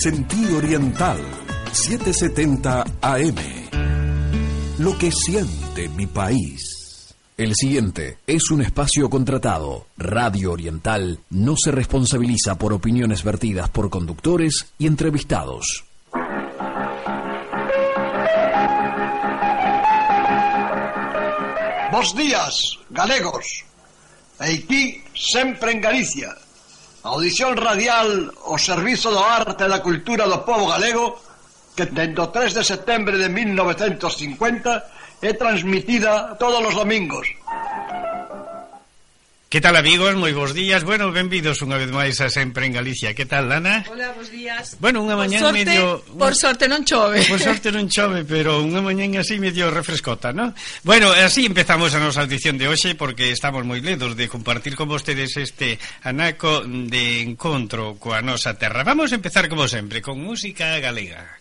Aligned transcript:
Sentido 0.00 0.58
Oriental, 0.58 1.18
770 1.72 2.84
AM. 3.00 3.34
Lo 4.78 4.96
que 4.96 5.10
siente 5.10 5.88
mi 5.88 6.06
país. 6.06 7.16
El 7.36 7.52
siguiente 7.56 8.18
es 8.24 8.52
un 8.52 8.62
espacio 8.62 9.10
contratado. 9.10 9.86
Radio 9.96 10.52
Oriental 10.52 11.18
no 11.30 11.56
se 11.56 11.72
responsabiliza 11.72 12.56
por 12.58 12.72
opiniones 12.72 13.24
vertidas 13.24 13.70
por 13.70 13.90
conductores 13.90 14.72
y 14.78 14.86
entrevistados. 14.86 15.84
Bos 21.90 22.14
días, 22.14 22.78
galegos. 22.90 23.64
Aquí, 24.38 25.02
sempre 25.12 25.72
en 25.72 25.80
Galicia. 25.80 26.36
Audición 27.02 27.54
radial 27.54 28.34
ao 28.42 28.58
servizo 28.58 29.14
do 29.14 29.22
arte 29.22 29.64
e 29.64 29.70
da 29.70 29.78
cultura 29.78 30.26
do 30.26 30.42
povo 30.42 30.66
galego 30.66 31.14
que 31.78 31.86
dende 31.86 32.18
o 32.18 32.26
3 32.26 32.58
de 32.58 32.64
setembro 32.66 33.14
de 33.14 33.30
1950 33.30 35.22
é 35.22 35.30
transmitida 35.34 36.34
todos 36.42 36.58
os 36.58 36.74
domingos. 36.74 37.30
Que 39.48 39.62
tal, 39.62 39.76
amigos? 39.80 40.12
Moi 40.12 40.36
bons 40.36 40.52
días. 40.52 40.84
Bueno, 40.84 41.08
benvidos 41.08 41.64
unha 41.64 41.80
vez 41.80 41.88
máis 41.88 42.20
a 42.20 42.28
Sempre 42.28 42.68
en 42.68 42.76
Galicia. 42.76 43.16
Que 43.16 43.24
tal, 43.24 43.48
Lana? 43.48 43.80
Hola, 43.88 44.12
bons 44.12 44.28
días. 44.28 44.76
Bueno, 44.76 45.00
unha 45.00 45.16
mañá 45.16 45.40
sorte, 45.40 45.64
medio... 45.64 46.04
Por 46.04 46.36
sorte 46.36 46.68
non 46.68 46.84
chove. 46.84 47.24
Por 47.24 47.40
sorte 47.40 47.72
non 47.72 47.88
chove, 47.88 48.28
pero 48.28 48.60
unha 48.60 48.84
mañá 48.84 49.08
así 49.16 49.40
medio 49.40 49.72
refrescota, 49.72 50.36
non? 50.36 50.52
Bueno, 50.84 51.08
así 51.16 51.48
empezamos 51.48 51.96
a 51.96 52.00
nosa 52.04 52.28
audición 52.28 52.60
de 52.60 52.68
hoxe 52.68 52.92
porque 52.92 53.32
estamos 53.32 53.64
moi 53.64 53.80
ledos 53.80 54.20
de 54.20 54.28
compartir 54.28 54.76
con 54.76 54.84
vostedes 54.84 55.32
este 55.40 55.80
anaco 56.04 56.68
de 56.68 57.24
encontro 57.24 57.96
coa 57.96 58.20
nosa 58.20 58.60
terra. 58.60 58.84
Vamos 58.84 59.16
a 59.16 59.16
empezar, 59.16 59.48
como 59.48 59.64
sempre, 59.64 60.04
con 60.04 60.20
música 60.20 60.76
galega. 60.76 61.37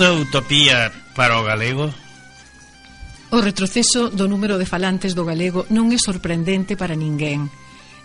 unha 0.00 0.16
utopía 0.16 0.88
para 1.12 1.36
o 1.36 1.44
galego? 1.44 1.92
O 3.36 3.38
retroceso 3.44 4.08
do 4.08 4.24
número 4.32 4.56
de 4.56 4.64
falantes 4.64 5.12
do 5.12 5.28
galego 5.28 5.68
non 5.68 5.92
é 5.92 6.00
sorprendente 6.00 6.72
para 6.72 6.96
ninguén. 6.96 7.52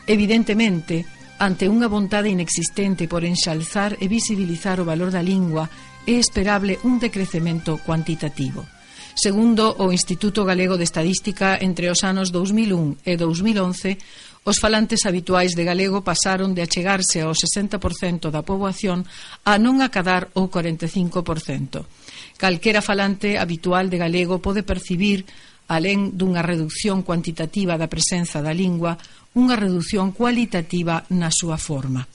Evidentemente, 0.03 1.07
ante 1.39 1.71
unha 1.71 1.87
vontade 1.87 2.27
inexistente 2.27 3.07
por 3.07 3.23
enxalzar 3.23 3.95
e 4.03 4.11
visibilizar 4.11 4.83
o 4.83 4.87
valor 4.91 5.07
da 5.07 5.23
lingua, 5.23 5.71
é 6.03 6.19
esperable 6.19 6.83
un 6.83 6.99
decrecemento 6.99 7.79
cuantitativo. 7.79 8.67
Segundo 9.15 9.79
o 9.79 9.95
Instituto 9.95 10.43
Galego 10.43 10.75
de 10.75 10.83
Estadística, 10.83 11.55
entre 11.63 11.87
os 11.87 12.03
anos 12.03 12.27
2001 12.27 13.07
e 13.07 13.15
2011, 13.15 14.34
Os 14.45 14.61
falantes 14.61 15.09
habituais 15.09 15.57
de 15.57 15.65
galego 15.65 16.05
pasaron 16.05 16.53
de 16.53 16.61
achegarse 16.61 17.17
ao 17.17 17.33
60% 17.33 18.29
da 18.29 18.45
poboación 18.45 19.01
a 19.41 19.57
non 19.57 19.81
acadar 19.81 20.29
o 20.37 20.53
45%. 20.53 21.81
Calquera 22.37 22.85
falante 22.85 23.41
habitual 23.41 23.89
de 23.89 23.97
galego 23.97 24.37
pode 24.45 24.61
percibir, 24.61 25.25
alén 25.65 26.13
dunha 26.13 26.45
reducción 26.45 27.01
cuantitativa 27.01 27.73
da 27.73 27.89
presenza 27.89 28.37
da 28.45 28.53
lingua, 28.53 29.01
unha 29.33 29.57
reducción 29.57 30.13
cualitativa 30.13 31.09
na 31.09 31.33
súa 31.33 31.57
forma. 31.57 32.05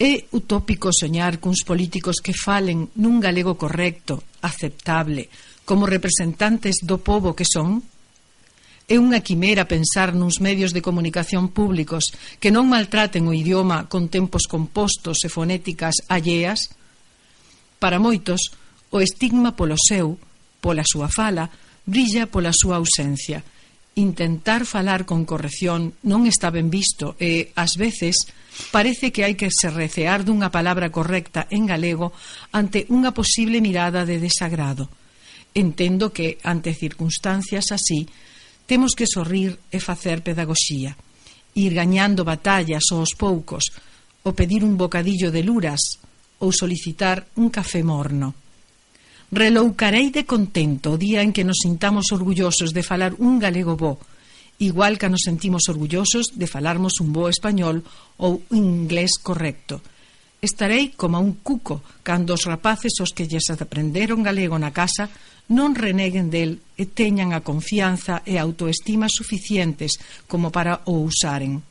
É 0.00 0.24
utópico 0.32 0.88
soñar 0.88 1.36
cuns 1.36 1.68
políticos 1.68 2.24
que 2.24 2.32
falen 2.32 2.88
nun 2.96 3.20
galego 3.20 3.60
correcto, 3.60 4.24
aceptable, 4.40 5.28
como 5.68 5.84
representantes 5.84 6.80
do 6.80 6.96
povo 6.96 7.36
que 7.36 7.44
son? 7.44 7.84
É 8.86 9.02
unha 9.02 9.18
quimera 9.18 9.66
pensar 9.66 10.14
nuns 10.14 10.38
medios 10.38 10.70
de 10.70 10.78
comunicación 10.78 11.50
públicos 11.50 12.14
que 12.38 12.54
non 12.54 12.70
maltraten 12.70 13.26
o 13.26 13.34
idioma 13.34 13.90
con 13.90 14.06
tempos 14.06 14.46
compostos 14.46 15.26
e 15.26 15.28
fonéticas 15.28 16.06
alleas? 16.06 16.70
Para 17.82 17.98
moitos, 17.98 18.54
o 18.94 19.02
estigma 19.02 19.58
polo 19.58 19.74
seu, 19.74 20.14
pola 20.62 20.86
súa 20.86 21.10
fala, 21.10 21.50
brilla 21.82 22.30
pola 22.30 22.54
súa 22.54 22.78
ausencia. 22.78 23.42
Intentar 23.98 24.62
falar 24.62 25.02
con 25.02 25.26
corrección 25.26 25.98
non 26.06 26.22
está 26.30 26.54
ben 26.54 26.70
visto 26.70 27.18
e, 27.18 27.50
ás 27.58 27.74
veces, 27.74 28.30
parece 28.70 29.10
que 29.10 29.26
hai 29.26 29.34
que 29.34 29.50
se 29.50 29.66
recear 29.66 30.22
dunha 30.22 30.54
palabra 30.54 30.94
correcta 30.94 31.50
en 31.50 31.66
galego 31.66 32.14
ante 32.54 32.86
unha 32.94 33.10
posible 33.10 33.58
mirada 33.58 34.06
de 34.06 34.22
desagrado. 34.22 34.86
Entendo 35.58 36.14
que, 36.14 36.38
ante 36.46 36.70
circunstancias 36.70 37.74
así, 37.74 38.06
Temos 38.66 38.98
que 38.98 39.06
sorrir 39.06 39.58
e 39.70 39.78
facer 39.78 40.26
pedagoxía, 40.26 40.98
ir 41.54 41.72
gañando 41.72 42.26
batallas 42.26 42.90
aos 42.90 43.14
poucos, 43.14 43.70
ou 44.26 44.34
pedir 44.34 44.66
un 44.66 44.74
bocadillo 44.74 45.30
de 45.30 45.46
luras, 45.46 46.02
ou 46.42 46.50
solicitar 46.50 47.30
un 47.38 47.48
café 47.48 47.86
morno. 47.86 48.34
Reloucarei 49.30 50.10
de 50.10 50.26
contento 50.26 50.94
o 50.94 51.00
día 51.00 51.22
en 51.22 51.30
que 51.30 51.46
nos 51.46 51.62
sintamos 51.62 52.10
orgullosos 52.10 52.74
de 52.74 52.82
falar 52.82 53.14
un 53.22 53.38
galego 53.38 53.78
bo, 53.78 54.02
igual 54.58 54.98
que 54.98 55.08
nos 55.08 55.22
sentimos 55.22 55.70
orgullosos 55.70 56.34
de 56.34 56.50
falarmos 56.50 56.98
un 56.98 57.14
bo 57.14 57.30
español 57.30 57.86
ou 58.18 58.42
un 58.50 58.62
inglés 58.86 59.16
correcto 59.22 59.78
Estarei 60.46 60.94
como 60.94 61.18
un 61.18 61.42
cuco 61.42 61.82
cando 62.06 62.30
os 62.30 62.46
rapaces 62.46 62.94
os 63.02 63.10
que 63.10 63.26
lles 63.26 63.50
aprenderon 63.50 64.22
galego 64.22 64.54
na 64.62 64.70
casa 64.70 65.10
non 65.50 65.74
reneguen 65.74 66.30
del 66.30 66.62
e 66.78 66.86
teñan 66.86 67.34
a 67.34 67.42
confianza 67.42 68.22
e 68.22 68.38
autoestima 68.38 69.10
suficientes 69.10 69.98
como 70.30 70.54
para 70.54 70.86
o 70.86 71.02
usaren. 71.02 71.66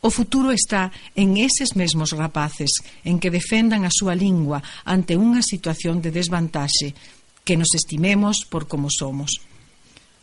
O 0.00 0.08
futuro 0.08 0.56
está 0.56 0.88
en 1.20 1.36
eses 1.36 1.76
mesmos 1.76 2.16
rapaces, 2.16 2.80
en 3.04 3.20
que 3.20 3.28
defendan 3.28 3.84
a 3.84 3.92
súa 3.92 4.16
lingua 4.16 4.64
ante 4.88 5.12
unha 5.12 5.44
situación 5.44 6.00
de 6.00 6.08
desvantaxe, 6.08 6.96
que 7.44 7.60
nos 7.60 7.76
estimemos 7.76 8.48
por 8.48 8.64
como 8.64 8.88
somos. 8.88 9.44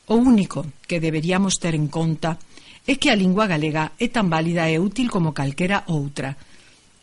O 0.09 0.17
único 0.17 0.65
que 0.89 0.97
deberíamos 0.97 1.61
ter 1.61 1.77
en 1.77 1.85
conta 1.85 2.41
é 2.89 2.97
que 2.97 3.13
a 3.13 3.19
lingua 3.19 3.45
galega 3.45 3.93
é 4.01 4.09
tan 4.09 4.25
válida 4.25 4.65
e 4.73 4.81
útil 4.81 5.13
como 5.13 5.37
calquera 5.37 5.85
outra, 5.85 6.33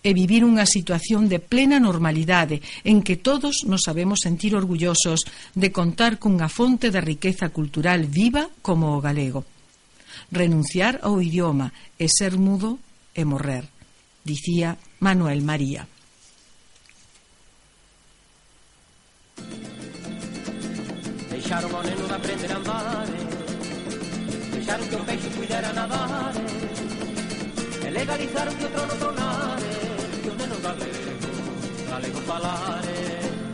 e 0.03 0.11
vivir 0.11 0.43
unha 0.43 0.67
situación 0.67 1.31
de 1.31 1.39
plena 1.39 1.79
normalidade 1.79 2.59
en 2.83 3.07
que 3.07 3.15
todos 3.15 3.63
nos 3.71 3.87
sabemos 3.87 4.27
sentir 4.27 4.59
orgullosos 4.59 5.23
de 5.55 5.71
contar 5.71 6.19
cunha 6.19 6.51
fonte 6.51 6.91
de 6.91 6.99
riqueza 6.99 7.55
cultural 7.55 8.11
viva 8.11 8.51
como 8.67 8.99
o 8.99 9.03
galego. 9.03 9.47
Renunciar 10.35 10.99
ao 11.07 11.23
idioma 11.23 11.71
e 11.97 12.11
ser 12.11 12.35
mudo 12.35 12.83
e 13.15 13.23
morrer, 13.23 13.71
dicía 14.27 14.75
Manuel 14.99 15.41
María. 15.47 15.87
Deixaron 21.31 21.73
o 21.75 21.83
neno 21.83 22.05
de 22.07 22.15
aprender 22.15 22.51
a 22.53 22.57
andar 22.57 23.09
Deixaron 24.53 24.87
que 24.89 24.97
o 24.97 25.05
peixe 25.05 25.29
cuidara 25.37 25.73
nadar 25.73 26.35
E 27.83 27.89
legalizaron 27.91 28.55
que 28.57 28.65
o 28.65 28.71
trono 28.71 28.95
tronare 29.01 29.72
galego, 30.63 31.31
galego 31.91 32.21
falare. 32.29 32.99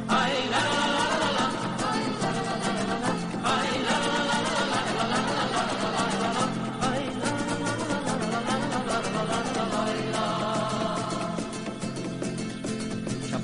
Ai, 0.08 0.34
la, 0.52 0.60
la, 0.72 0.84
la, 0.92 1.08
la, 1.20 1.28
la, 1.38 1.52
la. 1.52 1.68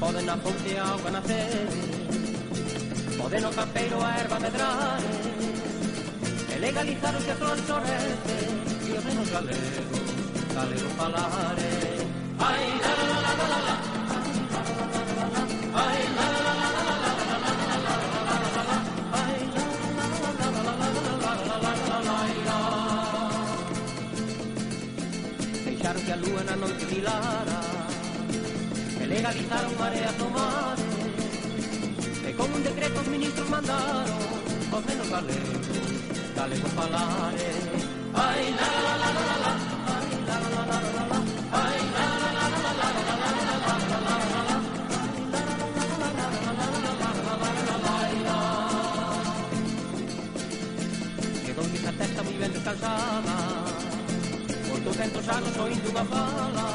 Poden 0.04 0.26
na 0.26 0.36
fonte 0.36 0.78
a 0.78 0.84
auga 0.92 1.10
na 1.10 1.22
sede 1.22 1.80
Poden 3.16 3.42
no 3.42 3.50
campeiro 3.50 4.02
a 4.02 4.10
erva 4.20 4.38
medrare 4.38 5.14
E 6.52 6.58
legalizar 6.58 7.16
o 7.16 7.20
que 7.24 7.30
a 7.30 7.36
flor 7.36 7.58
sorrete 7.66 8.38
E 8.86 8.98
o 8.98 9.02
menos 9.02 9.30
galego, 9.30 9.96
galego 10.54 10.88
falare 10.98 11.93
legalizaron 29.24 29.78
mareas 29.78 30.12
tomadas, 30.16 30.80
que 32.22 32.34
con 32.34 32.52
un 32.52 32.62
decreto 32.62 32.94
los 32.96 33.06
ministros 33.06 33.48
mandaron, 33.48 34.18
por 34.70 34.84
menos 34.84 35.08
galegos, 35.08 36.36
galegos 36.36 36.70
palares. 36.72 37.56
Ay, 38.14 38.54
la, 38.58 38.66
la, 38.86 38.96
la, 38.98 39.12
la, 39.12 39.38
la. 39.38 39.73
calzada 52.64 53.36
Por 54.68 54.80
200 54.80 55.28
anos 55.28 55.56
oindo 55.58 55.86
unha 55.92 56.04
fala 56.08 56.68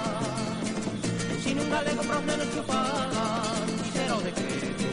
Ensino 1.34 1.62
un 1.66 1.70
galego 1.70 2.04
para 2.06 2.20
os 2.22 2.26
nenos 2.30 2.48
que 2.54 2.60
o 2.62 2.66
falan 2.70 3.68
Quixera 3.84 4.16
o 4.16 4.22
decreto 4.22 4.88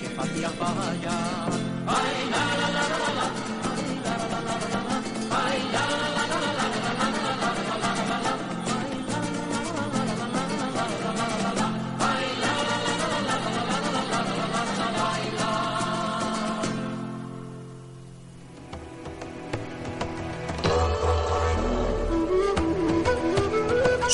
que 0.00 0.08
facía 0.16 0.50
falla. 0.50 1.57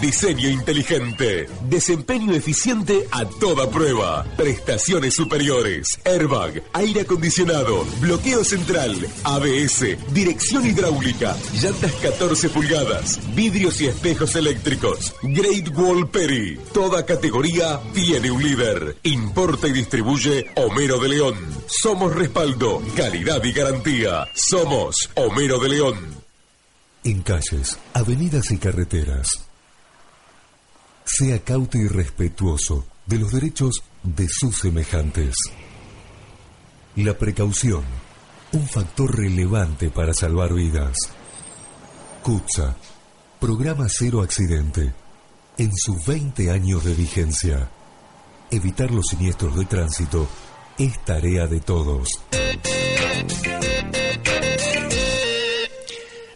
Diseño 0.00 0.48
inteligente, 0.48 1.48
desempeño 1.68 2.34
eficiente 2.34 3.06
a 3.10 3.24
toda 3.24 3.70
prueba, 3.70 4.24
prestaciones 4.36 5.14
superiores, 5.14 6.00
airbag, 6.04 6.62
aire 6.72 7.02
acondicionado, 7.02 7.84
bloqueo 8.00 8.44
central, 8.44 8.96
ABS, 9.24 9.96
dirección 10.12 10.66
hidráulica, 10.66 11.36
llantas 11.60 11.92
14 11.92 12.48
pulgadas, 12.48 13.20
vidrios 13.34 13.80
y 13.80 13.86
espejos 13.86 14.34
eléctricos, 14.34 15.14
Great 15.22 15.68
Wall 15.76 16.08
Peri, 16.10 16.58
toda 16.72 17.06
categoría 17.06 17.80
tiene 17.94 18.30
un 18.30 18.42
líder. 18.42 18.96
Importa 19.04 19.68
y 19.68 19.72
distribuye 19.72 20.50
Homero 20.56 20.98
de 20.98 21.08
León. 21.08 21.34
Somos 21.66 22.14
respaldo, 22.14 22.82
calidad 22.96 23.42
y 23.44 23.52
garantía. 23.52 24.26
Somos 24.34 25.10
Homero 25.14 25.58
de 25.58 25.68
León. 25.68 25.96
En 27.04 27.22
calles, 27.22 27.78
avenidas 27.94 28.50
y 28.52 28.58
carreteras 28.58 29.51
sea 31.04 31.38
cauto 31.40 31.78
y 31.78 31.88
respetuoso 31.88 32.86
de 33.06 33.18
los 33.18 33.32
derechos 33.32 33.82
de 34.02 34.28
sus 34.28 34.56
semejantes. 34.56 35.34
La 36.96 37.16
precaución, 37.16 37.84
un 38.52 38.66
factor 38.68 39.16
relevante 39.16 39.90
para 39.90 40.12
salvar 40.12 40.52
vidas. 40.52 40.96
CUTSA, 42.22 42.76
Programa 43.40 43.86
Cero 43.88 44.22
Accidente. 44.22 44.92
En 45.58 45.70
sus 45.74 46.06
20 46.06 46.50
años 46.50 46.84
de 46.84 46.94
vigencia. 46.94 47.70
Evitar 48.50 48.90
los 48.90 49.08
siniestros 49.08 49.56
de 49.56 49.64
tránsito 49.64 50.28
es 50.78 51.04
tarea 51.04 51.46
de 51.46 51.60
todos. 51.60 52.08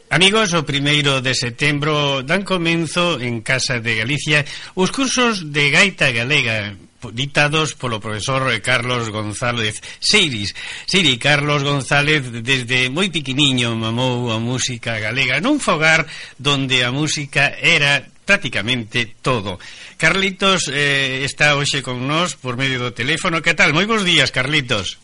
Amigos, 0.09 0.55
o 0.55 0.63
primeiro 0.63 1.19
de 1.19 1.35
setembro 1.35 2.23
dan 2.23 2.47
comenzo 2.47 3.19
en 3.19 3.43
Casa 3.43 3.83
de 3.83 3.99
Galicia 3.99 4.47
os 4.79 4.95
cursos 4.95 5.51
de 5.51 5.75
gaita 5.75 6.15
galega 6.15 6.79
dictados 7.11 7.75
polo 7.75 7.99
profesor 7.99 8.47
Carlos 8.63 9.11
González 9.11 9.83
Seiris. 9.99 10.55
Siri 10.87 11.19
Carlos 11.19 11.67
González 11.67 12.23
desde 12.23 12.87
moi 12.87 13.11
piquiniño 13.11 13.75
mamou 13.75 14.31
a 14.31 14.39
música 14.39 15.03
galega 15.03 15.43
nun 15.43 15.59
fogar 15.59 16.07
donde 16.39 16.87
a 16.87 16.95
música 16.95 17.51
era 17.59 18.07
prácticamente 18.23 19.11
todo. 19.11 19.59
Carlitos 19.99 20.71
eh, 20.71 21.27
está 21.27 21.59
hoxe 21.59 21.83
con 21.83 22.07
nós 22.07 22.39
por 22.39 22.55
medio 22.55 22.79
do 22.79 22.95
teléfono. 22.95 23.43
Que 23.43 23.59
tal? 23.59 23.75
Moi 23.75 23.91
bons 23.91 24.07
días, 24.07 24.31
Carlitos. 24.31 25.03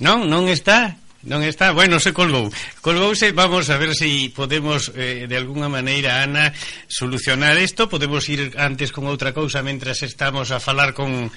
Non, 0.00 0.24
non 0.24 0.48
está? 0.48 0.99
Non 1.20 1.44
está, 1.44 1.76
bueno, 1.76 2.00
se 2.00 2.16
colgou. 2.16 2.48
Colgouse, 2.80 3.36
vamos 3.36 3.68
a 3.68 3.76
ver 3.76 3.92
se 3.92 4.08
si 4.08 4.32
podemos 4.32 4.88
eh, 4.96 5.28
de 5.28 5.36
algunha 5.36 5.68
maneira, 5.68 6.24
Ana, 6.24 6.48
solucionar 6.88 7.60
isto. 7.60 7.92
Podemos 7.92 8.24
ir 8.32 8.56
antes 8.56 8.88
con 8.88 9.04
outra 9.04 9.36
cousa 9.36 9.60
mentras 9.60 10.00
estamos 10.00 10.48
a 10.48 10.64
falar 10.64 10.96
con 10.96 11.28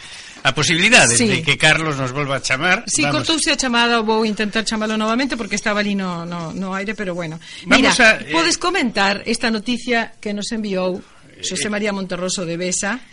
a 0.44 0.52
posibilidade 0.56 1.20
sí. 1.20 1.28
de 1.28 1.44
que 1.44 1.60
Carlos 1.60 2.00
nos 2.00 2.16
volva 2.16 2.40
a 2.40 2.42
chamar. 2.42 2.88
Si, 2.88 3.04
sí, 3.04 3.12
cortouse 3.12 3.52
a 3.52 3.60
chamada, 3.60 4.00
vou 4.00 4.24
intentar 4.24 4.64
chamalo 4.64 4.96
novamente 4.96 5.36
porque 5.36 5.60
estaba 5.60 5.84
ali 5.84 6.00
no, 6.00 6.24
no, 6.24 6.56
no 6.56 6.72
aire, 6.72 6.96
pero 6.96 7.12
bueno. 7.12 7.36
Mira, 7.68 7.92
vamos 7.92 8.00
a, 8.00 8.24
eh... 8.24 8.32
podes 8.32 8.56
comentar 8.56 9.20
esta 9.28 9.52
noticia 9.52 10.16
que 10.24 10.32
nos 10.32 10.48
enviou 10.56 11.04
Xosé 11.44 11.68
eh, 11.68 11.74
María 11.76 11.92
Monterroso 11.92 12.48
de 12.48 12.56
Besa 12.56 13.04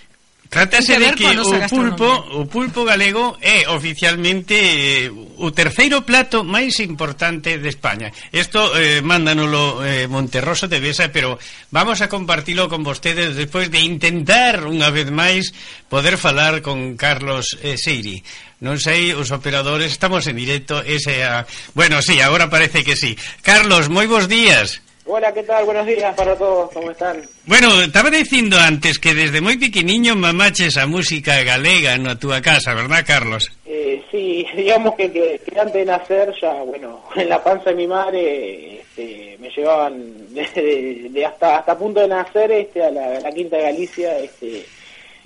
Trátase 0.51 0.99
de 0.99 1.15
que 1.15 1.31
o 1.31 1.47
pulpo, 1.71 2.11
o 2.11 2.43
pulpo 2.51 2.83
galego 2.83 3.39
é 3.39 3.71
oficialmente 3.71 4.59
eh, 4.59 5.07
o 5.39 5.55
terceiro 5.55 6.03
plato 6.03 6.43
máis 6.43 6.83
importante 6.83 7.55
de 7.55 7.71
España. 7.71 8.11
Isto 8.35 8.75
eh, 8.75 8.99
mándanolo 8.99 9.79
eh, 9.87 10.11
Monterroso 10.11 10.67
de 10.67 10.83
Besa, 10.83 11.15
pero 11.15 11.39
vamos 11.71 12.03
a 12.03 12.11
compartilo 12.11 12.67
con 12.67 12.83
vostedes 12.83 13.39
despois 13.39 13.71
de 13.71 13.79
intentar 13.79 14.67
unha 14.67 14.91
vez 14.91 15.15
máis 15.15 15.55
poder 15.87 16.19
falar 16.19 16.67
con 16.67 16.99
Carlos 16.99 17.55
eh, 17.63 17.79
Seiri. 17.79 18.19
Non 18.59 18.83
sei, 18.83 19.15
os 19.15 19.31
operadores, 19.31 19.95
estamos 19.95 20.27
en 20.27 20.35
directo, 20.35 20.83
ese 20.83 21.23
a... 21.23 21.47
Bueno, 21.79 22.03
sí, 22.03 22.19
agora 22.19 22.51
parece 22.51 22.83
que 22.83 22.99
sí. 22.99 23.15
Carlos, 23.47 23.87
moi 23.87 24.11
bons 24.11 24.27
días. 24.27 24.83
Hola, 25.13 25.35
¿qué 25.35 25.43
tal? 25.43 25.65
Buenos 25.65 25.89
días 25.89 26.15
para 26.15 26.37
todos, 26.37 26.71
¿cómo 26.71 26.93
están? 26.93 27.21
Bueno, 27.45 27.83
estaba 27.83 28.11
dicindo 28.11 28.57
antes 28.57 29.01
que 29.03 29.11
desde 29.11 29.43
moi 29.43 29.59
pequeniño 29.59 30.15
mamaches 30.15 30.79
a 30.79 30.87
música 30.87 31.43
galega 31.43 31.99
na 31.99 32.15
túa 32.15 32.39
casa, 32.39 32.79
verdad, 32.79 33.03
Carlos? 33.03 33.51
Eh, 33.67 34.07
sí, 34.07 34.47
digamos 34.55 34.95
que, 34.95 35.11
que, 35.11 35.43
que, 35.43 35.59
antes 35.59 35.83
de 35.83 35.91
nacer 35.91 36.31
ya, 36.39 36.63
bueno, 36.63 37.03
en 37.19 37.27
la 37.27 37.43
panza 37.43 37.75
de 37.75 37.83
mi 37.83 37.91
madre 37.91 38.87
este, 38.87 39.35
me 39.43 39.51
llevaban 39.51 39.99
de, 40.31 40.47
de, 40.55 41.11
de 41.11 41.27
hasta 41.27 41.59
hasta 41.59 41.75
punto 41.75 41.99
de 41.99 42.15
nacer 42.15 42.47
este, 42.55 42.79
a, 42.79 42.95
la, 42.95 43.19
a 43.19 43.21
la 43.27 43.35
Quinta 43.35 43.59
de 43.59 43.67
Galicia, 43.67 44.15
este, 44.15 44.63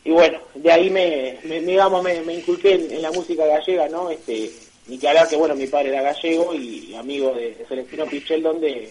y 0.00 0.11
bueno, 0.17 0.41
de 0.57 0.73
ahí 0.73 0.88
me, 0.88 1.37
me 1.45 1.61
digamos, 1.61 2.00
me, 2.00 2.25
me 2.25 2.33
inculqué 2.41 2.73
en, 2.73 2.88
en, 2.88 3.03
la 3.03 3.12
música 3.12 3.45
gallega, 3.45 3.87
¿no? 3.93 4.09
Este, 4.09 4.49
ni 4.88 4.97
que 4.97 5.09
hablar 5.09 5.29
que, 5.29 5.37
bueno, 5.37 5.55
mi 5.55 5.67
padre 5.67 5.91
era 5.91 6.00
gallego 6.00 6.55
y 6.55 6.95
amigo 6.97 7.35
de, 7.37 7.53
de 7.53 7.67
Celestino 7.69 8.07
Pichel, 8.07 8.43
donde 8.43 8.88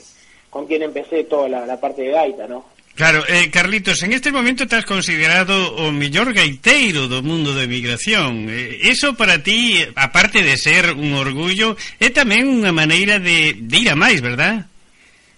con 0.53 0.67
quien 0.67 0.83
empecé 0.83 1.24
toda 1.24 1.50
la, 1.50 1.65
la 1.65 1.79
parte 1.79 2.03
de 2.03 2.12
gaita, 2.12 2.48
¿no? 2.48 2.63
Claro, 2.93 3.24
eh, 3.27 3.50
Carlitos, 3.50 4.03
en 4.03 4.13
este 4.13 4.31
momento 4.31 4.63
estás 4.63 4.86
considerado 4.86 5.74
o 5.81 5.91
mellor 5.91 6.31
gaiteiro 6.31 7.10
do 7.10 7.25
mundo 7.25 7.57
de 7.57 7.65
emigración. 7.65 8.45
Eh, 8.53 8.86
eso 8.86 9.17
para 9.17 9.41
ti, 9.41 9.81
aparte 9.98 10.45
de 10.45 10.53
ser 10.62 10.93
un 10.93 11.17
orgullo, 11.17 11.74
é 11.98 12.13
tamén 12.13 12.45
unha 12.45 12.69
maneira 12.69 13.17
de, 13.17 13.57
de 13.57 13.75
ir 13.81 13.89
a 13.89 13.98
máis, 13.98 14.22
verdad? 14.22 14.69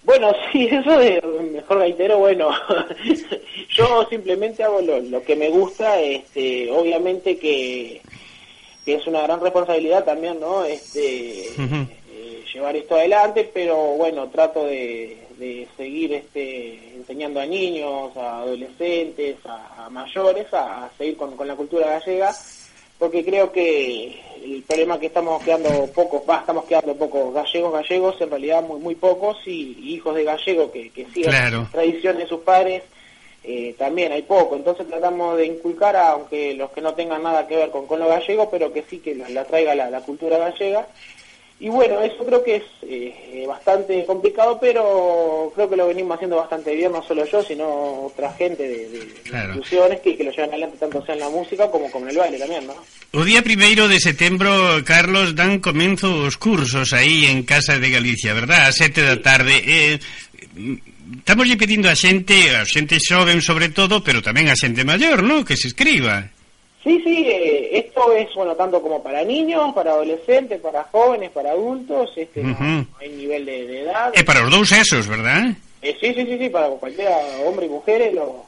Bueno, 0.04 0.36
sí, 0.52 0.68
eso 0.68 1.00
de 1.00 1.16
mejor 1.48 1.80
gaitero, 1.80 2.20
bueno, 2.20 2.52
yo 3.72 4.04
simplemente 4.12 4.60
hago 4.60 4.84
lo, 4.84 5.00
lo 5.00 5.24
que 5.24 5.32
me 5.32 5.48
gusta, 5.48 5.96
este, 5.96 6.68
obviamente 6.68 7.40
que, 7.40 8.04
que 8.84 9.00
es 9.00 9.06
una 9.08 9.24
gran 9.24 9.40
responsabilidad 9.40 10.04
también, 10.04 10.36
¿no? 10.36 10.60
Este, 10.60 11.56
uh 11.56 11.64
-huh 11.64 12.05
llevar 12.56 12.74
esto 12.74 12.94
adelante, 12.96 13.50
pero 13.52 13.76
bueno, 13.76 14.28
trato 14.30 14.64
de, 14.64 15.14
de 15.36 15.68
seguir 15.76 16.14
este, 16.14 16.94
enseñando 16.96 17.38
a 17.38 17.44
niños, 17.44 18.16
a 18.16 18.38
adolescentes, 18.38 19.36
a, 19.44 19.84
a 19.84 19.90
mayores, 19.90 20.52
a, 20.54 20.86
a 20.86 20.90
seguir 20.96 21.18
con, 21.18 21.36
con, 21.36 21.46
la 21.46 21.54
cultura 21.54 21.86
gallega, 21.86 22.34
porque 22.98 23.22
creo 23.22 23.52
que 23.52 24.18
el 24.42 24.62
problema 24.62 24.98
que 24.98 25.06
estamos 25.06 25.42
quedando 25.42 25.86
pocos, 25.92 26.22
va, 26.28 26.38
estamos 26.38 26.64
quedando 26.64 26.96
pocos 26.96 27.34
gallegos 27.34 27.72
gallegos, 27.74 28.20
en 28.22 28.30
realidad 28.30 28.62
muy 28.62 28.80
muy 28.80 28.94
pocos, 28.94 29.36
y, 29.46 29.76
y 29.78 29.94
hijos 29.94 30.14
de 30.14 30.24
gallegos 30.24 30.70
que, 30.70 30.88
que 30.88 31.04
sigan 31.12 31.32
claro. 31.32 31.58
las 31.60 31.72
tradiciones 31.72 32.22
de 32.22 32.28
sus 32.28 32.40
padres, 32.40 32.84
eh, 33.44 33.74
también 33.76 34.12
hay 34.12 34.22
poco, 34.22 34.56
entonces 34.56 34.88
tratamos 34.88 35.36
de 35.36 35.44
inculcar, 35.44 35.94
a, 35.94 36.12
aunque 36.12 36.54
los 36.54 36.70
que 36.70 36.80
no 36.80 36.94
tengan 36.94 37.22
nada 37.22 37.46
que 37.46 37.56
ver 37.56 37.70
con, 37.70 37.86
con 37.86 38.00
lo 38.00 38.08
gallego, 38.08 38.48
pero 38.50 38.72
que 38.72 38.82
sí 38.88 39.00
que 39.00 39.14
la, 39.14 39.28
la 39.28 39.44
traiga 39.44 39.74
la, 39.74 39.90
la 39.90 40.00
cultura 40.00 40.38
gallega, 40.38 40.86
Y 41.58 41.70
bueno, 41.70 42.02
eso 42.02 42.24
creo 42.26 42.44
que 42.44 42.56
es 42.56 42.64
eh, 42.82 43.44
bastante 43.48 44.04
complicado, 44.04 44.58
pero 44.60 45.50
creo 45.54 45.70
que 45.70 45.76
lo 45.76 45.86
venimos 45.88 46.14
haciendo 46.14 46.36
bastante 46.36 46.74
bien, 46.74 46.92
no 46.92 47.02
solo 47.02 47.24
yo, 47.24 47.42
sino 47.42 48.04
otra 48.04 48.30
gente 48.34 48.62
de, 48.62 48.88
de 48.90 48.98
claro. 49.24 49.54
instituciones 49.54 50.00
que, 50.00 50.18
que, 50.18 50.24
lo 50.24 50.32
llevan 50.32 50.50
adelante 50.50 50.76
tanto 50.76 51.02
sea 51.06 51.14
en 51.14 51.20
la 51.20 51.30
música 51.30 51.70
como, 51.70 51.90
como 51.90 52.04
en 52.04 52.10
el 52.10 52.18
baile 52.18 52.38
también, 52.38 52.66
¿no? 52.66 52.74
O 53.12 53.24
día 53.24 53.40
primeiro 53.40 53.88
de 53.88 54.00
setembro, 54.00 54.84
Carlos, 54.84 55.34
dan 55.34 55.60
comenzo 55.64 56.28
os 56.28 56.36
cursos 56.36 56.92
aí 56.92 57.24
en 57.24 57.44
Casa 57.44 57.80
de 57.80 57.88
Galicia, 57.88 58.36
verdad? 58.36 58.68
A 58.68 58.72
sete 58.72 59.00
da 59.00 59.16
tarde. 59.16 59.56
Eh, 59.64 59.96
estamos 61.16 61.48
lle 61.48 61.56
pedindo 61.56 61.88
a 61.88 61.96
xente, 61.96 62.52
a 62.52 62.68
xente 62.68 63.00
xoven 63.00 63.40
sobre 63.40 63.72
todo, 63.72 64.04
pero 64.04 64.20
tamén 64.20 64.52
a 64.52 64.60
xente 64.60 64.84
maior, 64.84 65.24
¿no? 65.24 65.40
Que 65.40 65.56
se 65.56 65.72
escriba. 65.72 66.35
Sí, 66.86 67.02
sí, 67.02 67.26
eh, 67.26 67.78
esto 67.80 68.12
es, 68.12 68.32
bueno, 68.36 68.54
tanto 68.54 68.80
como 68.80 69.02
para 69.02 69.24
niños, 69.24 69.74
para 69.74 69.90
adolescentes, 69.90 70.60
para 70.60 70.84
jóvenes, 70.84 71.32
para 71.32 71.50
adultos, 71.50 72.12
este, 72.14 72.42
uh 72.42 72.44
-huh. 72.44 72.86
no, 72.86 72.86
hay 73.00 73.08
nivel 73.08 73.44
de, 73.44 73.66
de 73.66 73.80
edad. 73.82 74.12
Eh, 74.14 74.22
para 74.22 74.44
os 74.44 74.50
dous 74.52 74.70
esos, 74.70 75.08
verdad? 75.08 75.50
Eh, 75.82 75.96
sí, 76.00 76.14
sí, 76.14 76.24
sí, 76.24 76.38
sí, 76.38 76.48
para 76.48 76.68
cualquiera, 76.68 77.16
hombre 77.44 77.66
y 77.66 77.70
mujeres, 77.70 78.14
lo... 78.14 78.46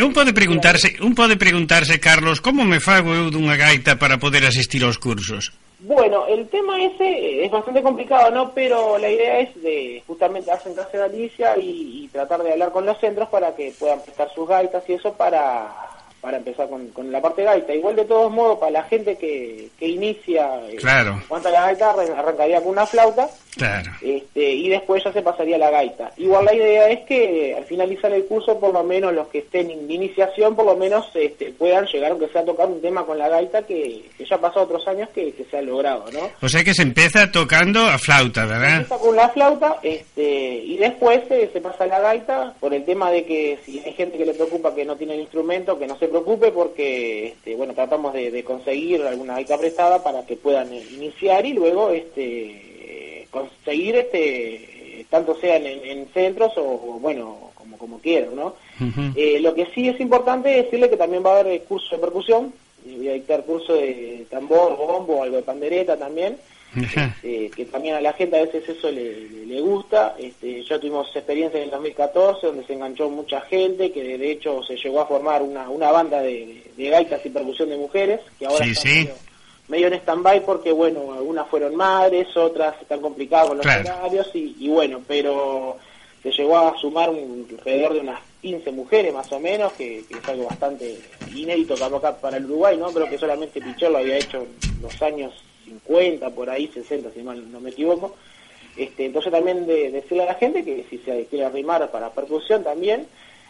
Un 0.00 0.14
pode 0.14 0.32
preguntarse, 0.32 0.96
un 1.02 1.14
pode 1.14 1.36
preguntarse, 1.36 2.00
Carlos, 2.00 2.40
como 2.40 2.64
me 2.64 2.80
fago 2.80 3.12
eu 3.12 3.28
dunha 3.28 3.60
gaita 3.60 4.00
para 4.00 4.16
poder 4.16 4.48
asistir 4.48 4.80
aos 4.82 4.96
cursos? 4.96 5.52
Bueno, 5.84 6.24
el 6.26 6.48
tema 6.48 6.80
ese 6.80 7.44
es 7.44 7.50
bastante 7.52 7.82
complicado, 7.82 8.30
¿no? 8.30 8.50
Pero 8.56 8.96
la 8.96 9.10
idea 9.10 9.40
es 9.44 9.52
de 9.60 10.02
justamente 10.06 10.50
hacer 10.50 10.72
en 10.72 11.00
Galicia 11.04 11.52
y, 11.60 12.04
y 12.04 12.08
tratar 12.08 12.42
de 12.42 12.52
hablar 12.52 12.72
con 12.72 12.86
los 12.86 12.98
centros 12.98 13.28
para 13.28 13.54
que 13.54 13.74
puedan 13.78 14.00
prestar 14.00 14.32
sus 14.32 14.48
gaitas 14.48 14.82
y 14.88 14.94
eso 14.94 15.12
para 15.12 15.93
para 16.24 16.38
empezar 16.38 16.70
con, 16.70 16.88
con, 16.88 17.12
la 17.12 17.20
parte 17.20 17.44
gaita. 17.44 17.74
Igual 17.74 17.96
de 17.96 18.06
todos 18.06 18.32
modos, 18.32 18.58
para 18.58 18.70
la 18.70 18.84
gente 18.84 19.16
que, 19.16 19.68
que 19.78 19.86
inicia 19.86 20.58
eh, 20.70 20.76
claro. 20.76 21.12
en 21.12 21.20
cuanto 21.28 21.48
a 21.48 21.52
la 21.52 21.60
gaita, 21.66 21.90
arrancaría 21.90 22.62
con 22.62 22.70
una 22.70 22.86
flauta 22.86 23.28
claro. 23.56 23.90
este, 24.00 24.52
y 24.52 24.68
después 24.68 25.02
ya 25.04 25.12
se 25.12 25.22
pasaría 25.22 25.56
a 25.56 25.58
la 25.58 25.70
gaita. 25.70 26.12
Igual 26.16 26.44
la 26.44 26.54
idea 26.54 26.88
es 26.90 27.00
que 27.06 27.54
al 27.56 27.64
finalizar 27.64 28.12
el 28.12 28.24
curso, 28.26 28.58
por 28.58 28.72
lo 28.72 28.84
menos 28.84 29.12
los 29.12 29.28
que 29.28 29.38
estén 29.38 29.70
en 29.70 29.90
iniciación, 29.90 30.54
por 30.54 30.66
lo 30.66 30.76
menos 30.76 31.06
este, 31.14 31.52
puedan 31.52 31.86
llegar, 31.86 32.10
aunque 32.10 32.28
sea 32.28 32.42
a 32.42 32.44
tocar 32.44 32.68
un 32.68 32.80
tema 32.80 33.04
con 33.04 33.18
la 33.18 33.28
gaita 33.28 33.62
que, 33.62 34.02
que 34.16 34.24
ya 34.24 34.38
pasó 34.38 34.62
otros 34.62 34.86
años 34.88 35.08
que, 35.10 35.32
que, 35.32 35.44
se 35.44 35.58
ha 35.58 35.62
logrado, 35.62 36.04
¿no? 36.12 36.30
O 36.40 36.48
sea 36.48 36.64
que 36.64 36.74
se 36.74 36.82
empieza 36.82 37.30
tocando 37.30 37.80
a 37.80 37.98
flauta, 37.98 38.46
¿verdad? 38.46 38.68
Se 38.68 38.74
empieza 38.74 38.98
con 38.98 39.16
la 39.16 39.28
flauta 39.28 39.76
este, 39.82 40.56
y 40.56 40.76
después 40.76 41.20
se, 41.28 41.48
se 41.48 41.60
pasa 41.60 41.84
a 41.84 41.86
la 41.86 42.00
gaita 42.00 42.54
por 42.60 42.74
el 42.74 42.84
tema 42.84 43.10
de 43.10 43.24
que 43.24 43.58
si 43.64 43.80
hay 43.80 43.92
gente 43.92 44.18
que 44.18 44.26
le 44.26 44.34
preocupa 44.34 44.74
que 44.74 44.84
no 44.84 44.96
tiene 44.96 45.14
el 45.14 45.20
instrumento, 45.20 45.78
que 45.78 45.86
no 45.86 45.98
se 45.98 46.08
preocupe 46.08 46.50
porque, 46.52 47.28
este, 47.28 47.54
bueno, 47.56 47.74
tratamos 47.74 48.12
de, 48.12 48.30
de, 48.30 48.44
conseguir 48.44 49.02
alguna 49.02 49.34
gaita 49.34 49.58
prestada 49.58 50.02
para 50.02 50.24
que 50.26 50.36
puedan 50.36 50.72
iniciar 50.72 51.46
y 51.46 51.52
luego 51.52 51.90
este, 51.90 52.63
conseguir, 53.34 53.96
este, 53.96 55.06
tanto 55.10 55.34
sea 55.34 55.56
en, 55.56 55.66
en 55.66 56.06
centros 56.14 56.52
o, 56.56 56.98
bueno, 57.00 57.50
como, 57.54 57.76
como 57.76 57.98
quieran, 57.98 58.36
¿no? 58.36 58.54
Uh 58.80 58.84
-huh. 58.84 59.12
eh, 59.16 59.40
lo 59.40 59.54
que 59.54 59.66
sí 59.74 59.88
es 59.88 60.00
importante 60.00 60.48
decirle 60.48 60.88
que 60.88 60.96
también 60.96 61.24
va 61.24 61.36
a 61.36 61.40
haber 61.40 61.62
curso 61.64 61.96
de 61.96 62.00
percusión, 62.00 62.52
voy 62.84 63.08
a 63.08 63.14
dictar 63.14 63.44
curso 63.44 63.74
de 63.74 64.26
tambor, 64.30 64.76
bombo, 64.76 65.22
algo 65.22 65.36
de 65.36 65.42
pandereta 65.42 65.96
también, 65.96 66.36
este, 66.76 67.50
que 67.50 67.64
también 67.66 67.94
a 67.94 68.00
la 68.00 68.12
gente 68.12 68.36
a 68.36 68.42
veces 68.44 68.68
eso 68.68 68.90
le, 68.90 69.28
le, 69.28 69.46
le, 69.46 69.60
gusta. 69.60 70.16
Este, 70.18 70.62
ya 70.64 70.78
tuvimos 70.78 71.06
experiencia 71.14 71.58
en 71.58 71.64
el 71.64 71.70
2014 71.70 72.46
donde 72.48 72.66
se 72.66 72.72
enganchó 72.72 73.08
mucha 73.08 73.40
gente, 73.42 73.92
que 73.92 74.18
de 74.18 74.30
hecho 74.30 74.62
se 74.64 74.76
llegó 74.76 75.00
a 75.00 75.06
formar 75.06 75.40
una, 75.42 75.68
una 75.70 75.90
banda 75.92 76.20
de, 76.20 76.62
de 76.76 76.88
gaitas 76.90 77.24
y 77.24 77.30
percusión 77.30 77.68
de 77.70 77.76
mujeres, 77.76 78.20
que 78.38 78.46
ahora 78.46 78.64
sí, 78.64 78.70
está 78.72 78.82
sí. 78.82 78.88
Medio, 78.88 79.14
medio, 79.68 79.86
en 79.88 79.94
stand-by 79.94 80.44
porque, 80.44 80.72
bueno, 80.72 81.12
algunas 81.12 81.48
fueron 81.48 81.74
madres, 81.74 82.36
otras 82.36 82.80
están 82.80 83.00
complicadas 83.00 83.48
con 83.48 83.56
los 83.58 83.66
claro. 83.66 83.82
horarios 83.82 84.30
y, 84.34 84.56
y, 84.58 84.68
bueno, 84.68 85.00
pero 85.06 85.76
se 86.22 86.30
llegó 86.30 86.56
a 86.56 86.76
sumar 86.78 87.10
un, 87.10 87.46
alrededor 87.50 87.94
de 87.94 88.00
unas 88.00 88.20
15 88.40 88.72
mujeres 88.72 89.12
más 89.12 89.30
o 89.32 89.40
menos, 89.40 89.72
que, 89.74 90.04
que 90.08 90.18
es 90.18 90.28
algo 90.28 90.46
bastante 90.46 90.98
inédito 91.34 91.74
acá 91.74 92.16
para 92.16 92.36
el 92.36 92.44
Uruguay, 92.44 92.76
¿no? 92.76 92.92
Creo 92.92 93.08
que 93.08 93.18
solamente 93.18 93.60
Pichot 93.60 93.90
lo 93.90 93.98
había 93.98 94.16
hecho 94.16 94.38
en 94.42 94.82
los 94.82 95.00
años 95.02 95.32
50, 95.64 96.30
por 96.30 96.50
ahí, 96.50 96.68
60, 96.68 97.10
si 97.12 97.22
mal 97.22 97.50
no 97.50 97.60
me 97.60 97.70
equivoco. 97.70 98.14
Este, 98.76 99.06
entonces 99.06 99.30
también 99.30 99.66
de, 99.66 99.90
decirle 99.90 100.24
a 100.24 100.26
la 100.26 100.34
gente 100.34 100.64
que 100.64 100.84
si 100.90 100.98
se 100.98 101.26
quiere 101.26 101.44
arrimar 101.44 101.90
para 101.90 102.10
percusión 102.10 102.64
también, 102.64 103.06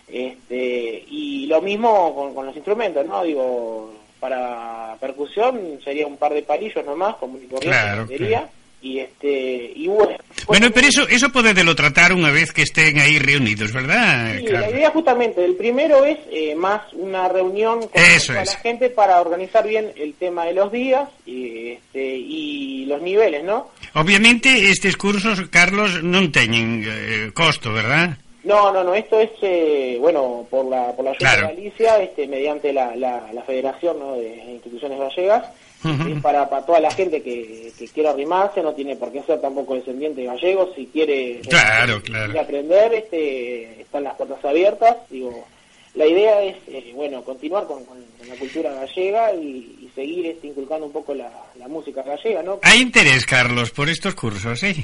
este, 0.07 1.05
y 1.09 1.47
lo 1.47 1.63
mismo 1.63 2.15
con, 2.15 2.35
con 2.35 2.47
los 2.47 2.57
instrumentos, 2.57 3.07
¿no? 3.07 3.23
Digo, 3.25 3.93
para 4.25 4.97
percusión 4.97 5.79
sería 5.85 6.07
un 6.07 6.17
par 6.17 6.33
de 6.33 6.41
palillos 6.41 6.81
nomás, 6.87 7.17
como 7.17 7.37
y 7.37 7.45
corriente, 7.45 7.69
Claro, 7.69 8.09
sería, 8.09 8.49
y 8.81 8.99
este, 8.99 9.73
y 9.77 9.87
bueno. 9.87 10.17
Bueno, 10.47 10.71
pero 10.73 10.87
eso 10.89 11.07
eso 11.13 11.29
podedelo 11.29 11.77
tratar 11.77 12.17
unha 12.17 12.33
vez 12.33 12.49
que 12.57 12.65
estén 12.65 12.97
aí 13.05 13.21
reunidos, 13.21 13.69
verdad? 13.77 14.41
Sí, 14.41 14.49
la 14.49 14.73
idea 14.73 14.89
justamente, 14.97 15.45
el 15.45 15.61
primero 15.61 16.09
es 16.09 16.17
eh, 16.33 16.57
más 16.57 16.81
una 16.97 17.29
reunión 17.29 17.85
con 17.85 18.01
Eso 18.01 18.33
toda 18.33 18.49
es. 18.49 18.57
la 18.57 18.61
gente 18.65 18.89
para 18.89 19.21
organizar 19.21 19.69
bien 19.69 19.93
el 19.93 20.17
tema 20.17 20.49
de 20.49 20.57
los 20.57 20.73
días 20.73 21.05
y, 21.29 21.77
este, 21.77 22.17
y 22.17 22.89
los 22.89 23.05
niveles, 23.05 23.45
¿no? 23.45 23.77
Obviamente 23.93 24.73
estes 24.73 24.97
cursos, 24.97 25.37
Carlos, 25.53 26.01
non 26.01 26.33
teñen 26.33 26.81
eh, 26.81 27.29
costo, 27.37 27.77
verdad? 27.77 28.17
No, 28.45 28.71
no, 28.73 28.85
no, 28.85 28.95
esto 28.95 29.19
es, 29.21 29.31
eh, 29.43 29.97
bueno, 29.99 30.47
por 30.51 30.67
la, 30.67 30.93
por 30.95 31.05
la 31.05 31.13
Claro. 31.15 31.49
de 31.49 31.55
Galicia, 31.55 32.03
este, 32.03 32.27
mediante 32.29 32.73
la, 32.73 32.95
la, 32.95 33.33
la 33.33 33.43
Federación 33.43 33.99
¿no? 33.99 34.17
de 34.17 34.35
Instituciones 34.53 34.99
Gallegas, 34.99 35.47
es 35.85 36.23
para, 36.23 36.49
para 36.49 36.65
toda 36.65 36.81
la 36.81 36.91
gente 36.91 37.23
que, 37.23 37.71
que 37.79 37.89
quiera 37.89 38.11
arrimarse, 38.11 38.63
no 38.63 38.73
tiene 38.73 38.97
por 38.97 39.13
qué 39.13 39.23
ser 39.23 39.41
tampoco 39.43 39.75
descendiente 39.75 40.23
de 40.23 40.27
gallegos, 40.29 40.71
si 40.75 40.87
quiere 40.87 41.41
Claro, 41.49 41.97
eh, 41.99 42.03
claro. 42.03 42.39
a 42.39 42.43
aprender, 42.43 42.95
este, 42.95 43.83
están 43.83 44.05
las 44.05 44.15
puertas 44.15 44.43
abiertas, 44.45 44.97
digo, 45.11 45.47
la 45.95 46.07
idea 46.07 46.43
es, 46.43 46.57
eh, 46.69 46.91
bueno, 46.95 47.23
continuar 47.23 47.67
con, 47.67 47.85
con- 47.85 48.03
con 48.19 48.29
la 48.29 48.35
cultura 48.37 48.73
gallega 48.73 49.35
y, 49.35 49.77
y 49.83 49.91
seguir 49.95 50.25
este, 50.27 50.47
inculcando 50.49 50.87
un 50.87 50.93
poco 50.93 51.13
la, 51.15 51.31
la 51.59 51.69
música 51.69 52.03
gallega, 52.03 52.43
¿no? 52.43 52.61
Hai 52.63 52.81
interés, 52.81 53.27
Carlos, 53.27 53.71
por 53.71 53.89
estos 53.91 54.15
cursos, 54.15 54.63
¿eh? 54.65 54.75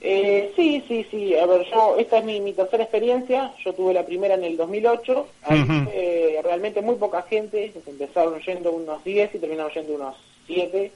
Eh, 0.00 0.52
sí, 0.54 0.84
sí, 0.86 1.06
sí. 1.10 1.36
A 1.36 1.46
ver, 1.46 1.66
yo, 1.70 1.96
esta 1.98 2.18
es 2.18 2.24
mi, 2.24 2.40
mi 2.40 2.52
tercera 2.52 2.82
experiencia. 2.82 3.54
Yo 3.64 3.72
tuve 3.72 3.94
la 3.94 4.04
primera 4.04 4.34
en 4.34 4.44
el 4.44 4.56
2008. 4.56 5.26
Ahí 5.42 5.60
Ujú. 5.60 5.84
fue 5.84 6.40
realmente 6.42 6.82
muy 6.82 6.96
poca 6.96 7.22
gente. 7.22 7.72
Empezaron 7.86 8.40
yendo 8.40 8.72
unos 8.72 9.02
10 9.04 9.34
y 9.34 9.38
terminaron 9.38 9.72
yendo 9.72 9.94
unos 9.94 10.16
7. 10.46 10.92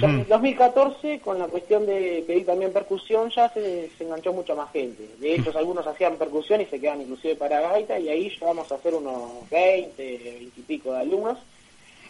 Ya 0.00 0.08
en 0.08 0.20
el 0.20 0.28
2014, 0.28 1.18
con 1.18 1.38
la 1.38 1.46
cuestión 1.46 1.84
de 1.84 2.22
pedir 2.24 2.46
también 2.46 2.72
percusión, 2.72 3.30
ya 3.30 3.48
se, 3.48 3.90
se 3.98 4.04
enganchó 4.04 4.32
mucha 4.32 4.54
más 4.54 4.70
gente. 4.70 5.08
De 5.18 5.34
hecho, 5.34 5.56
algunos 5.56 5.84
hacían 5.86 6.16
percusión 6.16 6.60
y 6.60 6.66
se 6.66 6.78
quedaban 6.78 7.00
inclusive 7.00 7.34
para 7.34 7.60
gaita, 7.60 7.98
y 7.98 8.08
ahí 8.08 8.30
llegamos 8.30 8.70
a 8.70 8.76
hacer 8.76 8.94
unos 8.94 9.48
20, 9.50 9.96
20 9.96 10.42
y 10.56 10.62
pico 10.62 10.92
de 10.92 11.00
alumnos. 11.00 11.38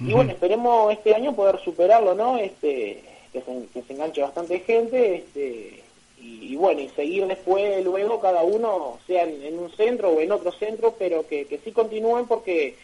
Y 0.00 0.12
bueno, 0.12 0.32
esperemos 0.32 0.92
este 0.92 1.14
año 1.14 1.34
poder 1.34 1.58
superarlo, 1.60 2.14
¿no? 2.14 2.36
Este, 2.38 3.02
que 3.32 3.40
se, 3.40 3.66
que 3.72 3.82
se 3.82 3.92
enganche 3.94 4.20
bastante 4.22 4.60
gente, 4.60 5.16
este, 5.16 5.82
y, 6.20 6.52
y 6.52 6.56
bueno, 6.56 6.80
y 6.80 6.88
seguir 6.90 7.26
después, 7.26 7.84
luego 7.84 8.20
cada 8.20 8.42
uno, 8.42 8.98
sea 9.06 9.24
en, 9.24 9.42
en 9.42 9.58
un 9.58 9.70
centro 9.72 10.10
o 10.10 10.20
en 10.20 10.30
otro 10.32 10.52
centro, 10.52 10.94
pero 10.98 11.26
que, 11.26 11.46
que 11.46 11.58
sí 11.58 11.72
continúen 11.72 12.26
porque 12.26 12.74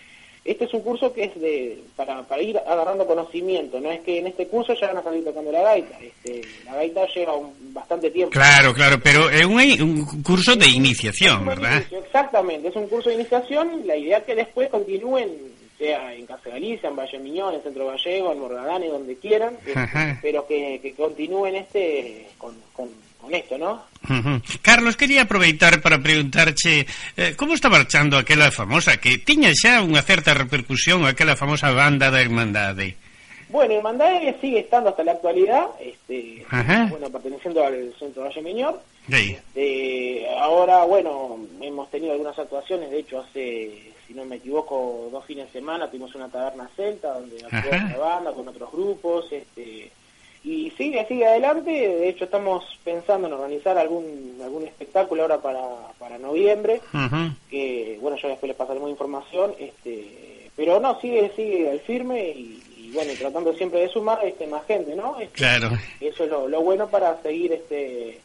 este 0.45 0.65
es 0.65 0.75
un 0.75 0.81
curso 0.83 1.13
que 1.13 1.25
es 1.25 1.41
de 1.41 1.83
para, 1.97 2.23
para 2.23 2.41
ir 2.41 2.57
agarrando 2.57 3.05
conocimiento, 3.07 3.81
no 3.81 3.91
es 3.91 4.01
que 4.03 4.19
en 4.19 4.29
este 4.29 4.47
curso 4.47 4.75
ya 4.75 4.87
van 4.89 4.99
a 4.99 5.03
salir 5.03 5.25
tocando 5.25 5.51
la 5.51 5.61
gaita, 5.61 5.99
este, 6.01 6.43
la 6.65 6.75
gaita 6.77 7.05
lleva 7.15 7.35
un, 7.35 7.53
bastante 7.75 8.11
tiempo. 8.11 8.31
Claro, 8.33 8.73
claro, 8.73 9.01
pero 9.03 9.29
é 9.29 9.45
un, 9.45 9.59
un 9.83 10.23
curso 10.23 10.55
de 10.55 10.69
iniciación, 10.69 11.41
Es 11.41 11.47
verdad? 11.47 11.77
inicio, 11.81 11.99
Exactamente, 11.99 12.69
es 12.69 12.77
un 12.77 12.87
curso 12.89 13.09
de 13.09 13.17
iniciación, 13.17 13.83
la 13.87 13.97
idea 13.97 14.19
es 14.19 14.25
que 14.25 14.37
después 14.37 14.69
continúen, 14.71 15.31
sea 15.79 16.15
en 16.15 16.25
Casa 16.27 16.49
Galicia, 16.49 16.89
en 16.89 16.97
Valle 16.97 17.19
Miñón, 17.19 17.55
en 17.55 17.63
Centro 17.63 17.89
Gallego, 17.89 18.33
en 18.33 18.39
Morgadane, 18.39 18.89
donde 18.89 19.17
quieran, 19.17 19.59
Ajá. 19.75 20.19
pero 20.23 20.47
que, 20.47 20.79
que 20.81 20.95
continúen 20.95 21.57
este 21.57 22.29
con, 22.39 22.55
con, 22.73 22.89
con 23.27 23.35
esto, 23.35 23.59
¿no? 23.59 23.83
Carlos, 24.63 24.97
quería 24.97 25.23
aproveitar 25.23 25.83
para 25.83 25.99
preguntarche 25.99 26.87
eh, 27.17 27.35
como 27.37 27.55
está 27.55 27.69
marchando 27.69 28.17
aquela 28.17 28.53
famosa 28.53 29.03
que 29.03 29.19
tiña 29.19 29.51
xa 29.51 29.83
unha 29.83 29.99
certa 30.07 30.31
repercusión 30.31 31.03
aquela 31.03 31.35
famosa 31.35 31.75
banda 31.75 32.07
da 32.15 32.23
Irmandade. 32.23 32.95
Bueno, 33.51 33.75
Hermandad 33.75 34.23
sigue 34.41 34.63
estando 34.63 34.91
hasta 34.91 35.03
la 35.03 35.19
actualidad, 35.19 35.67
este, 35.83 36.47
Ajá. 36.51 36.87
bueno, 36.87 37.11
perteneciendo 37.11 37.67
al 37.67 37.95
Centro 37.99 38.23
Valle 38.23 38.43
Miñón. 38.43 38.77
Sí. 39.11 39.35
Este, 39.35 40.27
ahora, 40.39 40.85
bueno, 40.85 41.39
hemos 41.61 41.91
tenido 41.91 42.13
algunas 42.13 42.39
actuaciones, 42.39 42.91
de 42.91 42.99
hecho 43.01 43.21
hace, 43.21 43.91
si 44.07 44.15
no 44.15 44.25
me 44.25 44.37
equivoco, 44.37 45.09
dos 45.11 45.25
fines 45.27 45.47
de 45.47 45.59
semana 45.59 45.91
tuvimos 45.91 46.15
una 46.15 46.29
taberna 46.29 46.71
celta 46.77 47.15
donde 47.15 47.43
actuó 47.43 47.71
la 47.71 47.99
banda 47.99 48.33
con 48.33 48.47
otros 48.47 48.71
grupos, 48.71 49.27
este, 49.33 49.91
y 50.47 50.71
sigue, 50.79 51.05
sigue 51.09 51.27
adelante, 51.27 51.71
de 51.73 52.09
hecho 52.09 52.25
estamos 52.27 52.65
pensando 52.85 53.27
en 53.27 53.33
organizar 53.35 53.77
algún, 53.77 54.39
algún 54.45 54.63
espectáculo 54.65 55.23
ahora 55.23 55.39
para, 55.39 55.61
para 55.99 56.19
noviembre, 56.19 56.81
que 57.51 57.99
bueno, 58.01 58.17
yo 58.17 58.29
después 58.29 58.47
les 58.49 58.57
pasaré 58.57 58.79
más 58.79 58.91
información, 58.91 59.53
este, 59.59 60.49
pero 60.55 60.79
no, 60.79 61.01
sigue, 61.01 61.33
sigue 61.35 61.69
al 61.69 61.81
firme 61.81 62.31
y, 62.31 62.63
y, 62.79 62.93
bueno, 62.95 63.11
tratando 63.19 63.53
siempre 63.55 63.81
de 63.81 63.89
sumar 63.89 64.25
este 64.25 64.47
más 64.47 64.65
gente, 64.67 64.95
¿no? 64.95 65.19
Este, 65.19 65.35
Claro. 65.37 65.71
eso 66.01 66.23
es 66.23 66.31
lo, 66.31 66.47
lo 66.47 66.61
bueno 66.61 66.87
para 66.87 67.21
seguir 67.23 67.53
este 67.53 68.21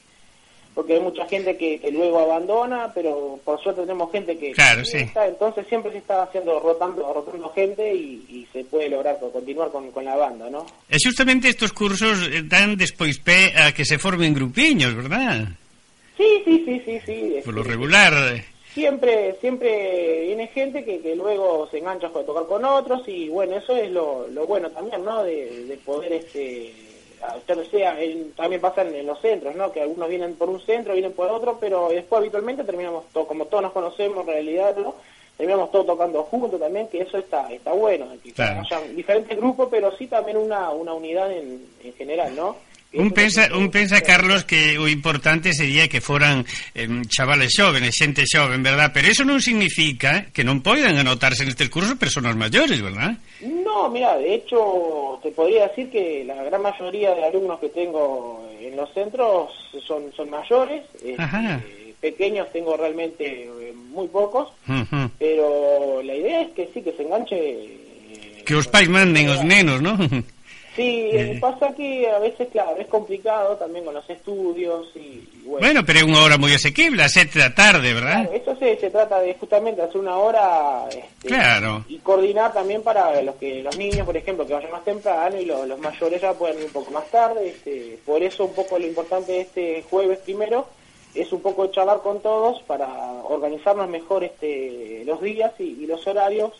porque 0.73 0.93
hay 0.93 0.99
mucha 1.01 1.27
gente 1.27 1.57
que, 1.57 1.79
que 1.79 1.91
luego 1.91 2.19
abandona 2.19 2.91
pero 2.93 3.39
por 3.43 3.61
suerte 3.61 3.81
tenemos 3.81 4.11
gente 4.11 4.37
que 4.37 4.51
Claro, 4.53 4.85
sí. 4.85 4.97
está, 4.97 5.27
entonces 5.27 5.67
siempre 5.67 5.91
se 5.91 5.97
está 5.99 6.23
haciendo 6.23 6.59
rotando 6.59 7.11
rotando 7.13 7.49
gente 7.49 7.93
y, 7.93 8.23
y 8.29 8.47
se 8.53 8.63
puede 8.65 8.89
lograr 8.89 9.19
co- 9.19 9.31
continuar 9.31 9.69
con, 9.71 9.91
con 9.91 10.05
la 10.05 10.15
banda 10.15 10.49
no 10.49 10.65
E 10.89 10.97
xustamente 10.99 11.49
estos 11.49 11.73
cursos 11.73 12.23
eh, 12.31 12.43
dan 12.47 12.75
despois 12.77 13.19
pé 13.19 13.51
a 13.55 13.71
que 13.75 13.83
se 13.85 13.97
formen 13.99 14.33
grupiños, 14.33 14.95
verdad? 14.95 15.47
sí 16.17 16.41
sí 16.45 16.63
sí 16.65 16.81
sí 16.85 16.99
sí 17.05 17.35
Por 17.43 17.53
lo 17.55 17.63
regular. 17.63 18.13
eh, 18.35 18.45
siempre 18.73 19.35
siempre 19.41 20.21
viene 20.27 20.47
gente 20.47 20.85
que, 20.85 20.99
que 21.01 21.15
luego 21.15 21.67
se 21.69 21.79
engancha 21.79 22.07
para 22.09 22.25
tocar 22.25 22.45
con 22.47 22.63
otros 22.63 23.01
y 23.07 23.27
bueno 23.27 23.57
eso 23.57 23.75
es 23.75 23.91
lo, 23.91 24.27
lo 24.29 24.47
bueno 24.47 24.69
también 24.71 25.03
no 25.03 25.23
de, 25.23 25.65
de 25.65 25.77
poder 25.77 26.13
este 26.13 26.71
a- 26.71 26.90
ya 27.47 27.55
no 27.55 27.63
sea 27.65 28.01
en- 28.01 28.31
también 28.33 28.61
pasa 28.61 28.81
en, 28.81 29.05
los 29.05 29.19
centros 29.21 29.55
no 29.55 29.71
que 29.71 29.81
algunos 29.81 30.09
vienen 30.09 30.35
por 30.35 30.49
un 30.49 30.59
centro 30.61 30.93
vienen 30.93 31.13
por 31.13 31.29
otro 31.29 31.57
pero 31.59 31.89
después 31.89 32.19
habitualmente 32.19 32.63
terminamos 32.63 33.05
todo 33.13 33.27
como 33.27 33.45
todos 33.45 33.63
nos 33.63 33.71
conocemos 33.73 34.21
en 34.21 34.33
realidad 34.33 34.75
no 34.77 34.95
terminamos 35.37 35.71
todos 35.71 35.85
tocando 35.87 36.23
juntos 36.23 36.59
también 36.59 36.87
que 36.89 37.01
eso 37.01 37.17
está 37.17 37.51
está 37.51 37.71
bueno 37.73 38.07
que 38.23 38.31
Claro. 38.31 38.61
haya 38.61 38.81
diferentes 38.95 39.37
grupos 39.37 39.67
pero 39.71 39.95
sí 39.97 40.07
también 40.07 40.37
una 40.37 40.69
una 40.71 40.93
unidad 40.93 41.31
en, 41.31 41.61
en 41.83 41.93
general 41.93 42.35
no 42.35 42.57
Un 42.93 43.11
pensa, 43.15 43.47
un 43.55 43.71
pensa, 43.71 44.01
Carlos, 44.03 44.43
que 44.43 44.75
o 44.77 44.83
importante 44.85 45.53
sería 45.55 45.87
que 45.87 46.01
foran 46.03 46.43
em, 46.75 47.07
chavales 47.07 47.55
xóvenes, 47.55 47.95
xente 47.95 48.27
xoven, 48.27 48.59
verdad? 48.59 48.91
Pero 48.91 49.07
eso 49.07 49.23
non 49.23 49.39
significa 49.39 50.27
que 50.35 50.43
non 50.43 50.59
poidan 50.59 50.99
anotarse 50.99 51.47
nestes 51.47 51.71
cursos 51.71 51.95
personas 51.95 52.35
maiores, 52.35 52.83
verdad? 52.83 53.15
No, 53.73 53.89
mira, 53.89 54.17
de 54.17 54.33
hecho 54.35 55.19
te 55.23 55.31
podría 55.31 55.67
decir 55.69 55.89
que 55.89 56.23
la 56.25 56.43
gran 56.43 56.61
mayoría 56.61 57.15
de 57.15 57.23
alumnos 57.23 57.59
que 57.59 57.69
tengo 57.69 58.43
en 58.59 58.75
los 58.75 58.91
centros 58.93 59.49
son, 59.87 60.11
son 60.13 60.29
mayores, 60.29 60.83
este, 60.95 61.95
pequeños 62.01 62.51
tengo 62.51 62.75
realmente 62.75 63.43
eh, 63.45 63.73
muy 63.73 64.07
pocos, 64.07 64.49
pero 65.17 66.01
la 66.03 66.15
idea 66.15 66.41
es 66.41 66.49
que 66.51 66.69
sí, 66.73 66.81
que 66.81 66.91
se 66.93 67.03
enganche. 67.03 67.37
eh, 67.37 68.43
Que 68.45 68.55
os 68.55 68.67
pais 68.67 68.89
manden 68.89 69.29
os 69.29 69.43
nenos, 69.43 69.81
¿no? 69.81 69.97
Sí, 70.81 71.09
eh, 71.13 71.37
pasa 71.39 71.73
que 71.77 72.09
a 72.09 72.17
veces, 72.19 72.47
claro, 72.51 72.75
es 72.77 72.87
complicado 72.87 73.55
también 73.57 73.85
con 73.85 73.93
los 73.93 74.09
estudios 74.09 74.87
y, 74.95 74.99
y 74.99 75.41
bueno. 75.45 75.61
Bueno, 75.61 75.79
pero 75.85 75.99
é 75.99 76.03
unha 76.03 76.25
hora 76.25 76.41
moi 76.41 76.49
asequible, 76.57 77.05
a 77.05 77.09
sete 77.09 77.37
da 77.37 77.53
tarde, 77.53 77.93
verdad? 77.93 78.25
Claro, 78.25 78.33
esto 78.33 78.51
se, 78.57 78.77
se 78.81 78.89
trata 78.89 79.21
de 79.21 79.37
justamente 79.37 79.81
hacer 79.81 80.01
una 80.01 80.17
hora 80.17 80.89
este, 80.89 81.29
Claro. 81.29 81.85
y 81.87 81.99
coordinar 82.01 82.49
también 82.51 82.81
para 82.81 83.21
los 83.21 83.35
que 83.37 83.61
los 83.61 83.77
niños, 83.77 84.05
por 84.09 84.17
ejemplo, 84.17 84.45
que 84.45 84.53
vayan 84.57 84.71
más 84.71 84.83
temprano 84.83 85.37
y 85.39 85.45
los, 85.45 85.67
los 85.69 85.77
mayores 85.79 86.19
ya 86.21 86.33
pueden 86.33 86.57
ir 86.59 86.65
un 86.65 86.73
poco 86.73 86.89
más 86.91 87.05
tarde. 87.13 87.49
Este, 87.53 87.99
por 88.05 88.23
eso 88.23 88.45
un 88.45 88.53
poco 88.53 88.79
lo 88.79 88.87
importante 88.87 89.31
de 89.31 89.41
este 89.41 89.83
jueves 89.89 90.19
primero 90.25 90.65
es 91.13 91.31
un 91.31 91.41
poco 91.41 91.67
charlar 91.67 91.99
con 92.01 92.21
todos 92.21 92.61
para 92.63 92.87
organizarnos 93.27 93.89
mejor 93.89 94.23
este, 94.23 95.03
los 95.05 95.21
días 95.21 95.51
y, 95.59 95.83
y 95.83 95.85
los 95.85 96.07
horarios 96.07 96.53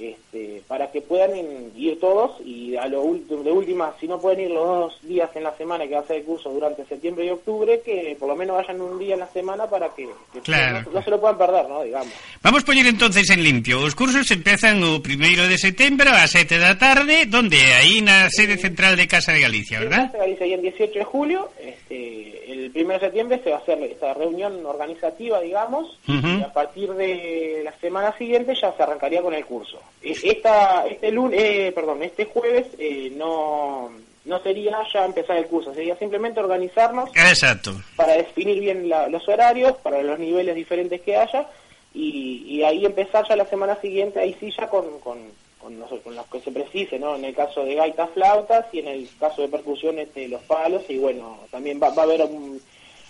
este, 0.00 0.62
para 0.66 0.90
que 0.90 1.02
puedan 1.02 1.32
ir 1.76 2.00
todos 2.00 2.40
y 2.44 2.74
a 2.76 2.86
lo 2.86 3.02
último, 3.02 3.42
de 3.42 3.52
última, 3.52 3.92
si 4.00 4.08
no 4.08 4.18
pueden 4.20 4.40
ir 4.40 4.50
los 4.50 4.64
dos 4.66 5.02
días 5.02 5.28
en 5.34 5.44
la 5.44 5.54
semana 5.56 5.86
que 5.86 5.94
va 5.94 6.00
a 6.00 6.06
ser 6.06 6.16
el 6.16 6.24
curso 6.24 6.48
durante 6.50 6.84
septiembre 6.86 7.26
y 7.26 7.30
octubre, 7.30 7.80
que 7.84 8.16
por 8.18 8.28
lo 8.28 8.36
menos 8.36 8.56
vayan 8.56 8.80
un 8.80 8.98
día 8.98 9.14
en 9.14 9.20
la 9.20 9.28
semana 9.28 9.66
para 9.68 9.88
que, 9.94 10.08
que 10.32 10.40
Claro. 10.40 10.82
no, 10.86 10.92
no 10.92 11.02
se 11.02 11.10
lo 11.10 11.20
puedan 11.20 11.36
perder, 11.38 11.68
¿no? 11.68 11.82
Digamos. 11.82 12.12
Vamos 12.42 12.64
poñer 12.64 12.86
entonces 12.86 13.28
en 13.30 13.42
limpio. 13.44 13.80
Os 13.82 13.94
cursos 13.94 14.30
empezan 14.30 14.82
o 14.82 15.02
primeiro 15.02 15.46
de 15.46 15.58
setembro 15.58 16.10
a 16.10 16.26
sete 16.26 16.56
da 16.58 16.78
tarde, 16.78 17.26
donde 17.26 17.60
aí 17.76 18.00
na 18.00 18.30
sede 18.32 18.56
central 18.56 18.96
de 18.96 19.06
Casa 19.06 19.32
de 19.32 19.40
Galicia, 19.44 19.80
verdad? 19.80 20.08
Casa 20.12 20.24
Galicia 20.24 20.46
y 20.46 20.52
el 20.54 20.62
18 20.62 20.98
de 20.98 21.04
julio, 21.04 21.48
este, 21.60 22.52
el 22.52 22.72
1 22.74 22.94
de 22.94 23.00
septiembre 23.00 23.40
se 23.44 23.50
va 23.50 23.56
a 23.56 23.60
hacer 23.60 23.82
esta 23.84 24.14
reunión 24.14 24.64
organizativa, 24.64 25.40
digamos, 25.40 25.98
y 26.06 26.42
a 26.42 26.52
partir 26.52 26.90
de 26.94 27.62
la 27.64 27.72
semana 27.80 28.16
siguiente 28.16 28.54
ya 28.54 28.72
se 28.76 28.82
arrancaría 28.82 29.22
con 29.22 29.34
el 29.34 29.44
curso. 29.44 29.80
E- 30.02 30.16
Esta, 30.24 30.86
este 30.86 31.10
lunes, 31.10 31.40
eh, 31.42 31.72
perdón, 31.74 32.02
este 32.02 32.24
jueves 32.24 32.66
eh, 32.78 33.12
no, 33.16 33.90
no 34.24 34.42
sería 34.42 34.78
ya 34.92 35.04
empezar 35.04 35.36
el 35.36 35.46
curso, 35.46 35.74
sería 35.74 35.96
simplemente 35.96 36.40
organizarnos 36.40 37.10
Exacto. 37.16 37.72
para 37.96 38.14
definir 38.14 38.60
bien 38.60 38.88
la- 38.88 39.08
los 39.08 39.28
horarios, 39.28 39.76
para 39.78 40.02
los 40.02 40.18
niveles 40.18 40.54
diferentes 40.54 41.00
que 41.02 41.16
haya, 41.16 41.46
y, 41.92 42.44
y 42.46 42.62
ahí 42.64 42.86
empezar 42.86 43.26
ya 43.28 43.36
la 43.36 43.46
semana 43.46 43.76
siguiente, 43.80 44.20
ahí 44.20 44.34
sí 44.38 44.52
ya 44.56 44.68
con, 44.68 45.00
con, 45.00 45.18
con, 45.58 45.78
los, 45.78 45.90
con 46.02 46.14
los 46.14 46.26
que 46.28 46.40
se 46.40 46.52
precise, 46.52 46.98
¿no? 46.98 47.16
En 47.16 47.24
el 47.24 47.34
caso 47.34 47.64
de 47.64 47.74
gaitas, 47.74 48.10
flautas, 48.10 48.66
y 48.72 48.78
en 48.78 48.88
el 48.88 49.08
caso 49.18 49.42
de 49.42 49.48
percusión, 49.48 49.98
este, 49.98 50.28
los 50.28 50.42
palos, 50.44 50.82
y 50.88 50.98
bueno, 50.98 51.40
también 51.50 51.80
va, 51.82 51.90
va 51.90 52.02
a 52.02 52.04
haber 52.06 52.22
un, 52.22 52.60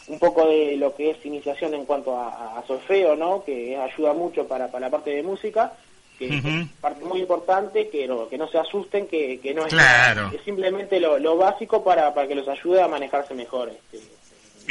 un 0.08 0.18
poco 0.18 0.46
de 0.46 0.76
lo 0.76 0.94
que 0.96 1.10
es 1.10 1.24
iniciación 1.26 1.74
en 1.74 1.84
cuanto 1.84 2.16
a, 2.16 2.58
a 2.58 2.66
solfeo, 2.66 3.14
¿no? 3.14 3.44
Que 3.44 3.76
ayuda 3.76 4.12
mucho 4.14 4.48
para, 4.48 4.66
para 4.68 4.86
la 4.86 4.90
parte 4.90 5.10
de 5.10 5.22
música, 5.22 5.74
que 6.28 6.36
es 6.36 6.68
parte 6.80 7.04
muy 7.04 7.20
importante, 7.20 7.88
que 7.88 8.06
no, 8.06 8.28
que 8.28 8.36
no 8.36 8.46
se 8.48 8.58
asusten, 8.58 9.06
que, 9.06 9.40
que 9.40 9.54
no 9.54 9.64
es, 9.64 9.72
Claro. 9.72 10.30
es 10.34 10.42
simplemente 10.42 11.00
lo, 11.00 11.18
lo 11.18 11.36
básico 11.36 11.82
para, 11.82 12.12
para 12.12 12.28
que 12.28 12.34
los 12.34 12.46
ayude 12.46 12.82
a 12.82 12.88
manejarse 12.88 13.32
mejor. 13.34 13.70
Este, 13.70 13.98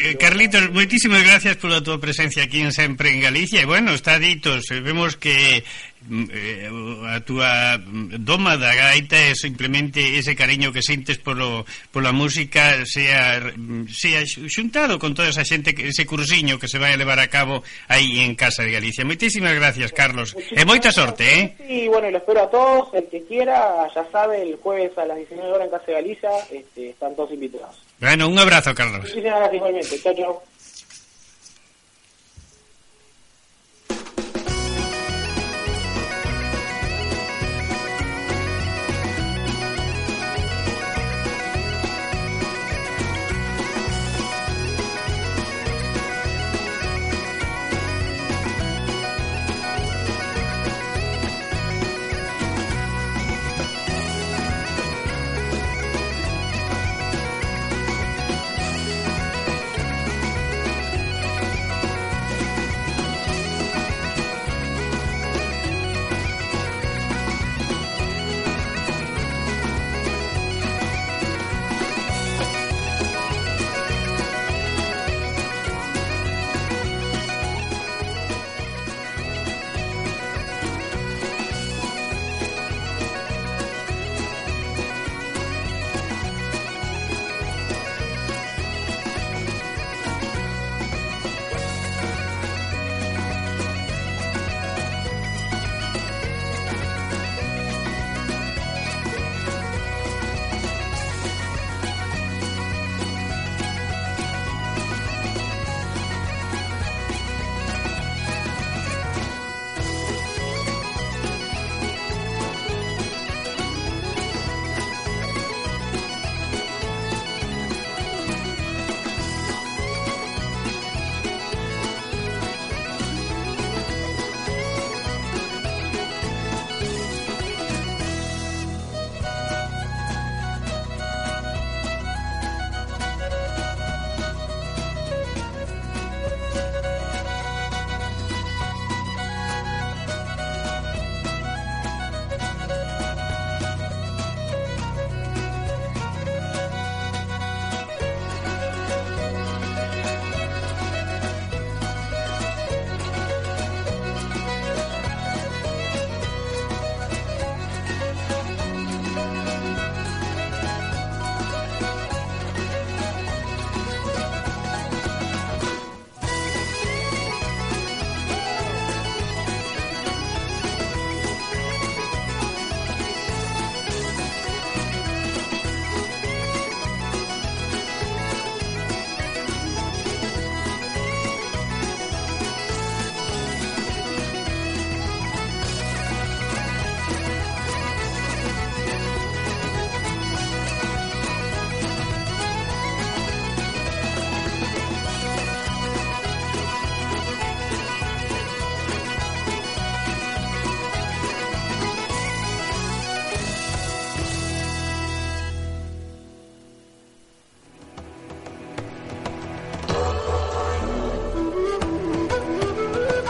Eh, 0.02 0.16
Carlitos, 0.16 0.72
moitísimas 0.72 1.28
gracias 1.28 1.60
pola 1.60 1.84
túa 1.84 2.00
presencia 2.00 2.48
aquí 2.48 2.64
en 2.64 2.72
Sempre 2.72 3.12
en 3.12 3.20
Galicia 3.20 3.60
E 3.60 3.68
bueno, 3.68 3.92
está 3.92 4.16
ditos, 4.16 4.72
vemos 4.72 5.20
que 5.20 5.60
mm, 6.08 6.26
eh, 6.32 6.72
a 7.12 7.20
túa 7.20 7.76
mm, 7.76 8.24
doma 8.24 8.56
da 8.56 8.72
gaita 8.72 9.20
é 9.20 9.36
simplemente 9.36 10.00
ese 10.16 10.40
cariño 10.40 10.72
que 10.72 10.80
sintes 10.80 11.20
polo, 11.20 11.68
pola 11.92 12.16
música 12.16 12.88
sea, 12.88 13.44
mm, 13.44 13.92
sea 13.92 14.24
xuntado 14.24 14.96
con 15.04 15.12
toda 15.12 15.36
esa 15.36 15.44
xente 15.44 15.76
que 15.76 15.92
ese 15.92 16.08
cursiño 16.08 16.56
que 16.56 16.72
se 16.72 16.80
vai 16.80 16.96
a 16.96 17.02
levar 17.02 17.20
a 17.20 17.28
cabo 17.28 17.60
aí 17.92 18.24
en 18.24 18.40
Casa 18.40 18.64
de 18.64 18.72
Galicia. 18.72 19.04
Moitísimas 19.04 19.52
gracias, 19.52 19.92
Carlos. 19.92 20.32
Muchísimas 20.32 20.64
e 20.64 20.64
moita 20.64 20.96
sorte, 20.96 21.24
eh? 21.28 21.44
Sí, 21.60 21.92
bueno, 21.92 22.08
lo 22.08 22.24
espero 22.24 22.48
a 22.48 22.50
todos, 22.50 22.96
el 22.96 23.12
que 23.12 23.28
quiera, 23.28 23.84
ya 23.92 24.08
sabe, 24.16 24.48
el 24.48 24.56
jueves 24.64 24.96
a 24.96 25.04
las 25.04 25.20
19 25.28 25.44
horas 25.52 25.68
en 25.68 25.74
Casa 25.76 25.92
de 25.92 26.00
Galicia, 26.00 26.32
este, 26.56 26.96
están 26.96 27.20
todos 27.20 27.36
invitados. 27.36 27.89
Bueno, 28.00 28.30
un 28.30 28.40
abrazo, 28.40 28.74
Carlos. 28.74 29.14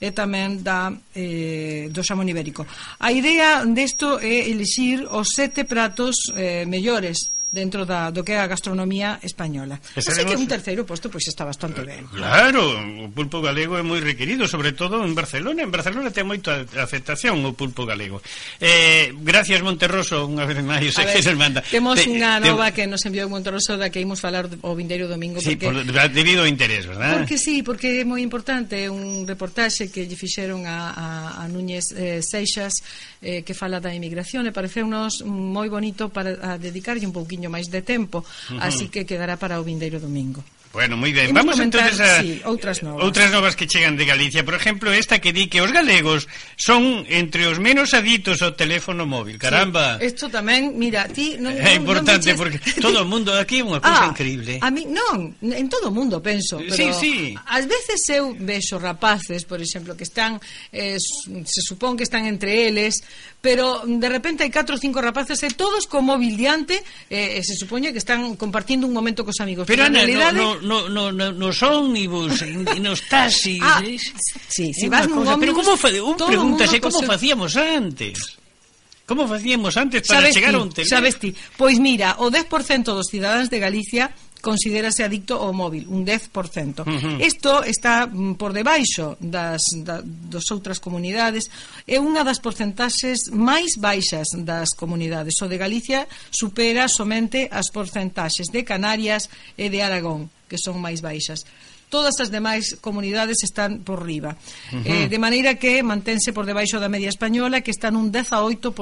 e 0.00 0.10
tamén 0.10 0.62
da 0.62 0.92
eh, 1.14 1.88
do 1.90 2.02
xamón 2.04 2.28
ibérico. 2.28 2.66
A 3.00 3.10
idea 3.10 3.62
desto 3.66 4.18
é 4.20 4.50
elixir 4.50 5.06
os 5.10 5.34
sete 5.34 5.64
pratos 5.64 6.30
eh, 6.34 6.68
mellores 6.68 7.33
dentro 7.54 7.86
da, 7.86 8.10
do 8.10 8.26
que 8.26 8.34
é 8.34 8.42
a 8.42 8.50
gastronomía 8.50 9.22
española. 9.22 9.78
Así 9.94 10.10
que 10.26 10.34
un 10.34 10.50
terceiro 10.50 10.82
posto 10.82 11.06
pois 11.06 11.22
está 11.30 11.46
bastante 11.46 11.86
eh, 11.86 12.02
ben. 12.02 12.02
Claro, 12.10 12.74
o 12.74 13.08
pulpo 13.14 13.38
galego 13.38 13.78
é 13.78 13.84
moi 13.86 14.02
requerido, 14.02 14.50
sobre 14.50 14.74
todo 14.74 14.98
en 15.06 15.14
Barcelona. 15.14 15.62
En 15.62 15.70
Barcelona 15.70 16.10
ten 16.10 16.26
moita 16.26 16.66
afectación 16.82 17.38
o 17.46 17.54
pulpo 17.54 17.86
galego. 17.86 18.18
Eh, 18.58 19.14
gracias 19.22 19.62
Monterroso 19.62 20.26
unha 20.26 20.44
vez 20.44 20.58
máis, 20.66 20.98
A 20.98 21.06
que 21.14 21.22
se 21.22 21.32
manda. 21.38 21.62
Temos 21.70 22.02
te, 22.02 22.10
unha 22.10 22.42
nova 22.42 22.74
te... 22.74 22.82
que 22.82 22.90
nos 22.90 23.06
enviou 23.06 23.30
Monterroso 23.30 23.78
da 23.78 23.88
que 23.88 24.02
imos 24.02 24.18
falar 24.18 24.50
o 24.50 24.74
vindeiro 24.74 25.06
domingo 25.06 25.38
sí, 25.38 25.54
porque 25.54 25.70
por, 25.70 26.10
debido 26.10 26.42
ao 26.42 26.50
interés, 26.50 26.90
¿verdad? 26.90 27.22
Porque 27.22 27.38
sí, 27.38 27.62
porque 27.62 28.02
é 28.02 28.04
moi 28.04 28.18
importante 28.18 28.90
un 28.90 29.24
reportaxe 29.24 29.94
que 29.94 30.10
lle 30.10 30.18
fixeron 30.18 30.66
a, 30.66 30.90
a, 30.90 31.06
a 31.38 31.42
Núñez 31.46 31.94
eh, 31.94 32.18
Seixas 32.18 32.82
eh, 33.22 33.46
que 33.46 33.54
fala 33.54 33.78
da 33.78 33.94
inmigración 33.94 34.44
e 34.48 34.52
pareceunos 34.52 35.22
moi 35.24 35.68
bonito 35.70 36.10
para 36.10 36.36
a 36.40 36.58
dedicarlle 36.58 37.06
un 37.06 37.14
pouquiño 37.14 37.43
poquinho 37.44 37.50
máis 37.52 37.68
de 37.68 37.82
tempo, 37.84 38.24
así 38.60 38.88
que 38.88 39.04
quedará 39.04 39.36
para 39.36 39.60
o 39.60 39.64
vindeiro 39.64 40.00
domingo. 40.00 40.40
Bueno, 40.74 40.98
moi 40.98 41.14
ben. 41.14 41.30
Vamos 41.30 41.62
entonces 41.62 42.02
a 42.02 42.18
sí, 42.18 42.42
outras 42.42 42.82
novas. 42.82 43.06
Outras 43.06 43.30
novas 43.30 43.54
que 43.54 43.70
chegan 43.70 43.94
de 43.94 44.02
Galicia. 44.02 44.42
Por 44.42 44.58
exemplo, 44.58 44.90
esta 44.90 45.22
que 45.22 45.30
di 45.30 45.46
que 45.46 45.62
os 45.62 45.70
galegos 45.70 46.26
son 46.58 47.06
entre 47.06 47.46
os 47.46 47.62
menos 47.62 47.94
aditos 47.94 48.42
ao 48.42 48.58
teléfono 48.58 49.06
móvil. 49.06 49.38
Caramba. 49.38 50.02
Sí, 50.02 50.10
isto 50.10 50.26
tamén, 50.26 50.74
mira, 50.74 51.06
ti 51.06 51.38
non 51.38 51.54
É 51.62 51.78
importante 51.78 52.34
non 52.34 52.38
porque 52.42 52.58
todo 52.82 53.00
o 53.00 53.06
mundo 53.06 53.30
aquí 53.38 53.62
é 53.62 53.64
unha 53.64 53.78
cousa 53.78 54.02
ah, 54.02 54.10
increíble. 54.10 54.58
A 54.58 54.74
mí 54.74 54.82
non, 54.82 55.38
en 55.38 55.66
todo 55.70 55.88
o 55.88 55.94
mundo 55.94 56.18
penso, 56.18 56.58
pero 56.58 56.74
sí, 56.74 56.90
sí. 56.98 57.14
ás 57.46 57.70
veces 57.70 58.02
eu 58.10 58.34
vexo 58.34 58.74
rapaces, 58.82 59.46
por 59.46 59.62
exemplo, 59.62 59.94
que 59.94 60.02
están 60.02 60.42
eh, 60.74 60.98
se 60.98 61.60
supón 61.62 61.94
que 61.94 62.02
están 62.02 62.26
entre 62.26 62.66
eles, 62.66 63.06
pero 63.38 63.86
de 63.86 64.08
repente 64.10 64.42
hai 64.42 64.50
4 64.50 64.74
ou 64.74 64.80
5 64.80 64.98
rapaces 64.98 65.38
e 65.46 65.54
todos 65.54 65.86
co 65.86 66.02
móvil 66.02 66.34
diante, 66.34 66.82
eh, 67.12 67.38
se 67.46 67.54
supoñe 67.54 67.94
que 67.94 68.02
están 68.02 68.34
compartindo 68.34 68.90
un 68.90 68.96
momento 68.96 69.22
cos 69.22 69.38
amigos. 69.38 69.70
Pero, 69.70 69.86
pero 69.86 69.92
Ana, 69.92 70.02
realidade... 70.02 70.40
no, 70.40 70.56
no, 70.56 70.63
no, 70.64 70.88
no, 70.88 71.12
no, 71.12 71.32
nos 71.32 71.62
ómnibus, 71.62 72.42
nos 72.80 73.00
taxis. 73.06 73.60
Ah, 73.62 73.82
sí, 74.48 74.72
si 74.72 74.88
vas 74.88 75.06
nun 75.06 75.22
ómnibus... 75.22 75.40
Pero 75.40 75.54
como 75.54 75.72
fa, 75.76 75.88
un 75.92 76.16
pregúntase 76.16 76.80
como 76.80 77.00
se... 77.00 77.06
facíamos 77.06 77.54
antes. 77.54 78.40
Como 79.06 79.28
facíamos 79.28 79.76
antes 79.76 80.02
para 80.08 80.20
sabes 80.20 80.34
chegar 80.34 80.52
ti, 80.52 80.56
a 80.56 80.62
un 80.64 80.72
teléfono? 80.72 80.96
Sabes 80.96 81.14
ti, 81.20 81.30
pois 81.60 81.76
mira, 81.78 82.16
o 82.18 82.32
10% 82.32 82.48
dos 82.96 83.12
cidadáns 83.12 83.52
de 83.52 83.58
Galicia 83.60 84.10
considerase 84.44 85.00
adicto 85.00 85.40
ao 85.40 85.56
móvil, 85.56 85.88
un 85.88 86.04
10%. 86.04 86.84
Uh 86.84 86.92
-huh. 86.92 87.16
Isto 87.24 87.64
está 87.64 88.04
mm, 88.04 88.36
por 88.36 88.52
debaixo 88.52 89.16
das, 89.16 89.64
da, 89.80 90.04
dos 90.04 90.44
outras 90.52 90.76
comunidades, 90.76 91.48
é 91.88 91.96
unha 91.96 92.20
das 92.20 92.44
porcentaxes 92.44 93.32
máis 93.32 93.80
baixas 93.80 94.36
das 94.36 94.76
comunidades. 94.76 95.40
O 95.40 95.48
de 95.48 95.56
Galicia 95.56 96.04
supera 96.28 96.84
somente 96.92 97.48
as 97.48 97.72
porcentaxes 97.72 98.52
de 98.52 98.60
Canarias 98.62 99.32
e 99.56 99.72
de 99.72 99.80
Aragón, 99.80 100.28
que 100.44 100.60
son 100.60 100.76
máis 100.76 101.00
baixas 101.00 101.48
todas 101.94 102.18
as 102.18 102.26
demais 102.26 102.74
comunidades 102.82 103.46
están 103.46 103.86
por 103.86 104.02
riba. 104.02 104.34
Uh 104.34 104.82
-huh. 104.82 105.06
eh, 105.06 105.06
de 105.06 105.18
maneira 105.22 105.54
que 105.54 105.78
mantense 105.86 106.34
por 106.34 106.42
debaixo 106.42 106.82
da 106.82 106.90
media 106.90 107.06
española 107.06 107.62
que 107.62 107.70
está 107.70 107.94
nun 107.94 108.10
18%. 108.10 108.74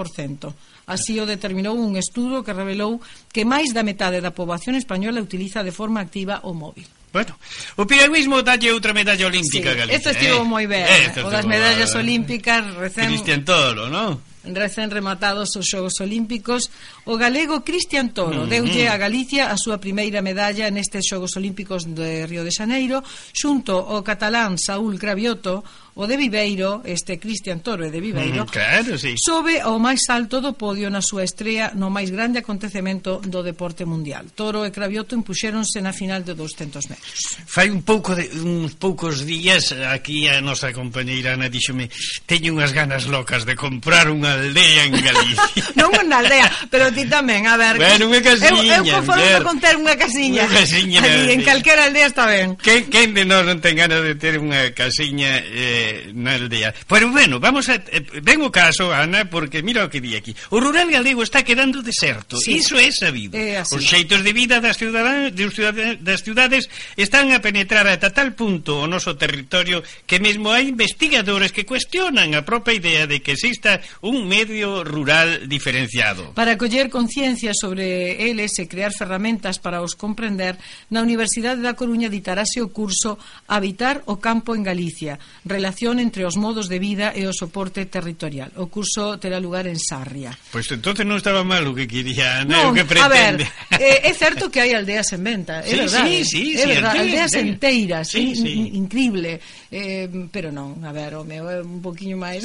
Así 0.88 1.20
o 1.20 1.29
determinou 1.29 1.77
un 1.77 2.01
estudo 2.01 2.40
que 2.40 2.57
revelou 2.57 3.05
que 3.29 3.44
máis 3.44 3.77
da 3.77 3.85
metade 3.85 4.25
da 4.25 4.33
poboación 4.33 4.81
española 4.81 5.20
utiliza 5.20 5.61
de 5.61 5.77
forma 5.77 6.01
activa 6.01 6.40
o 6.48 6.57
móvil. 6.57 6.88
Bueno, 7.12 7.37
o 7.77 7.85
piragüismo 7.85 8.40
dalle 8.40 8.72
outra 8.72 8.96
medalla 8.96 9.29
olímpica 9.29 9.77
sí, 9.77 9.77
Galicia. 9.77 10.01
Isto 10.01 10.11
estivo 10.16 10.40
eh? 10.40 10.48
moi 10.48 10.64
ben. 10.64 10.88
Eh, 10.88 11.12
o 11.20 11.29
das 11.29 11.44
medallas 11.44 11.92
olímpicas 11.92 12.64
recén 12.81 13.12
Cristian 13.12 13.44
Toro, 13.44 13.92
non? 13.92 14.31
recén 14.50 14.90
rematados 14.90 15.55
os 15.55 15.66
Xogos 15.70 16.02
Olímpicos, 16.02 16.66
o 17.07 17.14
galego 17.14 17.62
Cristian 17.62 18.11
Toro 18.11 18.44
mm-hmm. 18.44 18.52
deulle 18.52 18.85
a 18.90 18.98
Galicia 18.98 19.55
a 19.55 19.57
súa 19.57 19.78
primeira 19.78 20.18
medalla 20.18 20.66
nestes 20.74 21.07
Xogos 21.07 21.38
Olímpicos 21.38 21.87
de 21.87 22.26
Río 22.26 22.42
de 22.42 22.50
Xaneiro, 22.50 23.07
xunto 23.31 23.78
ao 23.78 24.02
catalán 24.02 24.59
Saúl 24.59 24.98
Gravioto, 24.98 25.62
o 25.94 26.09
de 26.09 26.16
Viveiro, 26.16 26.81
este 26.88 27.20
Cristian 27.20 27.61
Torre 27.61 27.90
de 27.90 28.00
Viveiro, 28.00 28.44
mm, 28.44 28.48
claro, 28.48 28.96
sí. 28.96 29.12
sobe 29.20 29.61
ao 29.61 29.76
máis 29.76 30.09
alto 30.09 30.40
do 30.40 30.57
podio 30.57 30.88
na 30.88 31.05
súa 31.05 31.20
estrea 31.20 31.76
no 31.76 31.92
máis 31.92 32.09
grande 32.09 32.40
acontecemento 32.40 33.20
do 33.20 33.44
deporte 33.44 33.85
mundial. 33.85 34.33
Toro 34.33 34.64
e 34.64 34.72
Cravioto 34.72 35.12
impuxéronse 35.12 35.85
na 35.85 35.92
final 35.92 36.24
de 36.24 36.33
200 36.33 36.88
metros. 36.88 37.37
Fai 37.44 37.68
un 37.68 37.85
pouco 37.85 38.16
de, 38.16 38.24
uns 38.40 38.72
poucos 38.81 39.28
días 39.28 39.76
aquí 39.92 40.33
a 40.33 40.40
nosa 40.40 40.72
compañeira 40.72 41.37
Ana 41.37 41.52
díxome 41.52 41.92
teño 42.24 42.57
unhas 42.57 42.72
ganas 42.72 43.05
locas 43.05 43.44
de 43.44 43.52
comprar 43.52 44.09
unha 44.09 44.40
aldea 44.40 44.88
en 44.88 44.96
Galicia. 44.96 45.44
non 45.81 45.92
unha 45.92 46.24
aldea, 46.24 46.48
pero 46.72 46.88
ti 46.88 47.05
tamén, 47.05 47.44
a 47.44 47.61
ver. 47.61 47.76
Bueno, 47.76 48.09
unha 48.09 48.24
casiña. 48.24 48.81
Eu, 48.81 48.88
eu 48.88 48.96
conformo 48.96 49.44
con 49.44 49.61
ter 49.61 49.76
unha 49.76 49.92
casiña. 49.92 50.48
Unha 50.48 50.57
casiña. 50.57 50.98
Ali, 51.05 51.37
en 51.37 51.44
calquera 51.44 51.85
aldea 51.85 52.09
está 52.09 52.24
ben. 52.24 52.57
Quen, 52.57 52.88
quen 52.88 53.12
de 53.12 53.28
nós 53.28 53.44
non 53.44 53.61
ten 53.61 53.76
ganas 53.76 54.00
de 54.00 54.16
ter 54.16 54.40
unha 54.40 54.72
casiña 54.72 55.37
eh, 55.37 55.81
na 56.14 56.34
aldea. 56.34 56.74
Pero 56.88 57.10
bueno, 57.10 57.40
vamos 57.40 57.68
a... 57.68 57.76
Eh, 57.76 58.22
ven 58.22 58.42
o 58.42 58.50
caso, 58.50 58.92
Ana, 58.92 59.28
porque 59.28 59.62
mira 59.62 59.84
o 59.84 59.90
que 59.90 60.00
di 60.00 60.16
aquí. 60.16 60.34
O 60.50 60.60
rural 60.60 60.90
galego 60.90 61.22
está 61.22 61.42
quedando 61.42 61.82
deserto. 61.82 62.36
Sí. 62.36 62.62
Iso 62.62 62.78
é 62.78 62.90
sabido. 62.92 63.36
Eh, 63.36 63.58
así. 63.58 63.74
Os 63.74 63.84
xeitos 63.84 64.22
de 64.22 64.32
vida 64.32 64.60
das, 64.60 64.76
ciudadanas 64.78 65.34
de 65.34 65.44
ciudades, 65.50 65.98
das 66.00 66.22
ciudades 66.22 66.70
están 66.96 67.32
a 67.32 67.40
penetrar 67.42 67.86
ata 67.88 68.14
tal 68.14 68.32
punto 68.32 68.80
o 68.80 68.86
noso 68.86 69.18
territorio 69.18 69.82
que 70.06 70.22
mesmo 70.22 70.54
hai 70.54 70.70
investigadores 70.70 71.50
que 71.50 71.66
cuestionan 71.66 72.32
a 72.38 72.46
propia 72.46 72.76
idea 72.76 73.04
de 73.10 73.20
que 73.20 73.34
exista 73.34 73.82
un 74.00 74.28
medio 74.28 74.84
rural 74.84 75.48
diferenciado. 75.48 76.32
Para 76.32 76.56
coller 76.56 76.88
conciencia 76.88 77.52
sobre 77.52 78.22
eles 78.28 78.56
e 78.60 78.68
crear 78.68 78.92
ferramentas 78.94 79.58
para 79.58 79.82
os 79.82 79.98
comprender, 79.98 80.56
na 80.92 81.02
Universidade 81.02 81.64
da 81.64 81.74
Coruña 81.74 82.12
ditarase 82.12 82.62
o 82.62 82.70
curso 82.70 83.18
Habitar 83.48 84.04
o 84.06 84.20
campo 84.22 84.54
en 84.54 84.62
Galicia, 84.62 85.18
relación 85.44 85.71
relación 85.72 85.98
entre 85.98 86.26
os 86.26 86.37
modos 86.37 86.68
de 86.68 86.78
vida 86.78 87.16
e 87.16 87.24
o 87.24 87.32
soporte 87.32 87.88
territorial. 87.88 88.52
O 88.61 88.68
curso 88.68 89.16
terá 89.16 89.40
lugar 89.40 89.64
en 89.64 89.80
Sarria. 89.80 90.37
Pois 90.52 90.68
pues 90.68 90.76
entonces 90.76 91.08
non 91.08 91.16
estaba 91.16 91.40
mal 91.40 91.64
o 91.64 91.72
que 91.72 91.88
quería, 91.88 92.44
non, 92.44 92.68
no, 92.68 92.70
o 92.70 92.76
que 92.76 92.85
pretende. 92.85 93.48
A 93.72 93.80
ver, 93.80 93.80
eh, 93.80 94.04
é 94.04 94.12
certo 94.12 94.52
que 94.52 94.61
hai 94.61 94.76
aldeas 94.76 95.08
en 95.16 95.24
venta, 95.24 95.64
é 95.64 95.72
sí, 95.72 95.80
verdade. 95.80 96.04
Sí, 96.04 96.20
sí, 96.28 96.44
é 96.52 96.61
sí, 96.61 96.70
sí, 96.76 96.85
aldeas 96.85 97.30
sí, 97.32 97.40
enteiras, 97.40 98.04
sí, 98.12 98.20
in, 98.20 98.37
sí. 98.37 98.52
increíble. 98.76 99.40
Eh, 99.72 100.12
pero 100.28 100.52
non, 100.52 100.76
a 100.85 100.92
ver, 100.92 101.16
o 101.16 101.24
meu 101.24 101.48
é 101.48 101.64
un 101.64 101.80
poquinho 101.80 102.20
máis 102.20 102.44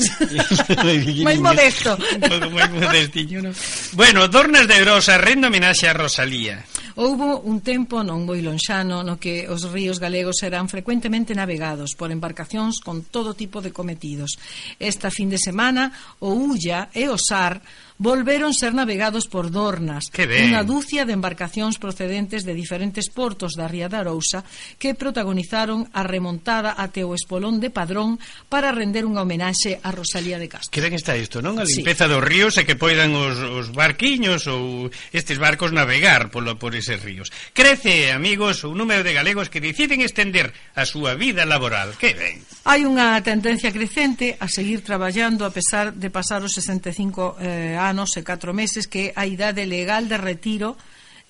máis 1.28 1.40
modesto. 1.44 2.00
un 2.00 2.24
pouco 2.24 2.48
máis 2.56 2.72
modestiño, 2.72 3.44
non? 3.44 3.52
Bueno, 3.92 4.32
Dornas 4.32 4.72
de 4.72 4.80
Grosa, 4.80 5.20
rendo 5.20 5.52
homenaxe 5.52 5.92
a 5.92 5.94
Rosalía. 5.94 6.63
Houbo 6.98 7.46
un 7.46 7.62
tempo 7.62 8.02
non 8.02 8.26
moi 8.26 8.42
lonxano 8.42 9.06
no 9.06 9.22
que 9.22 9.46
os 9.46 9.70
ríos 9.70 10.02
galegos 10.02 10.42
eran 10.42 10.66
frecuentemente 10.66 11.38
navegados 11.38 11.94
por 11.94 12.10
embarcacións 12.10 12.82
con 12.82 13.06
todo 13.18 13.34
tipo 13.34 13.66
de 13.66 13.74
cometidos. 13.74 14.38
Esta 14.78 15.10
fin 15.10 15.26
de 15.26 15.42
semana, 15.42 15.90
o 16.22 16.38
ULLA 16.38 16.94
e 16.94 17.10
o 17.10 17.18
SAR 17.18 17.58
volveron 17.98 18.54
ser 18.54 18.74
navegados 18.74 19.26
por 19.26 19.50
Dornas, 19.50 20.14
unha 20.14 20.62
dúcia 20.62 21.04
de 21.04 21.18
embarcacións 21.18 21.82
procedentes 21.82 22.46
de 22.46 22.54
diferentes 22.54 23.10
portos 23.10 23.58
da 23.58 23.66
Ría 23.66 23.90
da 23.90 24.06
Arousa 24.06 24.46
que 24.78 24.94
protagonizaron 24.94 25.90
a 25.94 26.06
remontada 26.06 26.78
até 26.78 27.02
o 27.02 27.18
espolón 27.18 27.58
de 27.58 27.74
Padrón 27.74 28.22
para 28.48 28.70
render 28.70 29.06
unha 29.06 29.26
homenaxe 29.26 29.82
a 29.82 29.90
Rosalía 29.90 30.38
de 30.38 30.46
Castro. 30.46 30.74
Que 30.74 30.84
ben 30.84 30.94
está 30.94 31.18
isto, 31.18 31.42
non? 31.42 31.58
A 31.58 31.66
limpeza 31.66 32.06
sí. 32.06 32.12
dos 32.14 32.22
ríos 32.22 32.54
e 32.62 32.66
que 32.70 32.78
poidan 32.78 33.18
os, 33.18 33.42
os 33.42 33.74
barquiños 33.74 34.46
ou 34.46 34.94
estes 35.10 35.42
barcos 35.42 35.74
navegar 35.74 36.30
polo, 36.30 36.62
por 36.62 36.78
eses 36.78 37.02
ríos. 37.02 37.34
Crece, 37.54 38.14
amigos, 38.14 38.62
o 38.62 38.78
número 38.78 39.02
de 39.02 39.18
galegos 39.18 39.50
que 39.50 39.58
deciden 39.58 40.06
estender 40.06 40.54
a 40.78 40.86
súa 40.86 41.18
vida 41.18 41.50
laboral. 41.50 41.98
Que 41.98 42.14
ben. 42.14 42.46
Hai 42.68 42.86
unha 42.86 43.18
tendencia 43.26 43.74
crecente 43.74 44.38
a 44.38 44.46
seguir 44.46 44.86
traballando 44.86 45.48
a 45.48 45.52
pesar 45.52 45.96
de 45.98 46.14
pasar 46.14 46.46
os 46.46 46.54
65 46.54 47.42
eh, 47.42 47.80
anos 47.88 48.15
e 48.19 48.23
4 48.23 48.52
meses 48.54 48.91
que 48.91 49.12
é 49.12 49.13
a 49.15 49.23
idade 49.26 49.63
legal 49.65 50.04
de 50.06 50.19
retiro 50.19 50.76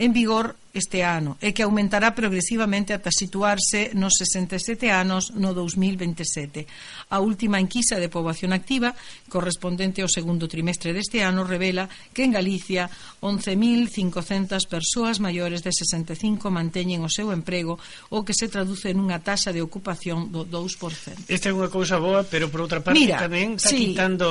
en 0.01 0.13
vigor 0.13 0.57
este 0.73 1.03
ano 1.03 1.37
e 1.39 1.51
que 1.53 1.63
aumentará 1.63 2.11
progresivamente 2.11 2.91
ata 2.95 3.11
situarse 3.13 3.91
nos 3.93 4.19
67 4.19 4.89
anos 4.91 5.31
no 5.35 5.53
2027. 5.53 6.67
A 7.11 7.17
última 7.19 7.59
enquisa 7.59 7.99
de 7.99 8.11
poboación 8.11 8.51
activa, 8.51 8.95
correspondente 9.31 10.03
ao 10.03 10.11
segundo 10.11 10.47
trimestre 10.49 10.91
deste 10.91 11.23
ano, 11.23 11.47
revela 11.47 11.87
que 12.11 12.23
en 12.23 12.35
Galicia 12.35 12.89
11.500 13.21 14.67
persoas 14.67 15.19
maiores 15.19 15.63
de 15.63 15.71
65 15.71 16.51
manteñen 16.51 17.03
o 17.03 17.11
seu 17.11 17.31
emprego, 17.31 17.79
o 18.09 18.23
que 18.23 18.35
se 18.35 18.47
traduce 18.47 18.93
nunha 18.93 19.19
taxa 19.23 19.51
de 19.51 19.63
ocupación 19.63 20.29
do 20.31 20.45
2%. 20.45 21.27
Esta 21.27 21.49
é 21.49 21.53
unha 21.53 21.71
cousa 21.71 21.97
boa, 21.97 22.23
pero 22.25 22.51
por 22.51 22.63
outra 22.63 22.83
parte 22.83 22.99
Mira, 22.99 23.19
tamén 23.21 23.55
está 23.55 23.71
sí, 23.71 23.93
quitando... 23.93 24.27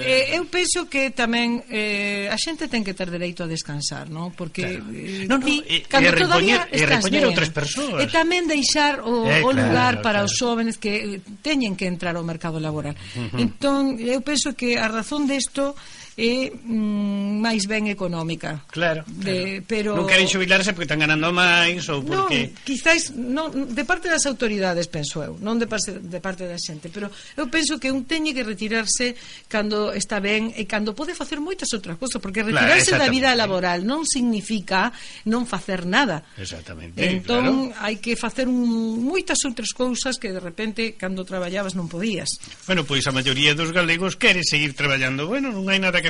Eh, 0.00 0.34
eh... 0.34 0.38
Eu 0.40 0.46
penso 0.48 0.86
que 0.86 1.10
tamén 1.12 1.62
eh, 1.68 2.30
a 2.30 2.36
xente 2.38 2.70
ten 2.70 2.86
que 2.86 2.94
ter 2.96 3.10
dereito 3.10 3.44
a 3.44 3.50
descansar, 3.50 4.08
non? 4.08 4.32
Porque... 4.32 4.80
Claro. 4.80 4.92
Eh, 4.94 5.26
non, 5.26 5.40
non, 5.40 5.46
ti, 5.46 5.62
eh, 5.66 5.79
e, 5.80 5.88
cando 5.88 6.08
e 6.08 6.12
repoñer, 6.12 6.68
e 6.68 6.84
repoñer 6.84 7.24
outras 7.24 7.48
persoas. 7.48 8.04
E 8.04 8.06
tamén 8.12 8.44
deixar 8.44 9.00
o, 9.00 9.24
eh, 9.24 9.40
o 9.40 9.50
lugar 9.50 10.04
para 10.04 10.20
claro. 10.20 10.28
os 10.28 10.36
xóvenes 10.36 10.76
que 10.76 11.24
teñen 11.40 11.74
que 11.74 11.88
entrar 11.88 12.14
ao 12.20 12.24
mercado 12.24 12.60
laboral. 12.60 12.94
Uh 13.16 13.32
-huh. 13.32 13.40
Entón, 13.40 13.96
eu 13.96 14.20
penso 14.20 14.52
que 14.52 14.76
a 14.76 14.86
razón 14.86 15.24
desto 15.24 15.72
de 15.72 15.99
é 16.20 16.52
mm, 16.52 17.40
máis 17.40 17.64
ben 17.64 17.88
económica. 17.88 18.60
Claro. 18.68 19.08
De, 19.08 19.64
claro. 19.64 19.64
Pero... 19.64 19.90
Non 19.96 20.04
queren 20.04 20.28
xubilarse 20.28 20.76
porque 20.76 20.84
están 20.84 21.00
ganando 21.00 21.32
máis 21.32 21.88
ou 21.88 22.04
porque... 22.04 22.52
Non, 22.52 22.60
quizáis, 22.68 23.16
non, 23.16 23.72
de 23.72 23.84
parte 23.88 24.12
das 24.12 24.28
autoridades, 24.28 24.84
penso 24.92 25.24
eu, 25.24 25.40
non 25.40 25.56
de 25.56 25.64
parte, 25.64 25.96
de 25.96 26.20
parte 26.20 26.44
da 26.44 26.60
xente, 26.60 26.92
pero 26.92 27.08
eu 27.40 27.48
penso 27.48 27.80
que 27.80 27.88
un 27.88 28.04
teñe 28.04 28.36
que 28.36 28.44
retirarse 28.44 29.16
cando 29.48 29.96
está 29.96 30.20
ben 30.20 30.52
e 30.52 30.68
cando 30.68 30.92
pode 30.92 31.16
facer 31.16 31.40
moitas 31.40 31.72
outras 31.72 31.96
cousas, 31.96 32.20
porque 32.20 32.44
retirarse 32.44 32.92
claro, 32.92 33.08
da 33.08 33.08
vida 33.08 33.32
laboral 33.32 33.80
non 33.88 34.04
significa 34.04 34.92
non 35.24 35.48
facer 35.48 35.88
nada. 35.88 36.20
Exactamente. 36.36 37.00
Entón, 37.00 37.72
claro. 37.72 37.80
hai 37.80 37.96
que 37.96 38.12
facer 38.12 38.44
un, 38.44 39.00
moitas 39.00 39.40
outras 39.48 39.72
cousas 39.72 40.20
que 40.20 40.28
de 40.28 40.42
repente, 40.42 41.00
cando 41.00 41.24
traballabas, 41.24 41.72
non 41.72 41.88
podías. 41.88 42.28
Bueno, 42.68 42.84
pois 42.84 43.08
a 43.08 43.14
maioría 43.16 43.56
dos 43.56 43.72
galegos 43.72 44.20
quere 44.20 44.44
seguir 44.44 44.76
traballando. 44.76 45.24
Bueno, 45.24 45.48
non 45.54 45.64
hai 45.72 45.80
nada 45.80 46.04
que 46.04 46.09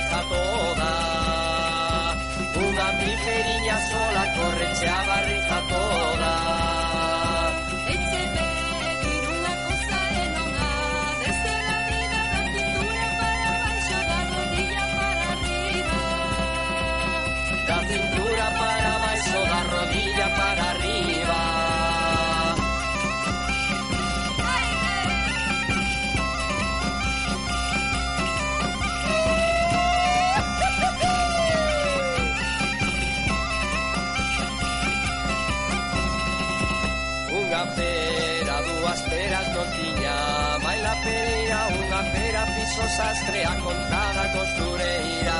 pera 42.81 42.87
Piso 42.87 42.95
sastre 42.95 43.43
a 43.45 43.55
contada 43.61 44.27
costureira 44.33 45.39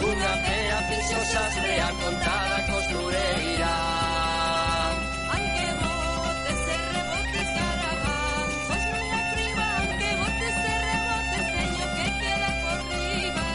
Unha 0.00 0.34
pera, 0.44 0.78
piso 0.88 1.20
sastre 1.24 1.80
a 1.80 1.90
contada 2.00 2.58
costureira 2.68 3.74
Aunque 5.32 5.66
botes 5.80 6.62
e 6.68 6.78
rebotes 6.92 7.48
garabazos 7.56 8.84
Non 8.92 9.04
la 9.08 9.22
criba 9.32 9.66
Aunque 9.80 10.10
botes 10.20 10.58
e 10.68 10.76
rebotes 10.90 11.46
Teño 11.56 11.86
que 11.96 12.06
quedar 12.20 12.54
por 12.64 12.80
riba 12.92 13.48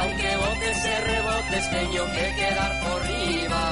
Aunque 0.00 0.30
botes 0.42 0.84
e 0.84 0.96
rebotes 1.10 1.64
Teño 1.74 2.04
que 2.14 2.26
quedar 2.38 2.72
por 2.82 3.00
riba 3.02 3.71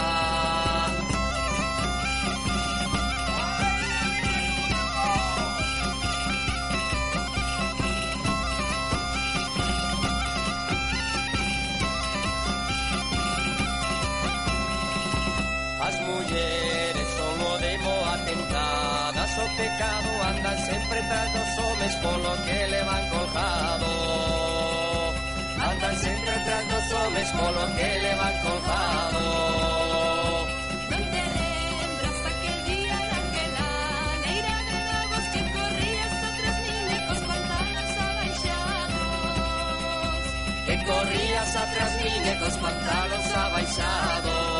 pecado 19.61 20.11
andan 20.30 20.58
sempre 20.70 20.98
tras 21.08 21.28
dos 21.34 21.50
homes 21.58 21.94
polo 21.96 22.32
que 22.46 22.58
le 22.72 22.80
van 22.88 23.04
colgado. 23.14 23.90
Andan 25.70 25.96
sempre 25.98 26.34
tras 26.46 26.64
dos 26.72 26.86
homes 26.98 27.28
polo 27.38 27.62
que 27.76 27.90
le 28.04 28.12
van 28.20 28.36
colgado. 28.46 29.22
Non 30.90 31.04
te 31.12 31.24
lembras 31.36 32.18
aquel 32.32 32.58
día 32.70 32.96
naquela 33.11 33.68
neira 34.24 34.56
de 34.68 34.78
lagos 34.90 35.24
que 35.32 35.42
corrías 35.56 36.14
atrás 36.28 36.56
minecos 36.68 37.20
pantanos 37.28 37.92
abaixados 38.08 39.11
que 40.66 40.76
corrías 40.90 41.50
atrás 41.64 41.90
minecos 42.02 42.54
pantanos 42.64 43.26
abaixados 43.44 44.59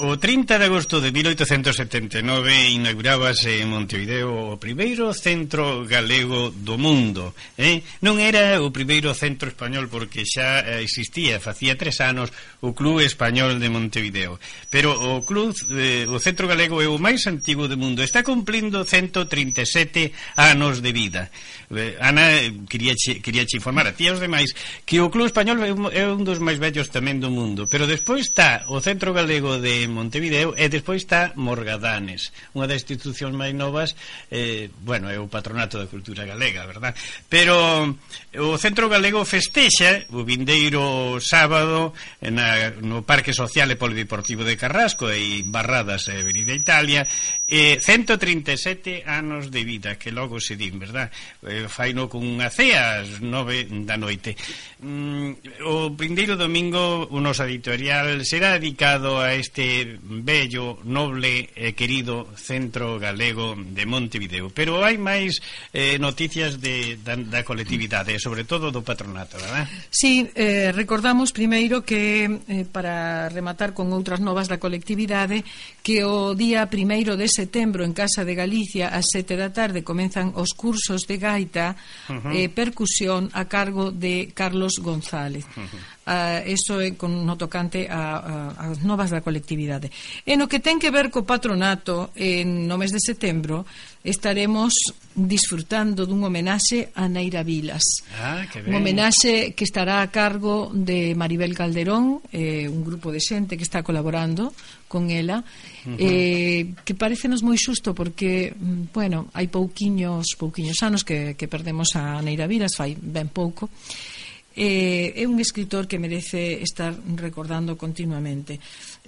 O 0.00 0.16
30 0.16 0.56
de 0.56 0.64
agosto 0.64 0.96
de 0.96 1.12
1879 1.12 2.72
inaugurábase 2.72 3.60
en 3.60 3.68
Montevideo 3.68 4.32
o 4.32 4.56
primeiro 4.56 5.12
centro 5.12 5.84
galego 5.84 6.48
do 6.48 6.80
mundo. 6.80 7.36
Eh? 7.60 7.84
Non 8.00 8.16
era 8.16 8.56
o 8.64 8.72
primeiro 8.72 9.12
centro 9.12 9.52
español 9.52 9.92
porque 9.92 10.24
xa 10.24 10.64
existía, 10.80 11.36
facía 11.36 11.76
tres 11.76 12.00
anos, 12.00 12.32
o 12.64 12.72
Club 12.72 13.04
Español 13.04 13.60
de 13.60 13.68
Montevideo. 13.68 14.40
Pero 14.72 14.96
o 14.96 15.20
club, 15.20 15.52
eh, 15.68 16.08
o 16.08 16.16
centro 16.16 16.48
galego 16.48 16.80
é 16.80 16.88
o 16.88 16.96
máis 16.96 17.28
antigo 17.28 17.68
do 17.68 17.76
mundo. 17.76 18.00
Está 18.00 18.24
cumplindo 18.24 18.88
137 18.88 20.16
anos 20.40 20.80
de 20.80 20.96
vida. 20.96 21.28
Eh, 21.68 22.00
Ana, 22.00 22.40
quería 22.72 22.96
che, 22.96 23.20
quería 23.20 23.44
che 23.44 23.60
informar 23.60 23.84
a 23.84 23.92
ti 23.92 24.08
e 24.08 24.16
aos 24.16 24.24
demais 24.24 24.56
que 24.88 25.04
o 25.04 25.12
Club 25.12 25.28
Español 25.28 25.60
é 25.92 26.08
un 26.08 26.24
dos 26.24 26.40
máis 26.40 26.56
vellos 26.56 26.88
tamén 26.88 27.20
do 27.20 27.28
mundo. 27.28 27.68
Pero 27.68 27.84
despois 27.84 28.24
está 28.24 28.64
o 28.72 28.80
centro 28.80 29.12
galego 29.12 29.60
de 29.60 29.89
en 29.90 29.98
Montevideo 29.98 30.54
e 30.54 30.70
despois 30.70 31.02
está 31.02 31.34
Morgadanes, 31.34 32.30
unha 32.54 32.70
das 32.70 32.86
institucións 32.86 33.34
máis 33.34 33.50
novas, 33.50 33.98
eh, 34.30 34.70
bueno, 34.86 35.10
é 35.10 35.18
o 35.18 35.26
Patronato 35.26 35.82
da 35.82 35.90
Cultura 35.90 36.22
Galega, 36.22 36.62
verdad? 36.62 36.94
Pero 37.26 37.90
eh, 38.30 38.38
o 38.38 38.54
Centro 38.54 38.86
Galego 38.86 39.26
festexa 39.26 40.06
o 40.14 40.22
vindeiro 40.22 41.18
sábado 41.18 41.90
na, 42.22 42.70
no 42.78 43.02
Parque 43.02 43.34
Social 43.34 43.66
e 43.74 43.76
Polideportivo 43.76 44.46
de 44.46 44.54
Carrasco 44.54 45.10
e 45.10 45.42
Barradas 45.42 46.06
e 46.06 46.22
Avenida 46.22 46.54
Italia 46.54 47.02
eh, 47.50 47.78
137 47.82 49.02
anos 49.04 49.50
de 49.50 49.64
vida 49.64 49.98
que 49.98 50.14
logo 50.14 50.38
se 50.38 50.54
din, 50.54 50.78
verdad? 50.78 51.10
Eh, 51.42 51.66
faino 51.66 52.06
cunha 52.06 52.48
cea 52.48 53.02
ás 53.02 53.18
9 53.18 53.66
da 53.82 53.98
noite 53.98 54.38
mm, 54.78 55.66
o 55.66 55.90
primeiro 55.98 56.38
domingo 56.38 57.10
o 57.10 57.18
noso 57.18 57.42
editorial 57.42 58.22
será 58.22 58.54
dedicado 58.54 59.18
a 59.18 59.34
este 59.34 59.98
bello, 59.98 60.78
noble 60.86 61.50
e 61.58 61.70
eh, 61.70 61.72
querido 61.74 62.30
centro 62.38 63.02
galego 63.02 63.58
de 63.58 63.82
Montevideo, 63.82 64.54
pero 64.54 64.86
hai 64.86 64.94
máis 64.94 65.42
eh, 65.74 65.98
noticias 65.98 66.62
de, 66.62 67.02
da, 67.02 67.18
da 67.18 67.42
colectividade, 67.42 68.14
sobre 68.22 68.46
todo 68.46 68.70
do 68.70 68.86
patronato 68.86 69.40
verdad? 69.42 69.66
Sí, 69.90 70.30
eh, 70.38 70.70
recordamos 70.70 71.34
primeiro 71.34 71.82
que 71.82 72.30
eh, 72.46 72.66
para 72.70 73.26
rematar 73.28 73.74
con 73.74 73.90
outras 73.90 74.22
novas 74.22 74.46
da 74.46 74.62
colectividade 74.62 75.42
que 75.82 76.06
o 76.06 76.38
día 76.38 76.70
primeiro 76.70 77.18
de 77.18 77.26
setembro 77.40 77.84
en 77.88 77.96
Casa 77.96 78.20
de 78.28 78.36
Galicia 78.36 78.92
ás 78.92 79.08
sete 79.08 79.32
da 79.32 79.48
tarde 79.48 79.80
comenzan 79.80 80.36
os 80.36 80.52
cursos 80.52 81.08
de 81.08 81.16
gaita 81.16 81.72
uh 81.72 82.20
-huh. 82.20 82.36
e 82.36 82.44
eh, 82.44 82.48
percusión 82.52 83.32
a 83.32 83.48
cargo 83.48 83.88
de 83.88 84.28
Carlos 84.36 84.76
González. 84.84 85.48
Uh 85.56 85.64
-huh 85.64 85.99
uh, 86.10 86.42
eso 86.44 86.82
é 86.82 86.98
con 86.98 87.22
no 87.22 87.38
tocante 87.38 87.86
a, 87.86 88.18
a, 88.58 88.74
as 88.74 88.82
novas 88.82 89.14
da 89.14 89.22
colectividade. 89.22 89.94
E 90.26 90.34
no 90.34 90.50
que 90.50 90.58
ten 90.58 90.82
que 90.82 90.90
ver 90.90 91.14
co 91.14 91.22
patronato, 91.22 92.10
en 92.18 92.66
no 92.66 92.74
mes 92.74 92.90
de 92.90 92.98
setembro, 92.98 93.62
estaremos 94.02 94.74
disfrutando 95.14 96.06
dun 96.08 96.24
homenaxe 96.26 96.90
a 96.96 97.06
Neira 97.06 97.46
Vilas. 97.46 98.02
Ah, 98.18 98.42
que 98.50 98.64
ben. 98.64 98.74
Un 98.74 98.82
homenaxe 98.82 99.54
que 99.54 99.62
estará 99.62 100.02
a 100.02 100.10
cargo 100.10 100.72
de 100.74 101.14
Maribel 101.14 101.54
Calderón, 101.54 102.24
eh, 102.34 102.66
un 102.66 102.82
grupo 102.82 103.14
de 103.14 103.22
xente 103.22 103.54
que 103.54 103.66
está 103.66 103.86
colaborando 103.86 104.50
con 104.90 105.10
ela, 105.14 105.46
uh 105.46 105.94
-huh. 105.94 105.96
eh, 106.02 106.74
que 106.82 106.98
parecenos 106.98 107.46
moi 107.46 107.54
xusto 107.54 107.94
porque, 107.94 108.50
mm, 108.50 108.90
bueno, 108.90 109.30
hai 109.36 109.46
pouquiños, 109.46 110.34
pouquiños 110.34 110.82
anos 110.82 111.06
que, 111.06 111.38
que 111.38 111.46
perdemos 111.46 111.94
a 111.94 112.18
Neira 112.18 112.50
Vilas, 112.50 112.74
fai 112.74 112.98
ben 112.98 113.30
pouco, 113.30 113.70
e 113.70 114.19
eh, 114.56 115.14
é 115.14 115.24
un 115.26 115.38
escritor 115.38 115.86
que 115.86 115.98
merece 115.98 116.62
estar 116.62 116.94
recordando 117.16 117.76
continuamente. 117.78 118.58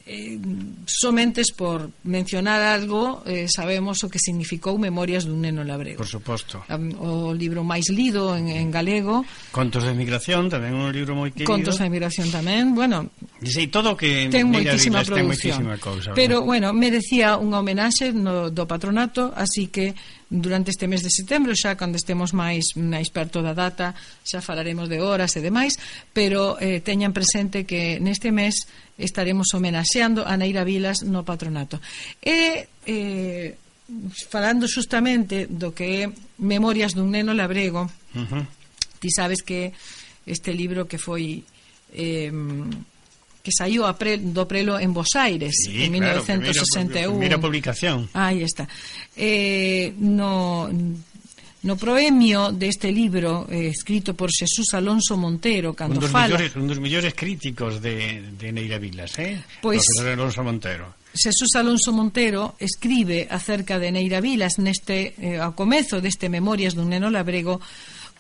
Eh, 0.05 0.37
somentes 0.85 1.53
por 1.53 1.91
mencionar 2.03 2.61
algo 2.61 3.23
eh, 3.25 3.47
sabemos 3.47 4.03
o 4.03 4.11
que 4.11 4.19
significou 4.19 4.75
Memorias 4.75 5.23
dun 5.23 5.39
neno 5.47 5.63
labrego. 5.63 6.03
Por 6.03 6.11
suposto. 6.11 6.59
O 6.99 7.31
libro 7.31 7.63
máis 7.63 7.87
lido 7.87 8.35
en, 8.35 8.51
en 8.51 8.75
galego. 8.75 9.23
Contos 9.55 9.87
de 9.87 9.95
emigración 9.95 10.51
tamén 10.51 10.75
un 10.75 10.91
libro 10.91 11.15
moi 11.15 11.31
querido. 11.31 11.47
Contos 11.47 11.79
de 11.79 11.87
emigración 11.87 12.35
tamén 12.35 12.75
bueno. 12.75 13.15
Dice, 13.39 13.71
todo 13.71 13.95
que 13.95 14.27
ten 14.27 14.51
moitísima 14.51 15.07
produción 15.07 15.23
ten 15.23 15.31
moitísima 15.31 15.75
cousa, 15.79 16.11
pero 16.19 16.43
¿verdad? 16.43 16.51
bueno 16.51 16.67
merecía 16.75 17.39
unha 17.39 17.63
homenaxe 17.63 18.11
no, 18.11 18.51
do 18.51 18.67
patronato 18.67 19.31
así 19.39 19.71
que 19.71 19.95
durante 20.33 20.71
este 20.73 20.89
mes 20.89 21.05
de 21.05 21.13
setembro, 21.13 21.53
xa 21.53 21.77
cando 21.77 22.01
estemos 22.01 22.33
máis 22.33 22.73
máis 22.81 23.13
perto 23.13 23.45
da 23.45 23.53
data, 23.53 23.93
xa 24.25 24.41
falaremos 24.41 24.89
de 24.89 25.05
horas 25.05 25.37
e 25.37 25.45
demais, 25.45 25.77
pero 26.17 26.57
eh, 26.57 26.81
teñan 26.81 27.13
presente 27.13 27.69
que 27.69 28.01
neste 28.01 28.33
mes 28.33 28.65
estaremos 28.97 29.53
homenaxeando 29.53 30.25
a 30.25 30.33
Neira 30.41 30.65
Vilas 30.65 31.05
no 31.05 31.21
patronato. 31.21 31.85
E 32.25 32.65
eh, 32.89 33.61
falando 34.33 34.65
justamente 34.65 35.45
do 35.53 35.77
que 35.77 36.09
é 36.09 36.11
Memorias 36.41 36.97
dun 36.97 37.13
neno 37.13 37.37
labrego, 37.37 37.93
uh 38.17 38.25
-huh. 38.25 38.45
ti 38.97 39.13
sabes 39.13 39.45
que 39.45 39.77
este 40.25 40.57
libro 40.57 40.89
que 40.89 40.97
foi 40.97 41.45
eh, 41.93 42.33
que 43.43 43.51
saiu 43.51 43.85
a 43.85 43.99
pre, 43.99 44.23
do 44.23 44.47
prelo 44.47 44.79
en 44.79 44.95
Bos 44.95 45.19
Aires 45.19 45.67
sí, 45.67 45.85
en 45.85 45.93
1961. 45.93 46.89
Claro, 46.89 47.11
primeira 47.19 47.39
publicación. 47.43 48.09
Aí 48.15 48.47
está. 48.47 48.71
Eh, 49.19 49.93
no 49.99 50.71
No 51.63 51.79
proemio 51.79 52.51
deste 52.51 52.91
libro 52.91 53.47
eh, 53.47 53.71
escrito 53.71 54.19
por 54.19 54.35
Xesús 54.35 54.75
Alonso 54.75 55.15
Montero, 55.15 55.79
cando 55.79 55.95
un 55.95 56.03
dos 56.03 56.11
fala... 56.11 56.35
Millores, 56.35 56.59
un 56.59 56.67
dos 56.67 56.83
millores 56.83 57.15
críticos 57.15 57.79
de, 57.79 58.35
de 58.35 58.51
Neira 58.51 58.83
Vilas, 58.83 59.15
eh? 59.23 59.39
Pois, 59.63 59.79
profesor 59.79 60.11
Alonso 60.11 60.43
Montero. 60.43 60.87
Xesús 61.15 61.55
Alonso 61.55 61.95
Montero 61.95 62.59
escribe 62.59 63.31
acerca 63.31 63.79
de 63.79 63.95
Neira 63.95 64.19
Vilas 64.19 64.59
neste 64.59 65.15
eh, 65.23 65.39
ao 65.39 65.55
comezo 65.55 66.03
deste 66.03 66.27
Memorias 66.27 66.75
dun 66.75 66.91
neno 66.91 67.15
labrego 67.15 67.63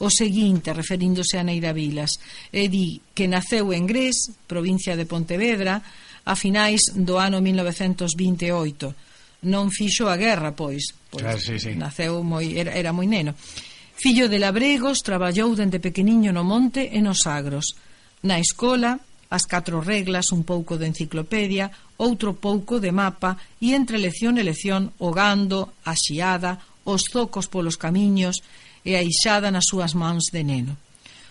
o 0.03 0.11
seguinte, 0.11 0.75
referíndose 0.75 1.39
a 1.39 1.47
Neira 1.47 1.71
Vilas, 1.71 2.19
e 2.51 2.67
di 2.67 2.99
que 3.15 3.31
naceu 3.31 3.71
en 3.71 3.87
Grés, 3.87 4.35
provincia 4.51 4.99
de 4.99 5.07
Pontevedra, 5.07 5.79
a 6.27 6.35
finais 6.35 6.91
do 6.91 7.23
ano 7.23 7.39
1928. 7.39 9.47
Non 9.47 9.71
fixo 9.71 10.11
a 10.11 10.19
guerra, 10.19 10.59
pois, 10.59 10.91
pois 11.07 11.23
ah, 11.23 11.39
sí, 11.39 11.59
sí. 11.59 11.79
naceu 11.79 12.19
moi 12.27 12.51
era, 12.59 12.75
era 12.75 12.91
moi 12.91 13.07
neno. 13.07 13.39
Fillo 13.95 14.27
de 14.27 14.43
labregos, 14.43 15.07
traballou 15.07 15.55
dende 15.55 15.79
pequeniño 15.79 16.35
no 16.35 16.43
monte 16.43 16.91
e 16.91 16.99
nos 16.99 17.23
agros. 17.31 17.79
Na 18.27 18.43
escola, 18.43 18.99
as 19.31 19.47
catro 19.47 19.79
reglas, 19.79 20.35
un 20.35 20.43
pouco 20.43 20.79
de 20.79 20.91
enciclopedia, 20.91 21.71
outro 22.03 22.35
pouco 22.35 22.83
de 22.83 22.91
mapa 22.91 23.39
e 23.63 23.79
entre 23.79 24.03
lección 24.03 24.35
e 24.35 24.43
lección 24.43 24.91
o 24.99 25.15
gando, 25.15 25.79
a 25.87 25.95
xiada, 25.95 26.59
os 26.83 27.07
zocos 27.07 27.47
polos 27.47 27.79
camiños, 27.79 28.43
e 28.85 28.99
aixada 28.99 29.51
nas 29.51 29.71
súas 29.71 29.95
mans 29.95 30.31
de 30.35 30.43
neno. 30.43 30.75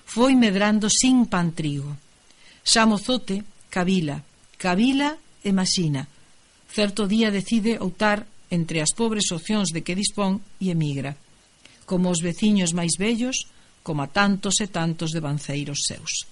Foi 0.06 0.36
medrando 0.36 0.90
sin 0.90 1.28
pantrigo. 1.28 1.96
Xa 2.64 2.88
mozote, 2.88 3.44
cavila, 3.70 4.24
cavila 4.58 5.16
e 5.44 5.52
maxina. 5.52 6.08
Certo 6.72 7.08
día 7.08 7.32
decide 7.32 7.80
outar 7.80 8.28
entre 8.52 8.84
as 8.84 8.92
pobres 8.92 9.32
opcións 9.32 9.72
de 9.72 9.84
que 9.84 9.96
dispón 9.96 10.44
e 10.60 10.72
emigra, 10.72 11.16
como 11.88 12.12
os 12.12 12.20
veciños 12.20 12.76
máis 12.76 13.00
vellos, 13.00 13.48
como 13.84 14.04
a 14.04 14.12
tantos 14.12 14.62
e 14.62 14.68
tantos 14.68 15.12
de 15.12 15.24
banceiros 15.24 15.88
seus. 15.88 16.28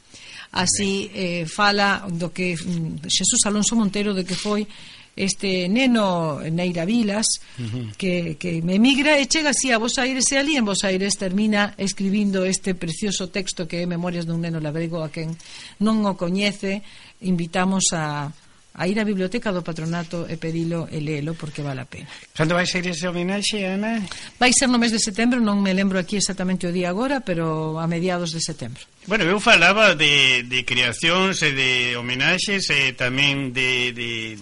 Así 0.52 1.10
eh, 1.14 1.46
fala 1.46 2.06
do 2.10 2.34
que 2.34 2.58
mm, 2.58 3.06
Xesús 3.08 3.46
Alonso 3.46 3.78
Montero 3.78 4.14
de 4.14 4.26
que 4.26 4.38
foi 4.38 4.68
este 5.16 5.68
neno 5.70 6.40
Neira 6.42 6.86
Vilas 6.86 7.42
uh 7.58 7.64
-huh. 7.64 7.86
que, 7.98 8.36
que 8.38 8.62
me 8.62 8.76
emigra 8.76 9.18
e 9.20 9.26
chega 9.26 9.52
así 9.52 9.72
a 9.72 9.82
Bos 9.82 9.98
Aires 9.98 10.30
e 10.32 10.38
ali 10.38 10.56
en 10.56 10.66
Bos 10.66 10.84
Aires 10.84 11.18
termina 11.18 11.74
escribindo 11.78 12.46
este 12.46 12.76
precioso 12.76 13.30
texto 13.30 13.68
que 13.68 13.82
é 13.82 13.86
Memorias 13.86 14.26
dun 14.26 14.42
neno 14.42 14.60
labrego 14.60 15.04
a 15.04 15.10
quen 15.10 15.36
non 15.80 16.06
o 16.06 16.14
coñece 16.16 16.82
invitamos 17.20 17.92
a 17.92 18.32
a 18.80 18.88
ir 18.88 18.96
á 18.96 19.04
biblioteca 19.04 19.52
do 19.52 19.60
patronato 19.60 20.24
e 20.30 20.40
pedilo 20.40 20.88
e 20.88 21.04
leelo 21.04 21.36
porque 21.36 21.60
vale 21.60 21.84
a 21.84 21.88
pena. 21.90 22.08
Cando 22.32 22.56
vai 22.56 22.64
ser 22.64 22.88
ese 22.88 23.12
homenaxe, 23.12 23.66
Ana? 23.68 24.00
Vai 24.40 24.56
ser 24.56 24.72
no 24.72 24.80
mes 24.80 24.96
de 24.96 25.04
setembro, 25.04 25.44
non 25.44 25.60
me 25.60 25.76
lembro 25.76 26.00
aquí 26.00 26.16
exactamente 26.16 26.64
o 26.64 26.72
día 26.72 26.88
agora, 26.88 27.20
pero 27.20 27.76
a 27.76 27.86
mediados 27.92 28.32
de 28.32 28.40
setembro. 28.40 28.80
Bueno, 29.04 29.28
eu 29.28 29.44
falaba 29.44 30.00
de, 30.00 30.48
de 30.48 30.64
creacións 30.64 31.44
e 31.44 31.52
de 31.52 32.00
homenaxes 32.00 32.72
e 32.72 32.96
tamén 32.96 33.52
de, 33.52 33.92
de, 33.92 34.40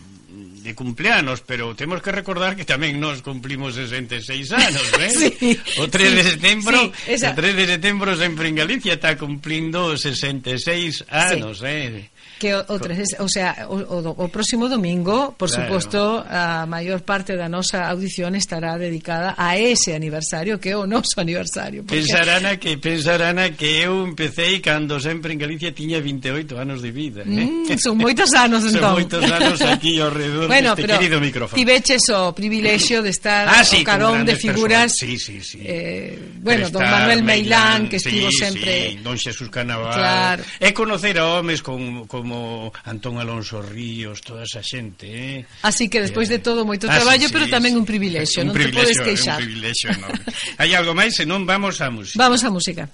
de 0.67 0.75
cumpleanos, 0.75 1.39
pero 1.41 1.73
temos 1.75 2.01
que 2.03 2.11
recordar 2.11 2.59
que 2.59 2.67
tamén 2.67 2.99
nos 2.99 3.23
cumplimos 3.23 3.79
66 3.79 4.51
anos, 4.51 4.83
eh? 4.99 5.09
sí, 5.15 5.55
o 5.79 5.87
3 5.87 5.95
sí, 5.95 6.15
de 6.19 6.23
setembro, 6.27 6.77
sí, 6.91 7.15
esa... 7.15 7.31
o 7.31 7.39
3 7.39 7.55
de 7.55 7.65
setembro 7.79 8.11
sempre 8.19 8.51
en 8.51 8.59
Galicia 8.59 8.99
está 8.99 9.15
cumplindo 9.15 9.95
66 9.95 11.07
anos, 11.07 11.63
sí. 11.63 11.71
eh? 11.71 12.11
que 12.39 12.55
o, 12.55 12.63
o, 12.67 12.79
tres, 12.79 13.15
o 13.19 13.27
sea, 13.27 13.67
o, 13.69 13.75
o, 13.75 14.25
o 14.25 14.25
próximo 14.29 14.69
domingo, 14.69 15.35
por 15.37 15.49
claro. 15.49 15.67
suposto, 15.67 16.23
a 16.29 16.65
maior 16.65 17.01
parte 17.01 17.35
da 17.35 17.49
nosa 17.49 17.89
audición 17.89 18.35
estará 18.35 18.77
dedicada 18.77 19.33
a 19.37 19.57
ese 19.57 19.93
aniversario 19.93 20.59
que 20.59 20.71
é 20.71 20.77
o 20.77 20.85
noso 20.85 21.19
aniversario. 21.19 21.83
Porque... 21.83 22.01
Pensarán 22.01 22.45
a 22.45 22.57
que 22.57 22.77
pensarán 22.77 23.39
a 23.39 23.49
que 23.51 23.81
eu 23.81 24.05
empecé 24.05 24.61
cando 24.61 24.99
sempre 24.99 25.33
en 25.33 25.39
Galicia 25.39 25.73
tiña 25.73 25.99
28 25.99 26.57
anos 26.57 26.81
de 26.81 26.91
vida, 26.91 27.21
eh? 27.25 27.49
Mm, 27.49 27.77
son 27.77 27.97
moitos 27.97 28.33
anos 28.33 28.63
entón. 28.69 28.81
Son 28.81 28.93
moitos 28.93 29.23
anos 29.25 29.59
aquí 29.61 29.99
ao 29.99 30.13
redor 30.13 30.47
bueno, 30.47 30.75
deste 30.75 30.87
querido 30.87 31.17
micrófono. 31.19 31.57
Tiveches 31.57 32.05
o 32.13 32.33
privilexio 32.33 33.01
de 33.01 33.09
estar 33.09 33.49
ah, 33.49 33.63
sí, 33.63 33.81
o 33.81 33.83
carón 33.83 34.25
de 34.25 34.35
figuras. 34.35 34.93
Personas. 34.93 35.17
Sí, 35.17 35.17
sí, 35.17 35.41
sí. 35.41 35.59
Eh, 35.63 36.17
bueno, 36.41 36.67
Prestar, 36.67 36.81
don 36.81 36.91
Manuel 36.91 37.23
Meilán, 37.23 37.89
que 37.89 37.97
estivo 37.97 38.29
sí, 38.31 38.37
sempre 38.37 38.91
sí, 38.91 38.99
Don 39.01 39.17
Xesús 39.17 39.49
Canaval. 39.49 39.93
Claro. 39.93 40.43
E 40.59 40.73
conocer 40.73 41.17
a 41.17 41.39
homes 41.39 41.63
con, 41.63 42.05
con 42.05 42.26
como 42.27 42.73
Antón 42.83 43.17
Alonso 43.17 43.61
Ríos, 43.61 44.19
toda 44.19 44.43
esa 44.43 44.59
xente, 44.59 45.07
eh? 45.07 45.45
Así 45.63 45.87
que 45.87 46.03
despois 46.03 46.27
de 46.27 46.35
eh, 46.35 46.43
todo 46.43 46.67
moito 46.67 46.87
traballo, 46.87 47.23
ah, 47.23 47.31
sí, 47.31 47.31
sí, 47.31 47.33
pero 47.33 47.47
tamén 47.47 47.79
un 47.79 47.87
privilexio, 47.87 48.43
un 48.43 48.51
non 48.51 48.55
privilexio, 48.59 48.83
te 48.83 48.99
podes 48.99 49.07
queixar. 49.07 49.39
Un 49.39 49.47
privilexio 49.47 49.87
enorme. 49.95 50.19
Hai 50.59 50.71
algo 50.75 50.91
máis, 50.91 51.15
senón 51.15 51.47
vamos 51.47 51.79
á 51.79 51.87
música. 51.87 52.19
Vamos 52.19 52.43
á 52.43 52.51
música. 52.51 52.91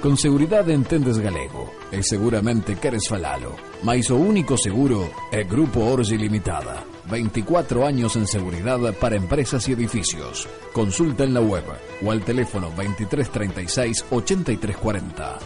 Con 0.00 0.16
seguridad 0.16 0.70
entendes 0.70 1.18
galego 1.18 1.72
e 1.90 2.02
seguramente 2.02 2.76
queres 2.76 3.06
falalo. 3.08 3.56
Mais 3.82 4.08
o 4.10 4.16
único 4.16 4.56
seguro 4.56 5.10
é 5.30 5.44
Grupo 5.44 5.80
Orge 5.80 6.16
Limitada. 6.16 6.84
24 7.08 7.86
años 7.86 8.16
en 8.16 8.26
seguridad 8.26 8.80
para 9.00 9.16
empresas 9.16 9.68
y 9.68 9.72
edificios. 9.72 10.48
Consulta 10.72 11.24
en 11.24 11.34
la 11.34 11.40
web 11.40 11.64
o 12.02 12.10
al 12.10 12.24
teléfono 12.24 12.72
2336-8340. 12.76 15.38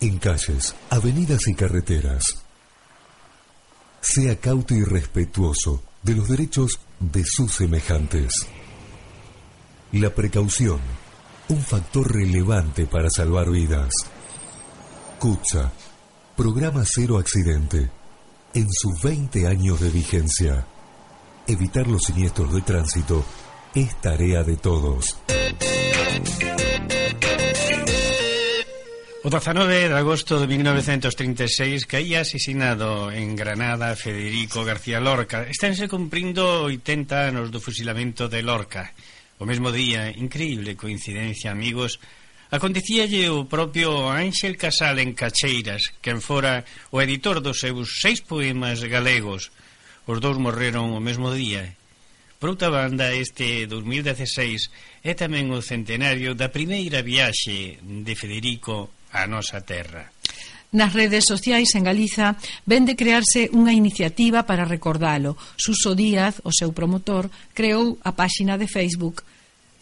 En 0.00 0.18
calles, 0.18 0.74
avenidas 0.90 1.46
y 1.48 1.54
carreteras 1.54 2.42
sea 4.02 4.36
cauto 4.36 4.74
y 4.74 4.82
respetuoso 4.82 5.82
de 6.02 6.16
los 6.16 6.28
derechos 6.28 6.80
de 6.98 7.22
sus 7.24 7.54
semejantes. 7.54 8.32
La 9.92 10.10
precaución, 10.10 10.80
un 11.48 11.62
factor 11.62 12.12
relevante 12.12 12.86
para 12.86 13.08
salvar 13.10 13.50
vidas. 13.50 13.92
CUTSA, 15.20 15.72
Programa 16.36 16.82
Cero 16.84 17.18
Accidente, 17.18 17.90
en 18.54 18.68
sus 18.72 19.00
20 19.02 19.46
años 19.46 19.80
de 19.80 19.90
vigencia. 19.90 20.66
Evitar 21.46 21.86
los 21.86 22.02
siniestros 22.02 22.52
de 22.52 22.62
tránsito 22.62 23.24
es 23.74 24.00
tarea 24.00 24.42
de 24.42 24.56
todos. 24.56 25.16
O 29.22 29.30
19 29.30 29.86
de 29.86 29.94
agosto 29.94 30.34
de 30.42 30.50
1936 30.50 31.86
caía 31.86 32.26
asesinado 32.26 33.06
en 33.14 33.38
Granada 33.38 33.94
Federico 33.94 34.66
García 34.66 34.98
Lorca. 34.98 35.46
Estánse 35.46 35.86
cumprindo 35.86 36.66
80 36.66 37.30
anos 37.30 37.54
do 37.54 37.62
fusilamento 37.62 38.26
de 38.26 38.42
Lorca. 38.42 38.90
O 39.38 39.46
mesmo 39.46 39.70
día, 39.70 40.10
increíble 40.10 40.74
coincidencia, 40.74 41.54
amigos, 41.54 42.02
acontecíalle 42.50 43.30
o 43.30 43.46
propio 43.46 44.10
Ángel 44.10 44.58
Casal 44.58 44.98
en 44.98 45.14
Cacheiras, 45.14 45.94
quen 46.02 46.18
fora 46.18 46.66
o 46.90 46.98
editor 46.98 47.38
dos 47.38 47.62
seus 47.62 48.02
seis 48.02 48.26
poemas 48.26 48.82
galegos. 48.82 49.54
Os 50.02 50.18
dous 50.18 50.34
morreron 50.34 50.90
o 50.90 50.98
mesmo 50.98 51.30
día. 51.30 51.78
Por 52.42 52.58
outra 52.58 52.74
banda, 52.74 53.14
este 53.14 53.70
2016 53.70 55.06
é 55.06 55.14
tamén 55.14 55.54
o 55.54 55.62
centenario 55.62 56.34
da 56.34 56.50
primeira 56.50 57.06
viaxe 57.06 57.78
de 57.78 58.14
Federico 58.18 58.90
a 59.12 59.28
nosa 59.28 59.60
terra. 59.60 60.10
Nas 60.72 60.96
redes 60.96 61.28
sociais 61.28 61.76
en 61.76 61.84
Galiza 61.84 62.32
ven 62.64 62.88
de 62.88 62.96
crearse 62.96 63.52
unha 63.52 63.76
iniciativa 63.76 64.48
para 64.48 64.64
recordalo. 64.64 65.36
Suso 65.60 65.92
Díaz, 65.92 66.40
o 66.48 66.50
seu 66.50 66.72
promotor, 66.72 67.28
creou 67.52 68.00
a 68.00 68.16
páxina 68.16 68.56
de 68.56 68.64
Facebook 68.64 69.20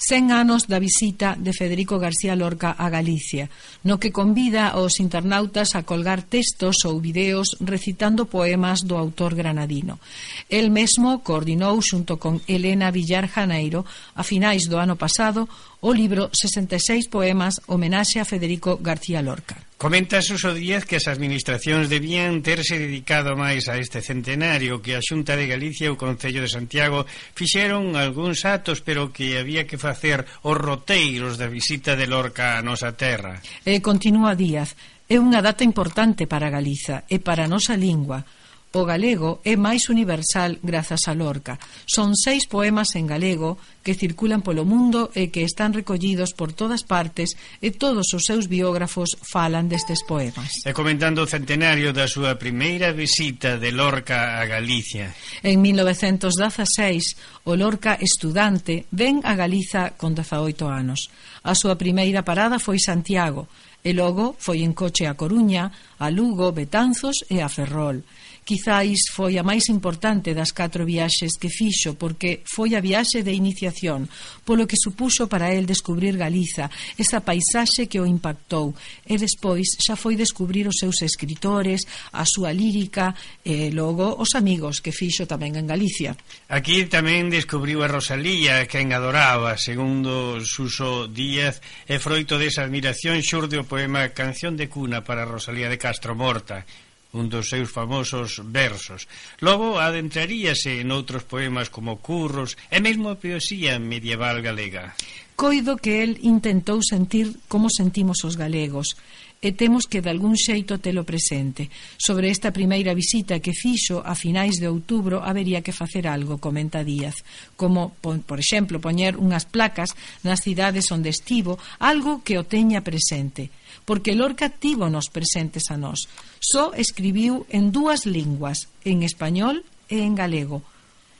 100 0.01 0.33
anos 0.33 0.67
da 0.67 0.81
visita 0.81 1.37
de 1.37 1.53
Federico 1.53 2.01
García 2.01 2.35
Lorca 2.35 2.73
a 2.73 2.89
Galicia, 2.89 3.53
no 3.85 4.01
que 4.01 4.11
convida 4.11 4.73
aos 4.73 4.97
internautas 4.99 5.77
a 5.77 5.85
colgar 5.85 6.25
textos 6.25 6.89
ou 6.89 6.97
videos 7.05 7.61
recitando 7.61 8.25
poemas 8.25 8.81
do 8.81 8.97
autor 8.97 9.37
granadino. 9.37 10.01
El 10.49 10.73
mesmo 10.73 11.21
coordinou 11.21 11.77
xunto 11.85 12.17
con 12.17 12.41
Elena 12.49 12.89
Villar 12.89 13.29
Janeiro 13.29 13.85
a 14.17 14.25
finais 14.25 14.73
do 14.73 14.81
ano 14.81 14.97
pasado 14.97 15.45
o 15.81 15.93
libro 15.97 16.29
66 16.33 17.09
poemas 17.09 17.61
homenaxe 17.67 18.21
a 18.21 18.29
Federico 18.29 18.77
García 18.81 19.25
Lorca. 19.25 19.57
Comenta 19.81 20.21
Suso 20.21 20.53
Díaz 20.53 20.85
que 20.85 21.01
as 21.01 21.09
administracións 21.09 21.89
debían 21.89 22.45
terse 22.45 22.77
dedicado 22.77 23.33
máis 23.33 23.65
a 23.73 23.81
este 23.81 24.05
centenario 24.05 24.85
que 24.85 24.93
a 24.93 25.01
Xunta 25.01 25.41
de 25.41 25.49
Galicia 25.49 25.89
e 25.89 25.93
o 25.93 25.97
Concello 25.97 26.45
de 26.45 26.53
Santiago 26.53 27.09
fixeron 27.33 27.97
algúns 27.97 28.45
atos 28.45 28.85
pero 28.85 29.09
que 29.09 29.41
había 29.41 29.65
que 29.65 29.81
facer 29.81 30.29
os 30.45 30.57
roteiros 30.61 31.41
da 31.41 31.49
visita 31.49 31.97
de 31.97 32.05
Lorca 32.05 32.61
a 32.61 32.65
nosa 32.65 32.93
terra. 32.93 33.41
E 33.65 33.81
continúa 33.81 34.37
Díaz, 34.37 34.77
é 35.09 35.17
unha 35.17 35.41
data 35.41 35.65
importante 35.65 36.29
para 36.29 36.53
Galiza 36.53 37.09
e 37.09 37.17
para 37.25 37.49
a 37.49 37.51
nosa 37.51 37.73
lingua, 37.73 38.29
O 38.71 38.87
galego 38.87 39.43
é 39.43 39.59
máis 39.59 39.91
universal 39.91 40.55
grazas 40.63 41.11
a 41.11 41.15
Lorca. 41.19 41.59
Son 41.91 42.15
seis 42.15 42.47
poemas 42.47 42.95
en 42.95 43.11
galego 43.11 43.59
que 43.83 43.99
circulan 43.99 44.47
polo 44.47 44.63
mundo 44.63 45.11
e 45.11 45.35
que 45.35 45.43
están 45.43 45.75
recollidos 45.75 46.39
por 46.39 46.55
todas 46.55 46.87
partes 46.87 47.35
e 47.59 47.75
todos 47.75 48.15
os 48.15 48.23
seus 48.23 48.47
biógrafos 48.47 49.19
falan 49.27 49.67
destes 49.67 50.07
poemas. 50.07 50.63
E 50.63 50.71
comentando 50.71 51.27
o 51.27 51.27
centenario 51.27 51.91
da 51.91 52.07
súa 52.07 52.39
primeira 52.39 52.95
visita 52.95 53.59
de 53.59 53.75
Lorca 53.75 54.39
a 54.39 54.47
Galicia. 54.47 55.19
En 55.43 55.59
1916, 55.67 57.51
o 57.51 57.59
Lorca 57.59 57.99
estudante 57.99 58.87
ven 58.95 59.19
a 59.27 59.35
Galiza 59.35 59.99
con 59.99 60.15
18 60.15 60.71
anos. 60.71 61.11
A 61.43 61.59
súa 61.59 61.75
primeira 61.75 62.23
parada 62.23 62.63
foi 62.63 62.79
Santiago 62.79 63.51
e 63.83 63.97
logo 63.97 64.37
foi 64.39 64.63
en 64.63 64.77
coche 64.77 65.09
a 65.09 65.17
Coruña, 65.17 65.73
a 65.99 66.07
Lugo, 66.13 66.53
Betanzos 66.53 67.25
e 67.27 67.41
a 67.41 67.49
Ferrol 67.49 68.05
quizáis 68.51 69.07
foi 69.15 69.39
a 69.39 69.47
máis 69.47 69.71
importante 69.71 70.35
das 70.35 70.51
catro 70.51 70.83
viaxes 70.83 71.39
que 71.39 71.47
fixo 71.47 71.95
porque 71.95 72.43
foi 72.43 72.75
a 72.75 72.83
viaxe 72.83 73.23
de 73.23 73.31
iniciación 73.31 74.11
polo 74.43 74.67
que 74.67 74.75
supuxo 74.75 75.31
para 75.31 75.55
el 75.55 75.71
descubrir 75.71 76.19
Galiza 76.19 76.67
esa 76.99 77.23
paisaxe 77.23 77.87
que 77.87 78.03
o 78.03 78.09
impactou. 78.11 78.75
E 79.07 79.15
despois 79.23 79.79
xa 79.79 79.95
foi 79.95 80.19
descubrir 80.19 80.67
os 80.67 80.83
seus 80.83 80.99
escritores 81.07 81.87
a 82.11 82.27
súa 82.27 82.51
lírica 82.51 83.15
e 83.47 83.71
logo 83.71 84.19
os 84.19 84.35
amigos 84.35 84.83
que 84.83 84.91
fixo 84.91 85.31
tamén 85.31 85.55
en 85.55 85.71
Galicia. 85.71 86.19
Aquí 86.51 86.91
tamén 86.91 87.31
descubriu 87.31 87.87
a 87.87 87.93
Rosalía 87.93 88.67
que 88.67 88.83
en 88.83 88.91
adoraba 88.91 89.55
segundo 89.63 90.43
Suso 90.43 91.07
Díaz 91.07 91.63
e 91.87 92.03
froito 92.03 92.35
desa 92.35 92.67
admiración 92.67 93.23
xurde 93.23 93.63
o 93.63 93.69
poema 93.71 94.11
Canción 94.11 94.59
de 94.59 94.67
cuna 94.67 95.07
para 95.07 95.23
Rosalía 95.23 95.71
de 95.71 95.79
Castro 95.79 96.19
Morta 96.19 96.67
un 97.13 97.29
dos 97.29 97.51
seus 97.51 97.71
famosos 97.71 98.43
versos. 98.45 99.09
Logo 99.43 99.83
adentraríase 99.83 100.79
en 100.79 100.95
outros 100.95 101.27
poemas 101.27 101.69
como 101.69 101.99
Curros 101.99 102.55
e 102.71 102.79
mesmo 102.79 103.11
a 103.11 103.19
poesía 103.19 103.79
medieval 103.83 104.43
galega. 104.43 104.95
Coido 105.35 105.81
que 105.81 106.05
el 106.05 106.21
intentou 106.21 106.85
sentir 106.85 107.33
como 107.49 107.73
sentimos 107.73 108.23
os 108.29 108.37
galegos, 108.37 108.95
e 109.41 109.57
temos 109.57 109.89
que 109.89 110.05
de 110.05 110.13
algún 110.13 110.37
xeito 110.37 110.77
telo 110.77 111.09
presente. 111.09 111.73
Sobre 111.97 112.29
esta 112.29 112.53
primeira 112.53 112.93
visita 112.93 113.41
que 113.41 113.57
fixo 113.57 114.05
a 114.05 114.13
finais 114.13 114.61
de 114.61 114.69
outubro 114.69 115.25
habería 115.25 115.65
que 115.65 115.73
facer 115.73 116.05
algo, 116.05 116.37
comenta 116.37 116.85
Díaz, 116.85 117.25
como, 117.57 117.97
por 118.05 118.37
exemplo, 118.37 118.85
poñer 118.85 119.17
unhas 119.17 119.49
placas 119.49 119.97
nas 120.21 120.45
cidades 120.45 120.93
onde 120.93 121.09
estivo, 121.09 121.57
algo 121.81 122.21
que 122.21 122.37
o 122.37 122.45
teña 122.45 122.85
presente 122.85 123.49
porque 123.91 124.15
Lorca 124.15 124.55
tívonos 124.55 125.11
presentes 125.11 125.75
a 125.75 125.77
nós. 125.77 126.07
Só 126.39 126.71
escribiu 126.79 127.43
en 127.51 127.75
dúas 127.75 128.07
linguas, 128.07 128.71
en 128.87 129.03
español 129.03 129.67
e 129.91 130.07
en 130.07 130.15
galego. 130.15 130.63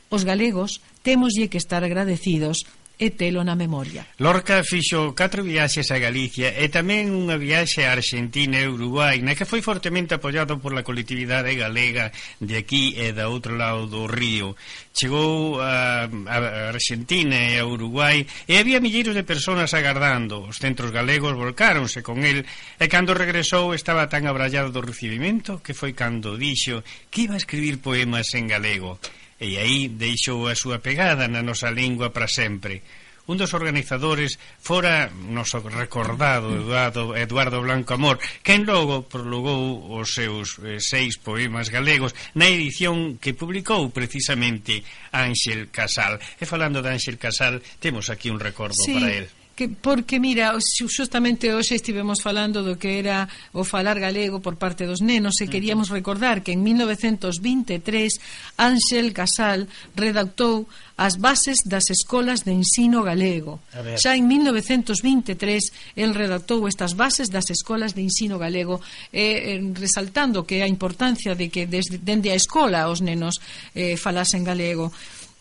Os 0.07 0.23
galegos 0.23 0.79
temoslle 1.03 1.51
que 1.51 1.59
estar 1.59 1.83
agradecidos 1.83 2.63
e 3.01 3.17
telo 3.17 3.41
na 3.41 3.57
memoria. 3.57 4.05
Lorca 4.21 4.61
fixo 4.61 5.17
catro 5.17 5.41
viaxes 5.41 5.89
a 5.89 5.97
Galicia 5.97 6.53
e 6.53 6.69
tamén 6.69 7.09
unha 7.09 7.33
viaxe 7.33 7.81
a 7.81 7.97
Argentina 7.97 8.61
e 8.61 8.69
Uruguai, 8.69 9.25
na 9.25 9.33
que 9.33 9.49
foi 9.49 9.65
fortemente 9.65 10.13
apoiado 10.13 10.61
por 10.61 10.69
la 10.69 10.85
colectividade 10.85 11.57
galega 11.57 12.13
de 12.37 12.61
aquí 12.61 12.93
e 12.93 13.09
da 13.09 13.25
outro 13.25 13.57
lado 13.57 13.89
do 13.89 14.05
río. 14.05 14.53
Chegou 14.93 15.57
a, 15.57 16.05
a 16.05 16.37
Argentina 16.69 17.41
e 17.49 17.57
a 17.57 17.65
Uruguai 17.65 18.21
e 18.45 18.61
había 18.61 18.77
milleiros 18.77 19.17
de 19.17 19.25
persoas 19.25 19.73
agardando. 19.73 20.45
Os 20.45 20.61
centros 20.61 20.93
galegos 20.93 21.33
volcáronse 21.33 22.05
con 22.05 22.21
el 22.21 22.45
e 22.77 22.85
cando 22.85 23.17
regresou 23.17 23.73
estaba 23.73 24.13
tan 24.13 24.29
abrallado 24.29 24.69
do 24.69 24.85
recibimento 24.85 25.57
que 25.65 25.73
foi 25.73 25.97
cando 25.97 26.37
dixo 26.37 26.85
que 27.09 27.25
iba 27.25 27.33
a 27.33 27.41
escribir 27.41 27.81
poemas 27.81 28.29
en 28.37 28.45
galego 28.45 29.01
e 29.41 29.57
aí 29.57 29.89
deixou 29.89 30.45
a 30.45 30.53
súa 30.53 30.77
pegada 30.77 31.25
na 31.25 31.41
nosa 31.41 31.73
lingua 31.73 32.13
para 32.13 32.29
sempre. 32.29 32.85
Un 33.25 33.37
dos 33.37 33.53
organizadores 33.57 34.37
fora 34.61 35.09
noso 35.09 35.61
recordado 35.65 36.53
Eduardo, 36.53 37.17
Eduardo 37.17 37.61
Blanco 37.61 37.97
Amor, 37.97 38.21
quen 38.45 38.69
logo 38.69 39.09
prologou 39.09 39.97
os 39.97 40.13
seus 40.13 40.61
eh, 40.61 40.77
seis 40.77 41.17
poemas 41.17 41.73
galegos 41.73 42.13
na 42.37 42.49
edición 42.49 43.17
que 43.17 43.33
publicou 43.33 43.89
precisamente 43.89 44.85
Ángel 45.09 45.73
Casal. 45.73 46.21
E 46.37 46.45
falando 46.45 46.85
de 46.85 46.93
Ángel 46.93 47.17
Casal, 47.17 47.65
temos 47.81 48.13
aquí 48.13 48.29
un 48.29 48.41
recordo 48.41 48.77
sí. 48.77 48.93
para 48.93 49.09
él 49.09 49.25
que 49.61 49.69
porque 49.69 50.17
mira, 50.17 50.57
xustamente 50.57 51.53
hoxe 51.53 51.77
estivemos 51.77 52.25
falando 52.25 52.65
do 52.65 52.81
que 52.81 52.97
era 52.97 53.29
o 53.53 53.61
falar 53.61 54.01
galego 54.01 54.41
por 54.41 54.57
parte 54.57 54.89
dos 54.89 55.05
nenos 55.05 55.37
e 55.37 55.45
queríamos 55.45 55.93
recordar 55.93 56.41
que 56.41 56.57
en 56.57 56.65
1923 56.65 58.57
Ángel 58.57 59.13
Casal 59.13 59.69
redactou 59.93 60.65
as 60.97 61.21
bases 61.21 61.61
das 61.61 61.93
escolas 61.93 62.41
de 62.41 62.57
ensino 62.57 63.05
galego. 63.05 63.61
Xa 64.01 64.17
en 64.17 64.25
1923 64.25 65.93
el 65.93 66.17
redactou 66.17 66.65
estas 66.65 66.97
bases 66.97 67.29
das 67.29 67.53
escolas 67.53 67.93
de 67.93 68.01
ensino 68.01 68.41
galego 68.41 68.81
eh, 69.13 69.61
eh, 69.61 69.61
resaltando 69.77 70.41
que 70.41 70.65
a 70.65 70.67
importancia 70.69 71.37
de 71.37 71.53
que 71.53 71.69
desde 71.69 72.01
dende 72.01 72.33
a 72.33 72.37
escola 72.41 72.89
os 72.89 73.05
nenos 73.05 73.37
eh, 73.77 73.93
falasen 73.93 74.41
galego 74.41 74.89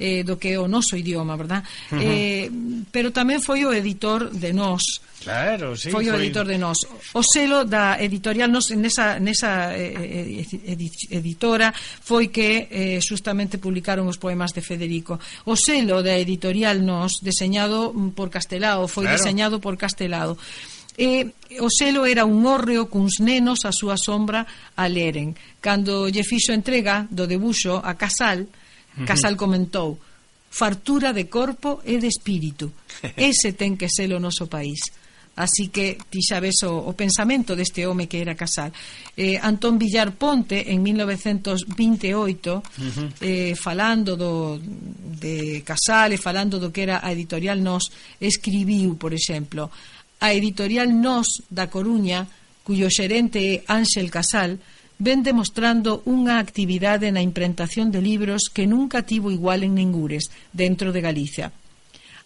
eh, 0.00 0.24
do 0.24 0.40
que 0.40 0.56
é 0.56 0.58
o 0.58 0.64
noso 0.64 0.96
idioma, 0.96 1.36
verdad? 1.36 1.62
Uh 1.92 2.00
-huh. 2.00 2.00
eh, 2.00 2.48
pero 2.88 3.12
tamén 3.12 3.44
foi 3.44 3.68
o 3.68 3.70
editor 3.76 4.32
de 4.32 4.56
Nós. 4.56 5.04
Claro, 5.20 5.76
sí, 5.76 5.92
foi, 5.92 6.08
foi 6.08 6.16
o 6.16 6.16
editor 6.16 6.48
de 6.48 6.56
Nós. 6.56 6.88
O 7.12 7.20
selo 7.20 7.68
da 7.68 8.00
editorial 8.00 8.48
Nós 8.48 8.72
nesa, 8.72 9.20
nesa 9.20 9.76
eh, 9.76 10.40
eh 10.40 11.12
editora 11.12 11.68
foi 11.76 12.32
que 12.32 12.66
eh, 12.72 12.98
justamente 13.04 13.60
publicaron 13.60 14.08
os 14.08 14.16
poemas 14.16 14.56
de 14.56 14.64
Federico. 14.64 15.20
O 15.44 15.54
selo 15.60 16.00
da 16.00 16.16
editorial 16.16 16.80
Nós, 16.80 17.20
deseñado 17.20 17.92
por 18.16 18.32
Castelao, 18.32 18.88
foi 18.88 19.04
claro. 19.04 19.20
deseñado 19.20 19.60
por 19.60 19.76
Castelao. 19.76 20.40
E 21.00 21.32
o 21.60 21.68
selo 21.72 22.04
era 22.04 22.28
un 22.28 22.44
hórreo 22.44 22.92
cuns 22.92 23.24
nenos 23.24 23.64
a 23.64 23.72
súa 23.72 23.96
sombra 23.96 24.44
a 24.76 24.84
leren. 24.84 25.32
Cando 25.60 26.12
lle 26.12 26.24
fixo 26.24 26.52
entrega 26.52 27.08
do 27.08 27.24
debuxo 27.24 27.80
a 27.80 27.96
Casal, 27.96 28.44
Casal 29.06 29.36
comentou 29.36 29.98
fartura 30.50 31.14
de 31.14 31.30
corpo 31.30 31.80
e 31.86 32.02
de 32.02 32.10
espírito. 32.10 32.74
Ese 33.16 33.54
ten 33.54 33.78
que 33.78 33.86
ser 33.86 34.10
o 34.10 34.18
noso 34.18 34.50
país. 34.50 34.90
Así 35.40 35.70
que 35.70 35.96
ti 36.10 36.20
xa 36.20 36.42
ves 36.42 36.66
o, 36.66 36.74
o 36.74 36.92
pensamento 36.92 37.54
deste 37.54 37.86
home 37.86 38.10
que 38.10 38.20
era 38.20 38.34
Casal. 38.34 38.74
Eh, 39.16 39.38
Antón 39.40 39.78
Villar 39.78 40.12
Ponte, 40.18 40.68
en 40.68 40.82
1928, 40.82 41.64
uh 41.70 42.60
-huh. 42.60 43.08
eh, 43.22 43.54
falando 43.54 44.18
do, 44.18 44.58
de 44.60 45.62
Casal 45.62 46.12
e 46.12 46.18
falando 46.18 46.58
do 46.58 46.74
que 46.74 46.82
era 46.82 47.00
a 47.00 47.14
editorial 47.14 47.62
Nos, 47.62 47.88
escribiu, 48.20 48.98
por 48.98 49.14
exemplo, 49.14 49.70
a 50.18 50.34
editorial 50.34 50.90
Nos 50.92 51.46
da 51.48 51.70
Coruña, 51.70 52.26
cuyo 52.66 52.90
xerente 52.90 53.38
é 53.40 53.62
Ángel 53.70 54.10
Casal, 54.10 54.58
ven 55.00 55.24
demostrando 55.24 56.04
unha 56.04 56.36
actividade 56.36 57.08
na 57.08 57.24
imprentación 57.24 57.88
de 57.88 58.04
libros 58.04 58.52
que 58.52 58.68
nunca 58.68 59.08
tivo 59.08 59.32
igual 59.32 59.64
en 59.64 59.72
ningures 59.72 60.28
dentro 60.52 60.92
de 60.92 61.00
Galicia. 61.00 61.56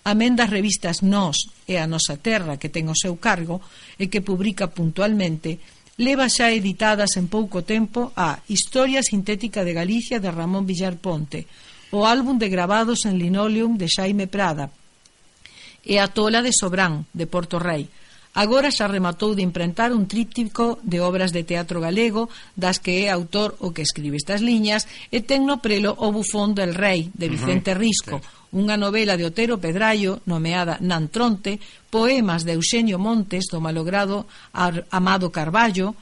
Amén 0.02 0.34
das 0.34 0.50
revistas 0.50 1.00
Nós 1.00 1.48
e 1.70 1.78
a 1.78 1.86
Nosa 1.86 2.18
Terra, 2.18 2.58
que 2.58 2.68
ten 2.68 2.90
o 2.90 2.98
seu 2.98 3.14
cargo 3.16 3.62
e 3.96 4.10
que 4.10 4.20
publica 4.20 4.74
puntualmente, 4.74 5.62
leva 5.96 6.26
xa 6.26 6.50
editadas 6.50 7.14
en 7.14 7.30
pouco 7.30 7.62
tempo 7.62 8.10
a 8.18 8.42
Historia 8.50 9.06
Sintética 9.06 9.62
de 9.62 9.72
Galicia 9.72 10.18
de 10.18 10.34
Ramón 10.34 10.66
Villar 10.66 10.98
Ponte, 10.98 11.46
o 11.94 12.04
álbum 12.10 12.42
de 12.42 12.50
grabados 12.50 13.06
en 13.06 13.22
linoleum 13.22 13.78
de 13.78 13.86
Xaime 13.86 14.26
Prada 14.26 14.74
e 15.86 16.02
a 16.02 16.10
Tola 16.10 16.42
de 16.42 16.50
Sobrán, 16.50 17.06
de 17.14 17.30
Porto 17.30 17.62
Rei, 17.62 17.86
Agora 18.34 18.74
xa 18.74 18.90
rematou 18.90 19.38
de 19.38 19.46
imprentar 19.46 19.94
un 19.94 20.10
tríptico 20.10 20.82
de 20.82 20.98
obras 20.98 21.30
de 21.30 21.46
teatro 21.46 21.78
galego 21.78 22.26
das 22.58 22.82
que 22.82 23.06
é 23.06 23.14
autor 23.14 23.54
o 23.62 23.70
que 23.70 23.86
escribe 23.86 24.18
estas 24.18 24.42
liñas 24.42 24.90
e 25.14 25.22
ten 25.22 25.46
no 25.46 25.62
prelo 25.62 25.94
o 26.02 26.10
bufón 26.10 26.50
del 26.50 26.74
rei 26.74 27.14
de 27.14 27.30
Vicente 27.30 27.78
Risco, 27.78 28.18
unha 28.50 28.74
novela 28.74 29.14
de 29.14 29.22
Otero 29.22 29.62
Pedrallo 29.62 30.18
nomeada 30.26 30.82
Nantronte, 30.82 31.62
poemas 31.94 32.42
de 32.42 32.58
Eugenio 32.58 32.98
Montes 32.98 33.46
do 33.46 33.62
malogrado 33.62 34.26
Amado 34.90 35.30
Carballo, 35.30 35.94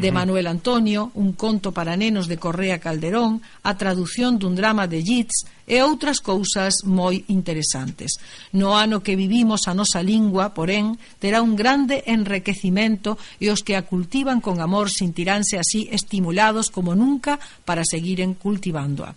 de 0.00 0.12
Manuel 0.12 0.46
Antonio, 0.46 1.10
un 1.14 1.32
conto 1.32 1.72
para 1.72 1.96
nenos 1.96 2.28
de 2.28 2.36
Correa 2.36 2.78
Calderón, 2.78 3.40
a 3.64 3.76
tradución 3.80 4.36
dun 4.36 4.52
drama 4.52 4.84
de 4.84 5.00
Yeats 5.00 5.48
e 5.64 5.80
outras 5.80 6.20
cousas 6.20 6.84
moi 6.84 7.24
interesantes. 7.32 8.20
No 8.52 8.76
ano 8.76 9.00
que 9.00 9.16
vivimos 9.16 9.66
a 9.66 9.72
nosa 9.72 10.04
lingua, 10.04 10.52
porén, 10.52 11.00
terá 11.18 11.40
un 11.40 11.56
grande 11.56 12.04
enriquecimento 12.06 13.16
e 13.40 13.48
os 13.48 13.64
que 13.64 13.74
a 13.74 13.88
cultivan 13.88 14.44
con 14.44 14.60
amor 14.60 14.92
sentiránse 14.92 15.56
así 15.56 15.88
estimulados 15.88 16.68
como 16.68 16.92
nunca 16.92 17.40
para 17.64 17.82
seguiren 17.82 18.36
cultivándoa. 18.36 19.16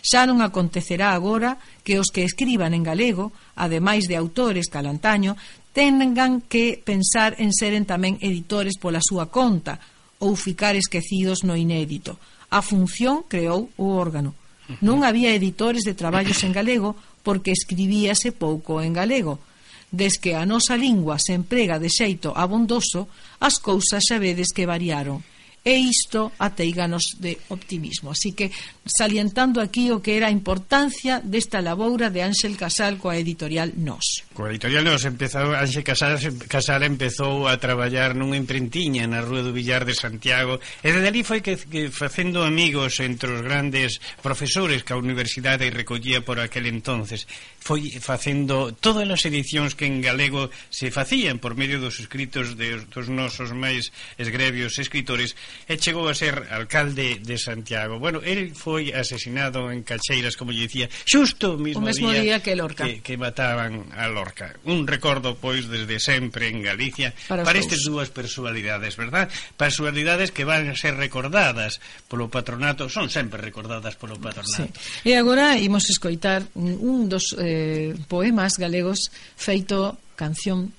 Xa 0.00 0.24
non 0.24 0.40
acontecerá 0.40 1.12
agora 1.12 1.60
que 1.84 2.00
os 2.00 2.08
que 2.08 2.24
escriban 2.24 2.72
en 2.72 2.86
galego, 2.86 3.36
ademais 3.58 4.08
de 4.08 4.16
autores 4.16 4.72
calantaño, 4.72 5.36
tengan 5.76 6.40
que 6.40 6.80
pensar 6.80 7.36
en 7.36 7.52
seren 7.52 7.84
tamén 7.84 8.16
editores 8.18 8.80
pola 8.80 9.04
súa 9.04 9.28
conta, 9.28 9.78
ou 10.20 10.36
ficar 10.36 10.76
esquecidos 10.76 11.42
no 11.42 11.56
inédito. 11.56 12.20
A 12.52 12.62
función 12.62 13.24
creou 13.26 13.72
o 13.74 13.96
órgano. 13.96 14.36
Non 14.78 15.02
había 15.02 15.34
editores 15.34 15.82
de 15.82 15.98
traballos 15.98 16.46
en 16.46 16.54
galego 16.54 16.94
porque 17.26 17.50
escribíase 17.50 18.30
pouco 18.30 18.78
en 18.78 18.94
galego. 18.94 19.42
Desque 19.90 20.38
a 20.38 20.46
nosa 20.46 20.78
lingua 20.78 21.18
se 21.18 21.34
emprega 21.34 21.82
de 21.82 21.90
xeito 21.90 22.30
abondoso, 22.36 23.10
as 23.42 23.58
cousas 23.58 24.06
xa 24.06 24.22
vedes 24.22 24.54
que 24.54 24.68
variaron 24.68 25.26
e 25.64 25.76
isto 25.76 26.32
ateiganos 26.38 27.20
de 27.20 27.36
optimismo. 27.48 28.10
Así 28.10 28.32
que 28.32 28.50
salientando 28.86 29.60
aquí 29.60 29.92
o 29.92 30.00
que 30.00 30.16
era 30.16 30.32
a 30.32 30.34
importancia 30.34 31.20
desta 31.20 31.60
laboura 31.60 32.08
de 32.08 32.24
Ángel 32.24 32.56
Casal 32.56 32.96
coa 32.96 33.20
editorial 33.20 33.76
Nos. 33.76 34.24
Coa 34.32 34.48
editorial 34.48 34.88
Nos 34.88 35.04
empezou 35.04 35.52
Ángel 35.52 35.84
Casal, 35.84 36.16
Casal 36.48 36.80
empezou 36.88 37.44
a 37.44 37.60
traballar 37.60 38.16
nunha 38.16 38.40
imprentiña 38.40 39.04
na 39.04 39.20
Rúa 39.20 39.44
do 39.44 39.52
Villar 39.52 39.84
de 39.84 39.92
Santiago 39.92 40.56
e 40.80 40.88
desde 40.88 41.12
ali 41.12 41.20
foi 41.20 41.44
que, 41.44 41.60
que 41.60 41.92
facendo 41.92 42.40
amigos 42.40 42.96
entre 43.04 43.28
os 43.28 43.44
grandes 43.44 44.00
profesores 44.24 44.80
que 44.80 44.96
a 44.96 45.00
universidade 45.00 45.68
recollía 45.68 46.24
por 46.24 46.40
aquel 46.40 46.72
entonces. 46.72 47.28
Foi 47.60 48.00
facendo 48.00 48.72
todas 48.72 49.04
as 49.04 49.22
edicións 49.28 49.76
que 49.76 49.84
en 49.84 50.00
galego 50.00 50.48
se 50.72 50.88
facían 50.88 51.36
por 51.36 51.52
medio 51.52 51.76
dos 51.76 52.00
escritos 52.00 52.56
de, 52.56 52.80
dos 52.88 53.12
nosos 53.12 53.52
máis 53.52 53.92
esgrevios 54.16 54.80
escritores 54.80 55.36
e 55.68 55.76
chegou 55.76 56.08
a 56.08 56.14
ser 56.14 56.48
alcalde 56.50 57.20
de 57.22 57.36
Santiago. 57.38 57.98
Bueno, 57.98 58.20
el 58.22 58.54
foi 58.54 58.90
asesinado 58.90 59.70
en 59.70 59.82
Cacheiras, 59.82 60.36
como 60.36 60.52
lle 60.52 60.66
dicía, 60.66 60.86
xusto 61.06 61.54
o 61.54 61.60
mesmo, 61.60 61.82
o 61.82 61.86
mesmo 61.86 62.10
día, 62.10 62.22
día 62.22 62.38
que 62.42 62.56
Lorca. 62.56 62.84
Que, 62.84 63.00
que 63.00 63.16
mataban 63.16 63.90
a 63.94 64.08
Lorca. 64.08 64.54
Un 64.64 64.86
recordo, 64.86 65.36
pois, 65.36 65.68
desde 65.68 66.00
sempre 66.00 66.48
en 66.48 66.62
Galicia 66.62 67.14
para, 67.28 67.44
para 67.44 67.58
estas 67.58 67.84
dúas 67.84 68.10
personalidades, 68.10 68.96
verdad? 68.96 69.30
Personalidades 69.56 70.30
que 70.30 70.44
van 70.44 70.68
a 70.68 70.76
ser 70.76 70.96
recordadas 70.96 71.80
polo 72.08 72.28
patronato, 72.28 72.88
son 72.88 73.10
sempre 73.10 73.40
recordadas 73.40 73.96
polo 73.96 74.18
patronato. 74.18 74.74
Sí. 74.74 75.10
E 75.10 75.16
agora 75.16 75.56
imos 75.58 75.88
escoitar 75.88 76.46
un 76.54 77.08
dos 77.08 77.34
eh, 77.38 77.94
poemas 78.08 78.58
galegos 78.58 79.10
feito 79.36 79.98
canción 80.16 80.72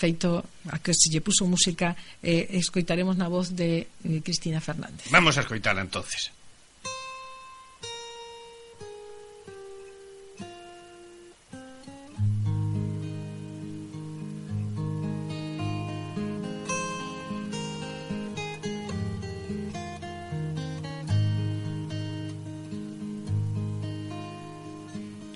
feito 0.00 0.40
a 0.72 0.80
que 0.80 0.96
se 0.96 1.12
lle 1.12 1.20
puso 1.20 1.44
música 1.44 1.92
eh, 2.24 2.48
escoitaremos 2.56 3.20
na 3.20 3.28
voz 3.28 3.52
de 3.52 3.84
eh, 3.84 4.24
Cristina 4.24 4.64
Fernández. 4.64 5.12
Vamos 5.12 5.36
a 5.36 5.44
escoitala 5.44 5.84
entonces. 5.84 6.32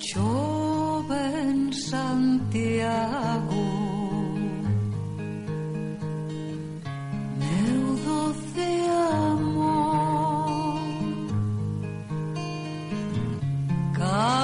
Chove 0.00 1.20
en 1.44 1.72
Santiago 1.72 3.63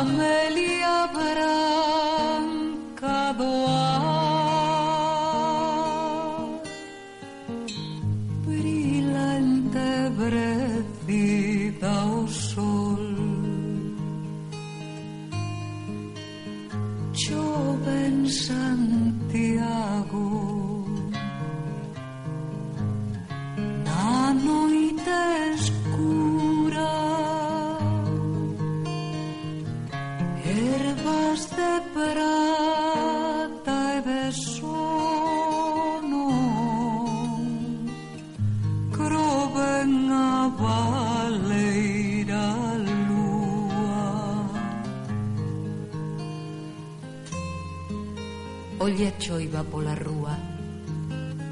عملي 0.01 0.84
عبرات 0.84 1.70
Olle 48.91 49.14
choiva 49.20 49.62
pola 49.62 49.95
rúa 49.95 50.34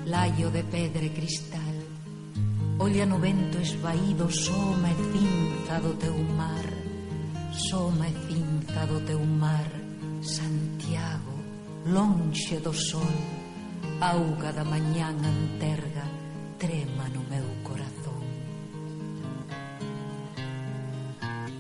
Laio 0.07 0.51
de 0.51 0.65
pedra 0.65 1.05
e 1.07 1.11
cristal 1.11 1.77
Olla 2.81 3.07
no 3.07 3.19
vento 3.21 3.59
esvaído 3.63 4.27
Soma 4.29 4.91
e 4.91 4.97
cinza 5.13 5.79
do 5.79 5.95
teu 6.03 6.19
mar 6.35 6.67
Soma 7.53 8.09
e 8.09 8.15
cinza 8.27 8.83
do 8.91 8.99
teu 9.07 9.23
mar 9.25 9.71
Santiago, 10.21 11.35
lonxe 11.87 12.59
do 12.59 12.75
sol 12.75 13.17
Auga 14.01 14.51
da 14.53 14.65
mañán 14.65 15.23
anterga 15.23 16.07
Trema 16.59 17.07
no 17.15 17.23
meu 17.31 17.47
corazón. 17.63 18.19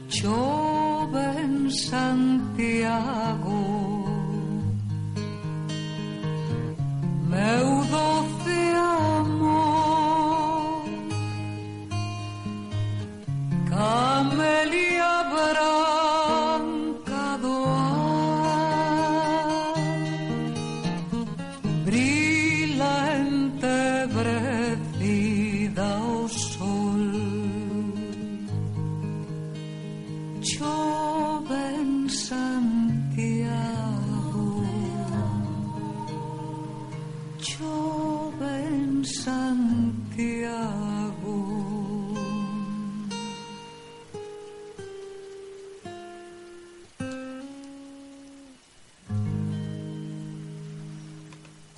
Chou 0.08 0.47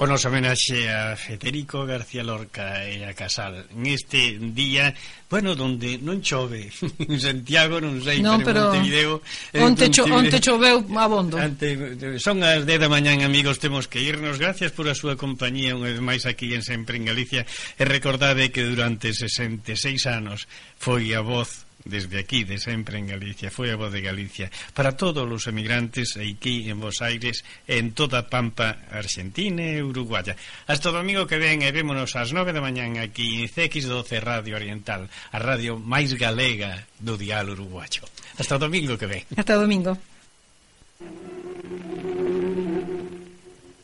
O 0.01 0.09
nos 0.09 0.25
homenaxe 0.25 0.89
a 0.89 1.13
Federico 1.13 1.85
García 1.85 2.25
Lorca 2.25 2.89
e 2.89 3.05
a 3.05 3.13
Casal. 3.13 3.69
Neste 3.77 4.41
día, 4.41 4.97
bueno, 5.29 5.53
donde 5.53 6.01
non 6.01 6.25
chove. 6.25 6.73
En 7.05 7.21
Santiago, 7.21 7.85
non 7.85 8.01
sei, 8.01 8.25
non, 8.25 8.41
pero, 8.41 8.73
pero 8.73 8.81
Montevideo 8.81 9.21
eh, 9.53 9.61
onte, 9.61 9.93
cho, 9.93 10.09
onte 10.09 10.41
choveu 10.41 10.81
abondo. 10.97 11.37
ante, 11.37 12.17
Son 12.17 12.41
as 12.41 12.65
10 12.65 12.81
da 12.81 12.89
mañán, 12.89 13.21
amigos, 13.21 13.61
temos 13.61 13.93
que 13.93 14.01
irnos. 14.01 14.41
Gracias 14.41 14.73
por 14.73 14.89
a 14.89 14.97
súa 14.97 15.21
compañía 15.21 15.77
unha 15.77 15.93
vez 15.93 16.01
máis 16.01 16.25
aquí 16.25 16.57
en 16.57 16.65
Sempre 16.65 16.97
en 16.97 17.05
Galicia. 17.05 17.45
E 17.77 17.85
recordade 17.85 18.49
que 18.49 18.65
durante 18.65 19.13
66 19.13 19.77
anos 20.09 20.49
foi 20.81 21.13
a 21.13 21.21
voz 21.21 21.69
desde 21.85 22.21
aquí, 22.21 22.45
de 22.45 22.59
sempre 22.59 22.99
en 22.99 23.09
Galicia, 23.09 23.51
foi 23.51 23.73
a 23.73 23.77
voz 23.81 23.93
de 23.93 24.05
Galicia, 24.05 24.53
para 24.77 24.97
todos 24.97 25.25
os 25.25 25.47
emigrantes 25.49 26.17
aquí 26.21 26.69
en 26.69 26.81
Bos 26.81 27.01
Aires, 27.01 27.45
en 27.65 27.93
toda 27.97 28.21
a 28.21 28.29
Pampa 28.29 28.85
Argentina 28.93 29.65
e 29.65 29.81
Uruguaya. 29.81 30.37
Hasta 30.69 30.93
domingo 30.93 31.25
que 31.25 31.41
ven 31.41 31.65
e 31.65 31.73
vémonos 31.73 32.13
ás 32.17 32.37
9 32.37 32.53
da 32.53 32.61
mañán 32.61 33.01
aquí 33.01 33.41
en 33.41 33.49
CX12 33.49 34.21
Radio 34.21 34.61
Oriental, 34.61 35.09
a 35.33 35.39
radio 35.41 35.81
máis 35.81 36.13
galega 36.17 36.85
do 37.01 37.17
dial 37.17 37.49
uruguayo. 37.49 38.05
Hasta 38.37 38.61
domingo 38.61 39.01
que 39.01 39.09
ven. 39.09 39.25
Hasta 39.37 39.57
domingo. 39.57 39.97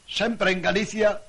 Sempre 0.07 0.53
en 0.53 0.61
Galicia, 0.61 1.21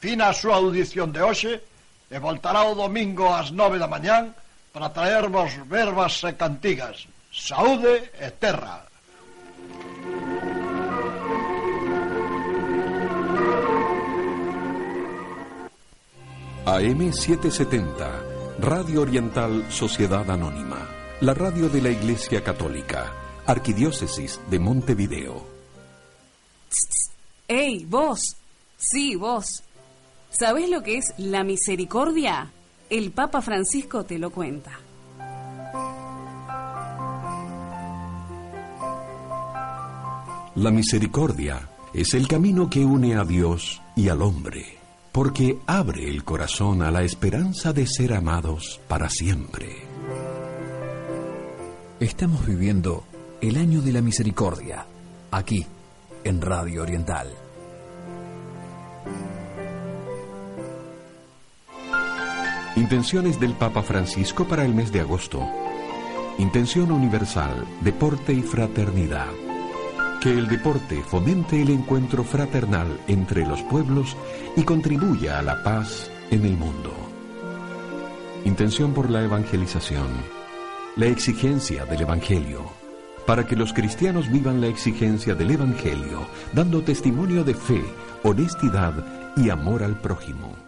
fina 0.00 0.28
a 0.28 0.36
súa 0.36 0.56
audición 0.60 1.12
de 1.12 1.20
hoxe 1.20 1.60
e 2.08 2.16
voltará 2.16 2.64
o 2.64 2.72
domingo 2.72 3.32
ás 3.32 3.52
9 3.52 3.76
da 3.76 3.88
mañán 3.88 4.32
para 4.76 4.92
traervos 4.92 5.56
verbas 5.66 6.20
e 6.28 6.36
cantigas. 6.36 7.08
Saúde 7.32 8.12
e 8.12 8.28
terra. 8.36 8.84
AM770, 16.66 18.60
Radio 18.60 19.00
Oriental 19.00 19.64
Sociedad 19.72 20.28
Anónima, 20.30 20.84
la 21.22 21.32
radio 21.32 21.70
de 21.70 21.80
la 21.80 21.88
Iglesia 21.88 22.44
Católica, 22.44 23.14
Arquidiócesis 23.46 24.38
de 24.50 24.58
Montevideo. 24.58 25.40
¡Ey, 27.48 27.86
vos! 27.86 28.36
Sí, 28.76 29.16
vos. 29.16 29.62
¿Sabés 30.28 30.68
lo 30.68 30.82
que 30.82 30.98
es 30.98 31.14
la 31.16 31.44
misericordia? 31.44 32.52
El 32.88 33.10
Papa 33.10 33.42
Francisco 33.42 34.04
te 34.04 34.16
lo 34.16 34.30
cuenta. 34.30 34.78
La 40.54 40.70
misericordia 40.70 41.68
es 41.92 42.14
el 42.14 42.28
camino 42.28 42.70
que 42.70 42.84
une 42.84 43.16
a 43.16 43.24
Dios 43.24 43.82
y 43.96 44.08
al 44.08 44.22
hombre, 44.22 44.78
porque 45.10 45.58
abre 45.66 46.08
el 46.08 46.22
corazón 46.22 46.80
a 46.82 46.92
la 46.92 47.02
esperanza 47.02 47.72
de 47.72 47.88
ser 47.88 48.14
amados 48.14 48.80
para 48.86 49.10
siempre. 49.10 49.82
Estamos 51.98 52.46
viviendo 52.46 53.02
el 53.40 53.56
año 53.56 53.82
de 53.82 53.92
la 53.92 54.00
misericordia, 54.00 54.86
aquí, 55.32 55.66
en 56.22 56.40
Radio 56.40 56.82
Oriental. 56.82 57.34
Intenciones 62.76 63.40
del 63.40 63.54
Papa 63.54 63.82
Francisco 63.82 64.46
para 64.46 64.62
el 64.66 64.74
mes 64.74 64.92
de 64.92 65.00
agosto. 65.00 65.48
Intención 66.36 66.92
universal, 66.92 67.66
deporte 67.80 68.34
y 68.34 68.42
fraternidad. 68.42 69.30
Que 70.20 70.32
el 70.32 70.46
deporte 70.46 71.02
fomente 71.02 71.62
el 71.62 71.70
encuentro 71.70 72.22
fraternal 72.22 73.00
entre 73.08 73.46
los 73.46 73.62
pueblos 73.62 74.14
y 74.56 74.62
contribuya 74.62 75.38
a 75.38 75.42
la 75.42 75.62
paz 75.62 76.10
en 76.30 76.44
el 76.44 76.58
mundo. 76.58 76.92
Intención 78.44 78.92
por 78.92 79.08
la 79.08 79.24
evangelización. 79.24 80.08
La 80.96 81.06
exigencia 81.06 81.86
del 81.86 82.02
Evangelio. 82.02 82.60
para 83.26 83.44
que 83.44 83.56
los 83.56 83.72
cristianos 83.72 84.30
vivan 84.30 84.60
la 84.60 84.68
exigencia 84.68 85.34
del 85.34 85.50
Evangelio, 85.50 86.28
dando 86.52 86.82
testimonio 86.82 87.42
de 87.42 87.54
fe, 87.54 87.82
honestidad 88.22 88.94
y 89.36 89.50
amor 89.50 89.82
al 89.82 90.00
prójimo. 90.00 90.65